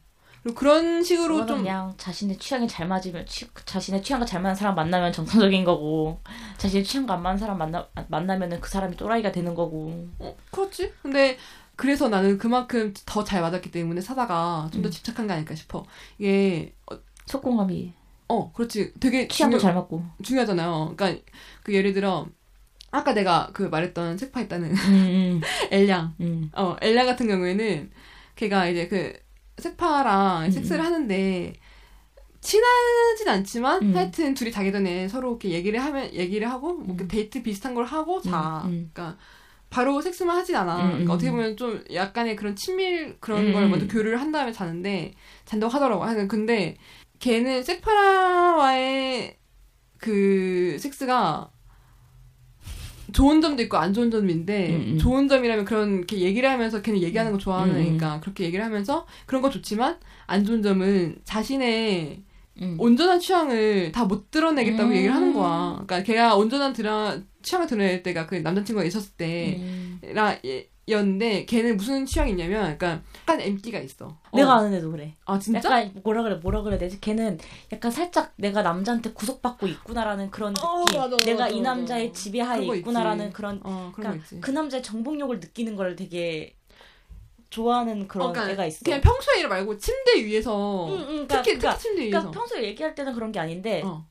그런 0.54 1.02
식으로 1.02 1.46
좀 1.46 1.58
그냥 1.58 1.94
자신의 1.96 2.38
취향이 2.38 2.68
잘 2.68 2.86
맞으면 2.88 3.26
취, 3.26 3.46
자신의 3.64 4.02
취향과 4.02 4.26
잘 4.26 4.40
맞는 4.42 4.54
사람 4.56 4.74
만나면 4.74 5.12
정상적인 5.12 5.64
거고 5.64 6.20
자신의 6.58 6.84
취향과 6.84 7.14
안 7.14 7.22
맞는 7.22 7.38
사람 7.38 7.58
만나 7.58 7.86
만나면은 8.08 8.60
그 8.60 8.68
사람이 8.70 8.96
또라이가 8.96 9.32
되는 9.32 9.54
거고 9.54 10.08
어, 10.18 10.36
그렇지. 10.50 10.92
근데 11.02 11.36
그래서 11.76 12.08
나는 12.08 12.38
그만큼 12.38 12.92
더 13.06 13.22
잘 13.24 13.40
맞았기 13.40 13.70
때문에 13.70 14.00
사다가 14.00 14.68
좀더 14.72 14.88
음. 14.88 14.90
집착한 14.90 15.26
게 15.26 15.32
아닐까 15.34 15.54
싶어. 15.54 15.84
이게 16.18 16.74
어, 16.90 16.96
속공감이 17.26 17.92
어 18.28 18.52
그렇지. 18.52 18.92
되게 19.00 19.28
취향도 19.28 19.58
중요- 19.58 19.62
잘 19.62 19.74
맞고 19.74 20.04
중요하잖아요. 20.22 20.94
그러니까 20.96 21.22
그 21.62 21.72
예를 21.74 21.92
들어 21.94 22.26
아까 22.90 23.12
내가 23.14 23.50
그 23.52 23.64
말했던 23.64 24.16
색파 24.18 24.40
있다는 24.42 24.74
음, 24.76 25.40
엘량, 25.70 26.14
음, 26.20 26.24
음. 26.26 26.50
어 26.54 26.76
엘량 26.80 27.06
같은 27.06 27.26
경우에는 27.28 27.90
걔가 28.36 28.66
이제 28.68 28.88
그 28.88 29.12
색파랑 29.58 30.46
음, 30.46 30.50
섹스를 30.50 30.84
하는데 30.84 31.52
친하진 32.40 33.28
않지만 33.28 33.82
음. 33.82 33.96
하여튼 33.96 34.34
둘이 34.34 34.52
자기 34.52 34.70
전에 34.70 35.08
서로 35.08 35.30
이렇게 35.30 35.50
얘기를 35.50 35.82
하면 35.82 36.12
얘기를 36.14 36.50
하고 36.50 36.74
뭐 36.74 36.96
음. 36.98 37.08
데이트 37.08 37.42
비슷한 37.42 37.74
걸 37.74 37.84
하고 37.84 38.20
자. 38.20 38.62
음, 38.64 38.70
음. 38.70 38.90
그러니까 38.92 39.18
바로 39.70 40.00
섹스만 40.00 40.36
하진 40.36 40.56
않아. 40.56 40.76
음, 40.76 40.88
그러니까 40.88 41.12
음. 41.12 41.14
어떻게 41.14 41.30
보면 41.30 41.56
좀 41.56 41.84
약간의 41.92 42.36
그런 42.36 42.56
친밀 42.56 43.18
그런 43.20 43.48
음, 43.48 43.52
걸 43.52 43.64
음. 43.64 43.70
먼저 43.70 43.86
교류를 43.86 44.20
한 44.20 44.32
다음에 44.32 44.52
자는데 44.52 45.14
잔다고 45.44 45.72
하더라고. 45.72 46.04
하여튼 46.04 46.28
근데 46.28 46.76
걔는 47.18 47.64
색파라와의 47.64 49.36
그 49.98 50.76
섹스가 50.78 51.50
좋은 53.12 53.40
점도 53.40 53.62
있고 53.62 53.76
안 53.76 53.94
좋은 53.94 54.10
점인데 54.10 54.70
음, 54.70 54.92
음. 54.94 54.98
좋은 54.98 55.28
점이라면 55.28 55.64
그런 55.64 55.98
이렇게 55.98 56.18
얘기를 56.20 56.48
하면서 56.50 56.82
걔는 56.82 57.00
얘기하는 57.00 57.32
거 57.32 57.38
좋아하는 57.38 57.74
음, 57.74 57.80
음. 57.80 57.82
애니까 57.86 58.20
그렇게 58.20 58.44
얘기를 58.44 58.64
하면서 58.64 59.06
그런 59.26 59.42
거 59.42 59.50
좋지만 59.50 59.96
안 60.26 60.44
좋은 60.44 60.62
점은 60.62 61.16
자신의 61.24 62.22
음. 62.60 62.76
온전한 62.78 63.20
취향을 63.20 63.92
다 63.92 64.04
못 64.04 64.30
드러내겠다고 64.30 64.90
음. 64.90 64.96
얘기를 64.96 65.14
하는 65.14 65.32
거야. 65.32 65.82
그러니까 65.86 66.02
걔가 66.02 66.34
온전한 66.36 66.72
드러, 66.72 67.16
취향을 67.42 67.66
드러낼 67.66 68.02
때가 68.02 68.26
그 68.26 68.36
남자친구가 68.36 68.84
있었을 68.84 69.12
때 69.16 69.56
음. 69.60 70.00
라 70.12 70.36
였는데 70.88 71.44
걔는 71.46 71.76
무슨 71.76 72.06
취향이 72.06 72.30
있냐면 72.32 72.70
약간 72.70 73.02
약간 73.22 73.40
MT가 73.40 73.78
있어. 73.80 74.16
내가 74.32 74.54
어. 74.54 74.58
아는 74.58 74.74
애도 74.74 74.90
그래. 74.90 75.14
아 75.24 75.38
진짜? 75.38 75.58
약간 75.58 76.00
뭐라 76.02 76.22
그래 76.22 76.36
뭐라 76.36 76.62
그래야 76.62 76.78
되지? 76.78 77.00
걔는 77.00 77.38
약간 77.72 77.90
살짝 77.90 78.32
내가 78.36 78.62
남자한테 78.62 79.12
구속받고 79.12 79.66
있구나라는 79.66 80.30
그런 80.30 80.54
어, 80.62 80.84
느낌. 80.84 81.00
맞아, 81.00 81.16
내가 81.24 81.44
맞아, 81.44 81.48
이. 81.48 81.60
남자의 81.60 82.12
지배하에 82.12 82.64
있구나라는 82.78 83.26
있지. 83.26 83.34
그런 83.34 83.60
어 83.64 83.92
그러니까. 83.94 84.24
그 84.40 84.50
남자의 84.50 84.82
정복욕을 84.82 85.40
느끼는 85.40 85.76
걸 85.76 85.96
되게 85.96 86.54
좋아하는 87.50 88.06
그런 88.08 88.28
어, 88.28 88.32
그러니까 88.32 88.52
애가 88.52 88.66
있어. 88.66 88.80
그냥 88.84 89.00
평소에 89.00 89.40
일 89.40 89.48
말고 89.48 89.78
침대 89.78 90.24
위에서 90.24 90.86
응, 90.88 90.94
응, 90.94 91.06
그러니까, 91.06 91.42
특히 91.42 91.58
그러니까, 91.58 91.70
특히 91.76 91.82
침대 91.82 92.02
위에서 92.02 92.10
그러니까 92.18 92.30
평소에 92.40 92.62
얘기할 92.64 92.94
때는 92.94 93.14
그런 93.14 93.32
게 93.32 93.38
아닌데 93.38 93.82
어. 93.84 94.06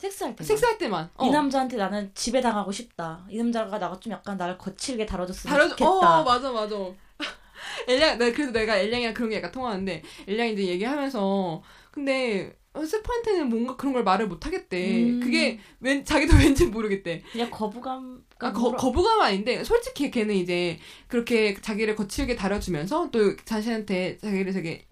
섹스할 0.00 0.34
때 0.34 0.42
섹스할 0.44 0.78
때만 0.78 1.10
어. 1.14 1.26
이 1.26 1.30
남자한테 1.30 1.76
나는 1.76 2.10
지배당하고 2.14 2.72
싶다. 2.72 3.24
이 3.28 3.36
남자가 3.36 3.78
나가 3.78 4.00
좀 4.00 4.12
약간 4.12 4.36
나를 4.38 4.56
거칠게 4.56 5.04
다뤄줬으면 5.06 5.68
좋겠다. 5.70 5.88
어 5.90 6.24
맞아 6.24 6.50
맞아. 6.50 6.74
엘량 7.86 8.18
나 8.18 8.32
그래서 8.32 8.50
내가 8.52 8.78
엘량이랑 8.78 9.12
그런 9.12 9.28
게 9.30 9.36
약간 9.36 9.52
통하는데 9.52 10.02
엘량이 10.26 10.54
이제 10.54 10.66
얘기하면서 10.68 11.62
근데 11.90 12.56
어, 12.72 12.84
스파한테는 12.84 13.48
뭔가 13.48 13.76
그런 13.76 13.92
걸 13.92 14.04
말을 14.04 14.28
못 14.28 14.46
하겠대. 14.46 15.02
음. 15.02 15.20
그게 15.20 15.58
왠 15.80 16.04
자기도 16.04 16.36
왠지 16.38 16.66
모르겠대. 16.66 17.22
그냥 17.32 17.50
거부감. 17.50 18.22
아, 18.38 18.52
거, 18.52 18.70
거부감은 18.74 19.22
아닌데 19.26 19.62
솔직히 19.64 20.10
걔는 20.10 20.34
이제 20.34 20.78
그렇게 21.08 21.54
자기를 21.60 21.94
거칠게 21.96 22.36
다뤄주면서 22.36 23.10
또 23.10 23.36
자신한테 23.44 24.16
자기를 24.18 24.52
되게 24.54 24.86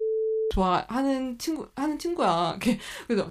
좋아하는 0.53 1.37
친구 1.39 1.67
하는 1.75 1.97
친구야. 1.97 2.57
걔- 2.61 2.77
그래서 3.07 3.27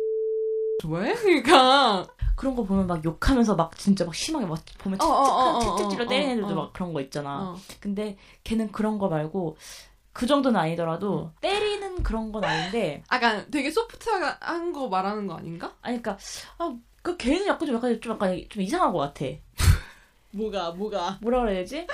좋아해? 0.79 1.15
그러니까 1.15 2.07
그런 2.37 2.55
거 2.55 2.63
보면 2.63 2.87
막 2.87 3.05
욕하면서 3.05 3.55
막 3.57 3.77
진짜 3.77 4.05
막 4.05 4.15
심하게 4.15 4.47
막 4.47 4.59
보면 4.79 5.01
어, 5.01 5.59
때리는 5.77 6.09
어, 6.09 6.13
애들도 6.13 6.49
어. 6.49 6.55
막 6.55 6.73
그런 6.73 6.93
거 6.93 7.01
있잖아. 7.01 7.51
어. 7.51 7.57
근데 7.81 8.17
걔는 8.45 8.71
그런 8.73 8.99
거 8.99 9.09
말고 9.09 9.57
그 10.13 10.27
정도는 10.27 10.59
아니더라도 10.59 11.25
음. 11.25 11.31
때리는 11.41 12.03
그런 12.03 12.33
건 12.33 12.45
아닌데 12.45 13.03
약간 13.13 13.51
되게 13.51 13.71
소프트한 13.71 14.73
거 14.73 14.89
말하는 14.89 15.27
거 15.27 15.35
아닌가? 15.35 15.75
아니 15.83 16.01
그러니까 16.01 16.19
아 16.59 16.77
그 17.03 17.17
걔는 17.17 17.47
약간 17.47 17.67
좀 17.67 17.77
약간 17.77 18.01
좀 18.01 18.13
약간 18.13 18.45
좀 18.51 18.63
이상한 18.63 18.93
것 18.93 18.99
같아. 18.99 19.25
뭐가 20.33 20.73
뭐가 20.73 21.19
뭐라 21.23 21.41
그래야 21.41 21.61
되지? 21.61 21.87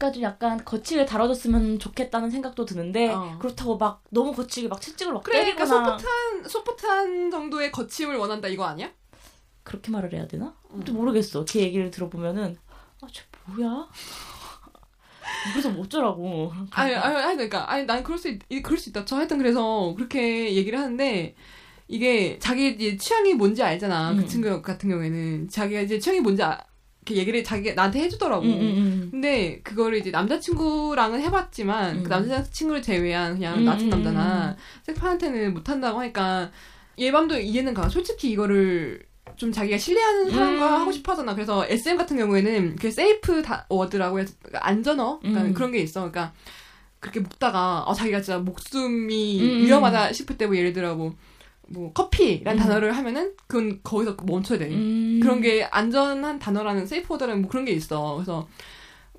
그러니까 0.00 0.12
좀 0.12 0.22
약간 0.22 0.64
거칠게 0.64 1.04
다뤄줬으면 1.04 1.78
좋겠다는 1.78 2.30
생각도 2.30 2.64
드는데 2.64 3.10
어. 3.12 3.36
그렇다고 3.38 3.76
막 3.76 4.02
너무 4.08 4.32
거칠게 4.32 4.68
막 4.68 4.80
채찍을 4.80 5.12
막 5.12 5.22
그래 5.22 5.40
그러니까 5.40 5.66
때리거나 5.66 5.98
소프트한 5.98 6.48
소프트한 6.48 7.30
정도의 7.30 7.70
거침을 7.70 8.16
원한다 8.16 8.48
이거 8.48 8.64
아니야? 8.64 8.90
그렇게 9.62 9.90
말을 9.90 10.14
해야 10.14 10.26
되나? 10.26 10.54
음. 10.70 10.82
또 10.86 10.94
모르겠어. 10.94 11.44
걔 11.44 11.60
얘기를 11.60 11.90
들어보면은 11.90 12.56
아쟤 13.02 13.22
뭐야? 13.44 13.88
그래서 15.52 15.68
뭐 15.68 15.84
어쩌라고. 15.84 16.50
아니 16.70 16.94
아니 16.94 17.16
아니 17.16 17.36
그러니까 17.36 17.70
아니 17.70 17.84
난 17.84 18.02
그럴 18.02 18.18
수 18.18 18.28
있, 18.28 18.40
그럴 18.62 18.78
수 18.78 18.88
있다. 18.88 19.04
저 19.04 19.16
하여튼 19.16 19.36
그래서 19.36 19.92
그렇게 19.94 20.54
얘기를 20.54 20.78
하는데 20.78 21.34
이게 21.88 22.38
자기 22.38 22.68
이제 22.70 22.96
취향이 22.96 23.34
뭔지 23.34 23.62
알잖아. 23.62 24.14
그 24.14 24.22
음. 24.22 24.26
친구 24.26 24.62
같은 24.62 24.88
경우에는 24.88 25.48
자기가 25.48 25.82
이제 25.82 25.98
취향이 25.98 26.20
뭔지 26.20 26.42
아, 26.42 26.58
이렇게 27.10 27.16
얘기를 27.16 27.44
자기가 27.44 27.74
나한테 27.74 28.00
해주더라고. 28.00 28.42
음, 28.44 28.50
음, 28.50 28.60
음. 28.60 29.08
근데 29.10 29.60
그거를 29.62 29.98
이제 29.98 30.10
남자친구랑은 30.10 31.20
해봤지만 31.20 31.98
음. 31.98 32.02
그 32.04 32.08
남자친구를 32.08 32.82
제외한 32.82 33.34
그냥 33.34 33.58
음, 33.58 33.64
낮은 33.64 33.86
음, 33.86 33.90
남자나 33.90 34.56
섹파한테는 34.84 35.54
못한다고 35.54 36.00
하니까 36.00 36.50
얘 36.98 37.10
맘도 37.10 37.38
이해는 37.38 37.74
가. 37.74 37.88
솔직히 37.88 38.30
이거를 38.30 39.02
좀 39.36 39.52
자기가 39.52 39.78
신뢰하는 39.78 40.30
사람과 40.30 40.76
음. 40.76 40.80
하고 40.82 40.92
싶어 40.92 41.12
하잖아. 41.12 41.34
그래서 41.34 41.64
SM 41.66 41.96
같은 41.96 42.16
경우에는 42.16 42.76
그 42.76 42.90
safe 42.90 43.42
다, 43.42 43.66
word라고 43.68 44.20
해서 44.20 44.34
안전어? 44.54 45.18
그러니까 45.20 45.42
음. 45.44 45.54
그런 45.54 45.72
게 45.72 45.78
있어. 45.78 46.00
그러니까 46.00 46.32
그렇게 47.00 47.20
묶다가 47.20 47.84
어, 47.86 47.94
자기가 47.94 48.20
진짜 48.20 48.38
목숨이 48.38 49.40
음. 49.40 49.64
위험하다 49.64 50.12
싶을 50.12 50.36
때 50.36 50.46
뭐 50.46 50.56
예를 50.56 50.72
들어 50.72 50.94
뭐, 50.94 51.14
뭐 51.72 51.92
커피라는 51.92 52.60
음. 52.60 52.62
단어를 52.62 52.96
하면은 52.96 53.34
그건 53.46 53.80
거기서 53.82 54.16
멈춰야 54.24 54.58
돼. 54.58 54.68
음. 54.70 55.20
그런 55.22 55.40
게 55.40 55.64
안전한 55.64 56.38
단어라는 56.38 56.86
safe 56.86 57.14
word라는 57.14 57.42
뭐 57.42 57.50
그런 57.50 57.64
게 57.64 57.72
있어. 57.72 58.16
그래서 58.16 58.48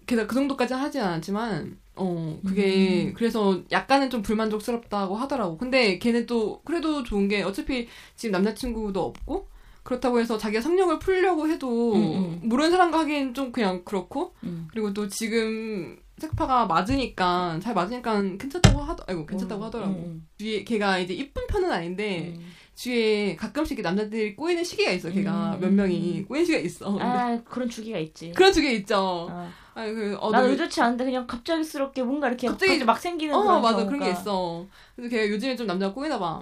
걔가 0.06 0.28
그 0.28 0.36
정도까지 0.36 0.74
하진 0.74 1.02
않았지만 1.02 1.78
어 1.96 2.40
그게 2.46 3.06
음. 3.08 3.14
그래서 3.16 3.62
약간은 3.72 4.10
좀 4.10 4.22
불만족스럽다고 4.22 5.16
하더라고. 5.16 5.58
근데 5.58 5.98
걔는 5.98 6.26
또 6.26 6.62
그래도 6.64 7.04
좋은 7.04 7.30
게 7.30 7.42
어차피 7.42 7.88
지금 8.18 8.34
남자친구도 8.34 9.02
없고 9.02 9.48
그렇다고 9.84 10.20
해서 10.20 10.38
자기가 10.38 10.62
성욕을 10.62 11.00
풀려고 11.00 11.48
해도 11.48 11.94
음, 11.94 12.02
음. 12.02 12.40
모르는 12.44 12.70
사람과 12.72 13.00
하기엔 13.00 13.34
좀 13.34 13.54
그냥 13.54 13.84
그렇고 13.86 14.34
음. 14.44 14.68
그리고 14.72 14.94
또 14.94 15.08
지금 15.08 15.98
색파가 16.22 16.66
맞으니까 16.68 17.60
잘 17.62 17.74
맞으니까 17.74 18.22
괜찮다고 18.38 18.80
하더 18.82 19.04
아이고 19.08 19.26
괜찮다고 19.26 19.66
하더라고. 19.66 19.94
음, 19.94 20.28
뒤에 20.38 20.64
걔가 20.64 21.00
이제 21.00 21.14
이쁜 21.14 21.46
편은 21.48 21.72
아닌데 21.72 22.34
음. 22.38 22.46
주위에 22.76 23.36
가끔씩 23.36 23.82
남자들이 23.82 24.36
꼬이는 24.36 24.64
시기가 24.64 24.92
있어. 24.92 25.10
걔가 25.10 25.56
음. 25.56 25.60
몇 25.60 25.72
명이 25.74 26.24
꼬이는 26.28 26.46
시기가 26.46 26.64
있어. 26.66 26.98
아 27.00 27.40
그런 27.44 27.70
주기가 27.70 27.98
있지. 28.00 28.32
그런 28.32 28.54
주기가 28.54 28.72
있죠. 28.74 29.28
아, 29.30 29.52
아니 29.74 29.94
그 29.94 30.18
어, 30.20 30.32
나는 30.32 30.48
너- 30.48 30.52
의도치 30.54 30.82
않은데 30.82 31.06
그냥 31.06 31.28
갑자기스럽게 31.28 32.04
뭔가 32.04 32.28
이렇게 32.28 32.48
갑자기 32.48 32.70
갑자기 32.72 32.86
막 32.86 33.00
생기는 33.00 33.36
어 33.36 33.42
그런 33.42 33.62
맞아 33.62 33.78
경우가. 33.78 33.92
그런 33.92 34.00
게 34.06 34.12
있어. 34.12 34.66
그래서 34.96 35.10
걔가 35.10 35.30
요즘에 35.30 35.56
좀 35.56 35.68
남자가 35.68 35.94
꼬이나 35.94 36.18
봐. 36.20 36.42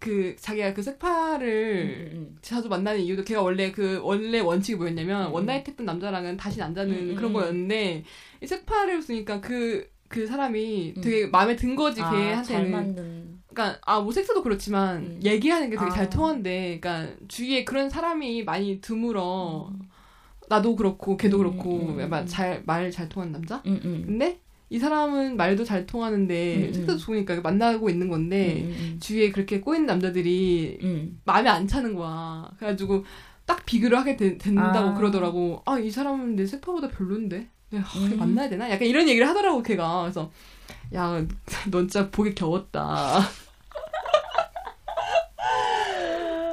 그 0.00 0.36
자기가 0.38 0.74
그 0.74 0.82
섹파를 0.82 2.10
음, 2.14 2.36
자주 2.42 2.68
만나는 2.68 3.00
이유도 3.00 3.24
걔가 3.24 3.42
원래 3.42 3.72
그 3.72 4.00
원래 4.02 4.40
원칙이 4.40 4.76
뭐였냐면 4.76 5.28
음. 5.28 5.32
one 5.32 5.45
night 5.45 5.66
했던 5.66 5.86
남자랑은 5.86 6.36
다시 6.36 6.62
안 6.62 6.74
자는 6.74 6.94
음, 6.94 7.10
음, 7.10 7.14
그런 7.14 7.30
음. 7.30 7.34
거였는데 7.34 8.04
이 8.42 8.46
섹파를 8.46 9.02
쓰니까 9.02 9.40
그 9.40 9.88
그 10.08 10.26
사람이 10.26 10.94
음. 10.96 11.00
되게 11.00 11.26
마음에 11.26 11.54
든 11.54 11.76
거지 11.76 12.00
아, 12.02 12.10
잘 12.10 12.18
걔한테는 12.18 12.70
만든. 12.70 13.38
그러니까 13.48 13.78
아 13.84 14.00
뭐 14.00 14.12
섹스도 14.12 14.42
그렇지만 14.42 14.98
음. 14.98 15.20
얘기하는 15.22 15.70
게 15.70 15.76
되게 15.76 15.90
아. 15.90 15.94
잘 15.94 16.10
통한대 16.10 16.78
그러니까 16.80 17.14
주위에 17.28 17.64
그런 17.64 17.90
사람이 17.90 18.44
많이 18.44 18.80
드물어 18.80 19.68
음. 19.70 19.80
나도 20.48 20.76
그렇고 20.76 21.16
걔도 21.16 21.36
음, 21.36 21.38
그렇고 21.38 21.76
음, 21.76 22.00
음, 22.00 22.12
음. 22.12 22.26
잘말 22.26 22.90
잘 22.90 23.08
통하는 23.08 23.32
남자 23.32 23.62
음, 23.66 23.80
음. 23.84 24.02
근데 24.06 24.40
이 24.70 24.78
사람은 24.78 25.36
말도 25.36 25.64
잘 25.64 25.86
통하는데 25.86 26.56
음, 26.56 26.62
음. 26.68 26.72
섹스도 26.72 26.96
좋으니까 26.98 27.40
만나고 27.40 27.88
있는 27.88 28.08
건데 28.08 28.62
음, 28.64 28.76
음, 28.78 28.98
주위에 29.00 29.30
그렇게 29.30 29.60
꼬이는 29.60 29.86
남자들이 29.86 30.78
음. 30.82 31.20
마음에 31.24 31.48
안 31.48 31.66
차는 31.66 31.94
거야. 31.94 32.50
그래가지고 32.58 33.04
딱 33.46 33.64
비교를 33.64 33.96
하게 33.96 34.16
된- 34.16 34.36
된다고 34.36 34.90
아. 34.90 34.94
그러더라고. 34.94 35.62
아, 35.64 35.78
이 35.78 35.90
사람은 35.90 36.36
내 36.36 36.44
색파보다 36.44 36.88
별론데. 36.88 37.48
내가 37.70 37.84
아, 37.84 37.98
음. 37.98 38.16
만나야 38.18 38.48
되나? 38.50 38.68
약간 38.70 38.86
이런 38.86 39.08
얘기를 39.08 39.26
하더라고, 39.26 39.62
걔가. 39.62 40.02
그래서, 40.02 40.30
야, 40.94 41.24
넌 41.70 41.88
진짜 41.88 42.10
보기 42.10 42.34
겨웠다. 42.34 42.82
아, 42.82 43.20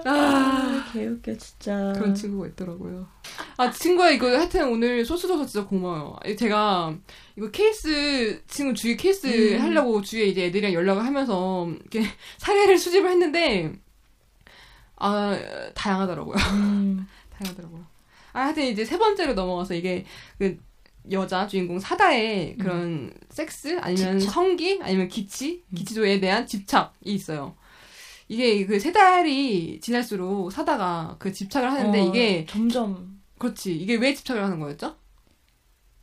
아, 0.05 0.84
개웃겨, 0.95 1.37
진짜. 1.37 1.93
그런 1.95 2.15
친구가 2.15 2.47
있더라고요. 2.47 3.07
아, 3.57 3.69
친구야, 3.71 4.09
이거 4.11 4.27
하여튼 4.27 4.69
오늘 4.69 5.03
소스 5.05 5.27
줘서 5.27 5.45
진짜 5.45 5.67
고마워요. 5.67 6.17
제가 6.37 6.95
이거 7.37 7.51
케이스, 7.51 8.41
친구 8.47 8.73
주위 8.73 8.95
케이스 8.97 9.27
음. 9.55 9.61
하려고 9.61 10.01
주위에 10.01 10.25
이제 10.25 10.45
애들이랑 10.45 10.73
연락을 10.73 11.03
하면서 11.05 11.67
이렇게 11.69 12.03
사례를 12.37 12.77
수집을 12.77 13.09
했는데, 13.11 13.73
아, 14.97 15.37
다양하더라고요. 15.73 16.35
음. 16.53 17.07
다양하더라고요. 17.37 17.85
아, 18.33 18.39
하여튼 18.45 18.63
이제 18.65 18.83
세 18.85 18.97
번째로 18.97 19.33
넘어가서 19.33 19.75
이게 19.75 20.05
그 20.37 20.57
여자 21.11 21.45
주인공 21.47 21.79
사다의 21.79 22.57
그런 22.57 23.13
섹스 23.29 23.77
아니면 23.79 24.19
집착. 24.19 24.33
성기 24.33 24.79
아니면 24.81 25.07
기치 25.07 25.63
음. 25.69 25.75
기치도에 25.75 26.19
대한 26.19 26.47
집착이 26.47 26.89
있어요. 27.03 27.55
이게 28.27 28.65
그 28.65 28.79
세 28.79 28.91
달이 28.91 29.79
지날수록 29.81 30.51
사다가 30.51 31.15
그 31.19 31.31
집착을 31.31 31.71
하는데 31.71 31.99
어, 32.01 32.05
이게 32.05 32.45
점점. 32.47 33.19
그렇지 33.37 33.75
이게 33.75 33.95
왜 33.95 34.13
집착을 34.13 34.43
하는 34.43 34.59
거였죠? 34.59 34.95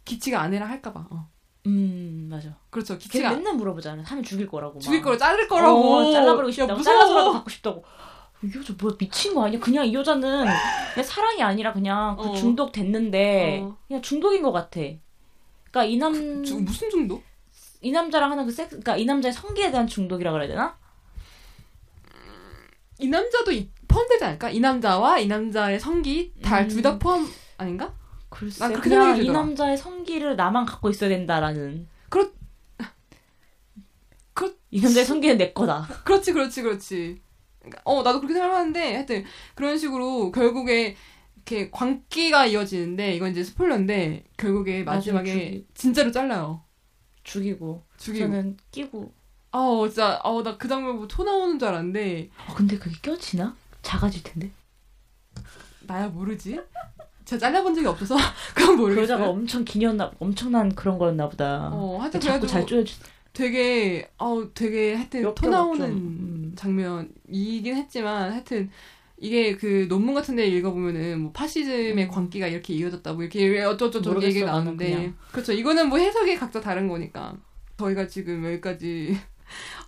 기치가 0.04 0.40
아내랑 0.42 0.68
할까봐. 0.70 1.06
어. 1.10 1.28
음, 1.66 2.28
맞아. 2.30 2.56
그렇죠. 2.70 2.94
걔 2.98 3.04
기치가 3.04 3.30
맨날 3.30 3.54
물어보잖아. 3.54 4.02
하면 4.04 4.24
죽일 4.24 4.46
거라고. 4.48 4.74
막. 4.74 4.80
죽일 4.80 5.00
거로 5.02 5.16
자를 5.16 5.46
거라고. 5.48 5.94
어, 5.96 6.12
잘라버리고 6.12 6.48
야, 6.48 6.52
싶다고. 6.52 6.78
무서워. 6.78 6.98
잘라서라도 6.98 7.32
갖고 7.32 7.50
싶다고. 7.50 7.84
이 8.44 8.50
여자 8.58 8.74
뭐야 8.80 8.96
미친 8.98 9.34
거 9.34 9.44
아니야? 9.46 9.60
그냥 9.60 9.86
이 9.86 9.94
여자는 9.94 10.44
그냥 10.94 11.04
사랑이 11.08 11.42
아니라 11.42 11.72
그냥 11.72 12.16
그 12.16 12.28
어. 12.30 12.34
중독 12.34 12.72
됐는데 12.72 13.60
어. 13.62 13.76
그냥 13.86 14.02
중독인 14.02 14.42
것 14.42 14.50
같아. 14.50 14.80
그러니까 15.70 15.84
이남이 15.84 16.44
주- 16.44 16.58
무슨 16.60 16.90
중독? 16.90 17.22
남자랑 17.84 18.30
하는 18.32 18.44
그 18.46 18.52
섹스, 18.52 18.70
그러니까 18.70 18.96
이 18.96 19.04
남자의 19.04 19.32
성기에 19.32 19.70
대한 19.70 19.86
중독이라 19.86 20.32
그래야 20.32 20.48
되나? 20.48 20.76
이 23.02 23.08
남자도 23.08 23.52
이- 23.52 23.70
포함되지 23.88 24.24
않을까? 24.24 24.50
이 24.50 24.60
남자와 24.60 25.18
이 25.18 25.26
남자의 25.26 25.78
성기 25.80 26.34
다 26.42 26.60
음. 26.60 26.68
둘다 26.68 26.98
포함 26.98 27.26
아닌가? 27.58 27.94
글쎄, 28.30 28.60
난 28.60 28.70
그렇게 28.72 28.88
그냥 28.88 29.22
이. 29.22 29.28
남자의 29.30 29.76
성기를 29.76 30.36
나만 30.36 30.64
갖고 30.64 30.88
있어야 30.88 31.10
된다라는. 31.10 31.86
그렇- 32.08 32.32
그렇- 34.34 34.54
이 34.70 34.80
남자의 34.80 35.04
성기는 35.04 35.36
내 35.36 35.52
거다. 35.52 35.86
그렇지, 36.04 36.32
그렇지, 36.32 36.62
그렇지. 36.62 37.20
그러니까, 37.58 37.82
어, 37.84 38.02
나도 38.02 38.20
그렇게 38.20 38.34
생각하는데, 38.34 38.94
하여튼, 38.94 39.24
그런 39.54 39.76
식으로 39.78 40.32
결국에, 40.32 40.96
이렇게 41.36 41.70
광기가 41.70 42.46
이어지는데, 42.46 43.14
이건 43.14 43.32
이제 43.32 43.44
스포일러인데, 43.44 44.24
결국에 44.38 44.82
마지막에 44.84 45.32
죽이- 45.32 45.66
진짜로 45.74 46.10
잘라요. 46.10 46.64
죽이고, 47.24 47.84
죽이고. 47.98 48.26
저는 48.26 48.56
끼고. 48.70 49.12
아우, 49.52 49.86
진짜, 49.88 50.18
아우, 50.22 50.42
나그 50.42 50.66
장면 50.66 50.94
보고 50.94 51.08
토 51.08 51.24
나오는 51.24 51.58
줄 51.58 51.68
알았는데, 51.68 52.30
어, 52.48 52.54
근데 52.54 52.78
그게 52.78 52.96
껴지나? 53.02 53.54
작아질 53.82 54.22
텐데. 54.22 54.50
나야 55.86 56.08
모르지? 56.08 56.58
제가 57.24 57.38
잘라본 57.38 57.74
적이 57.74 57.86
없어서, 57.88 58.16
그건 58.54 58.76
그 58.76 58.80
모르겠어요. 58.82 59.02
여자가 59.02 59.28
엄청 59.28 59.64
기녔나, 59.64 60.10
엄청난 60.18 60.74
그런 60.74 60.98
거였나 60.98 61.28
보다. 61.28 61.70
어, 61.72 61.98
하여튼 62.00 62.20
자꾸 62.20 62.32
그래도 62.40 62.46
잘 62.46 62.66
쪼여주. 62.66 62.94
되게, 63.32 64.10
아우, 64.18 64.50
되게 64.52 64.94
하여튼 64.94 65.34
토 65.34 65.48
나오는 65.48 65.78
좀. 65.86 65.96
음. 65.96 66.52
장면이긴 66.56 67.76
했지만, 67.76 68.32
하여튼, 68.32 68.70
이게 69.18 69.54
그 69.56 69.86
논문 69.88 70.14
같은 70.14 70.34
데 70.34 70.46
읽어보면은 70.48 71.20
뭐 71.20 71.32
파시즘의 71.32 72.06
음. 72.06 72.10
광기가 72.10 72.48
이렇게 72.48 72.74
이어졌다 72.74 73.12
뭐 73.12 73.22
이렇게 73.22 73.62
어쩌고저쩌고 73.62 74.14
모르겠어, 74.14 74.28
얘기가 74.28 74.46
나오는데. 74.50 75.12
그렇죠 75.30 75.52
이거는 75.52 75.88
뭐 75.88 75.98
해석이 75.98 76.34
각자 76.34 76.60
다른 76.60 76.88
거니까 76.88 77.36
저희가 77.76 78.08
지금 78.08 78.44
여기까지 78.44 79.16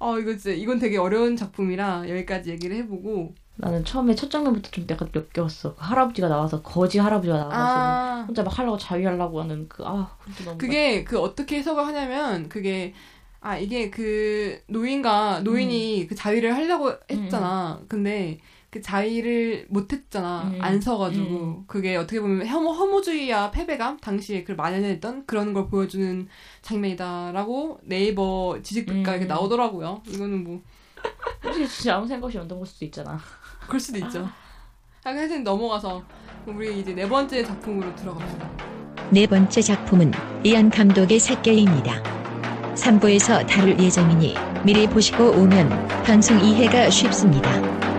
아 0.01 0.17
이거 0.21 0.33
진짜 0.33 0.51
이건 0.51 0.79
되게 0.79 0.99
어려운 0.99 1.37
작품이라 1.37 2.09
여기까지 2.09 2.51
얘기를 2.51 2.77
해보고 2.77 3.35
나는 3.57 3.85
처음에 3.85 4.15
첫 4.15 4.31
장면부터 4.31 4.71
좀 4.71 4.87
약간 4.91 5.09
역겨웠어. 5.15 5.77
그 5.77 5.81
할아버지가 5.81 6.29
나와서 6.29 6.61
거지 6.63 6.99
할아버지가 6.99 7.37
나와서 7.37 7.57
아 7.57 8.25
혼자 8.27 8.43
막 8.43 8.59
하려고 8.59 8.77
자위하려고 8.77 9.41
하는 9.41 9.69
그 9.69 9.85
아, 9.87 10.17
그게 10.25 10.45
너무 10.45 10.59
그게 10.59 11.05
그 11.05 11.19
어떻게 11.21 11.59
해석을 11.59 11.87
하냐면 11.87 12.49
그게 12.49 12.95
아 13.41 13.57
이게 13.57 13.91
그 13.91 14.61
노인과 14.67 15.41
노인이 15.41 16.07
그 16.09 16.15
자위를 16.15 16.55
하려고 16.55 16.93
했잖아. 17.11 17.81
근데 17.89 18.41
그 18.75 18.81
자위를 18.81 19.67
못했잖아. 19.69 20.51
음. 20.53 20.59
안 20.61 20.81
서가지고 20.81 21.37
음. 21.37 21.65
그게 21.69 21.95
어떻게 21.95 22.21
보면 22.21 22.45
혐오 22.45 22.73
허무주의와 22.73 23.53
패배감 23.53 23.99
당시에 23.99 24.41
그걸 24.41 24.57
만연했던 24.57 25.27
그런 25.27 25.55
걸 25.55 25.69
보여주는 25.69 26.27
장면이다라고 26.61 27.79
네이버 27.85 28.59
지식평가 28.65 29.13
음. 29.13 29.15
이렇게 29.15 29.27
나오더라고요. 29.27 30.03
이거는 30.09 30.43
뭐 30.43 30.61
솔직히 31.41 31.69
진짜 31.69 31.95
아무 31.95 32.09
생각 32.09 32.27
없이 32.27 32.37
만든 32.37 32.57
걸 32.57 32.67
수도 32.67 32.85
있잖아. 32.85 33.17
그럴 33.69 33.79
수도 33.79 33.99
있죠. 33.99 34.29
아, 35.05 35.11
하여튼 35.11 35.45
넘어가서 35.45 36.03
우리 36.45 36.81
이제 36.81 36.93
네 36.95 37.09
번째 37.09 37.45
작품으로 37.45 37.95
들어갑시다. 37.95 38.51
네 39.11 39.25
번째 39.29 39.63
작품은 39.63 40.11
이안 40.43 40.69
감독의 40.69 41.21
샛개입니다. 41.21 42.03
3부에서 42.75 43.47
다룰 43.47 43.79
예정이니 43.79 44.35
미리 44.65 44.89
보시고 44.89 45.31
오면 45.31 45.69
방송 46.03 46.41
이해가 46.41 46.91
쉽습니다. 46.91 47.94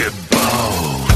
basketball. 0.00 1.09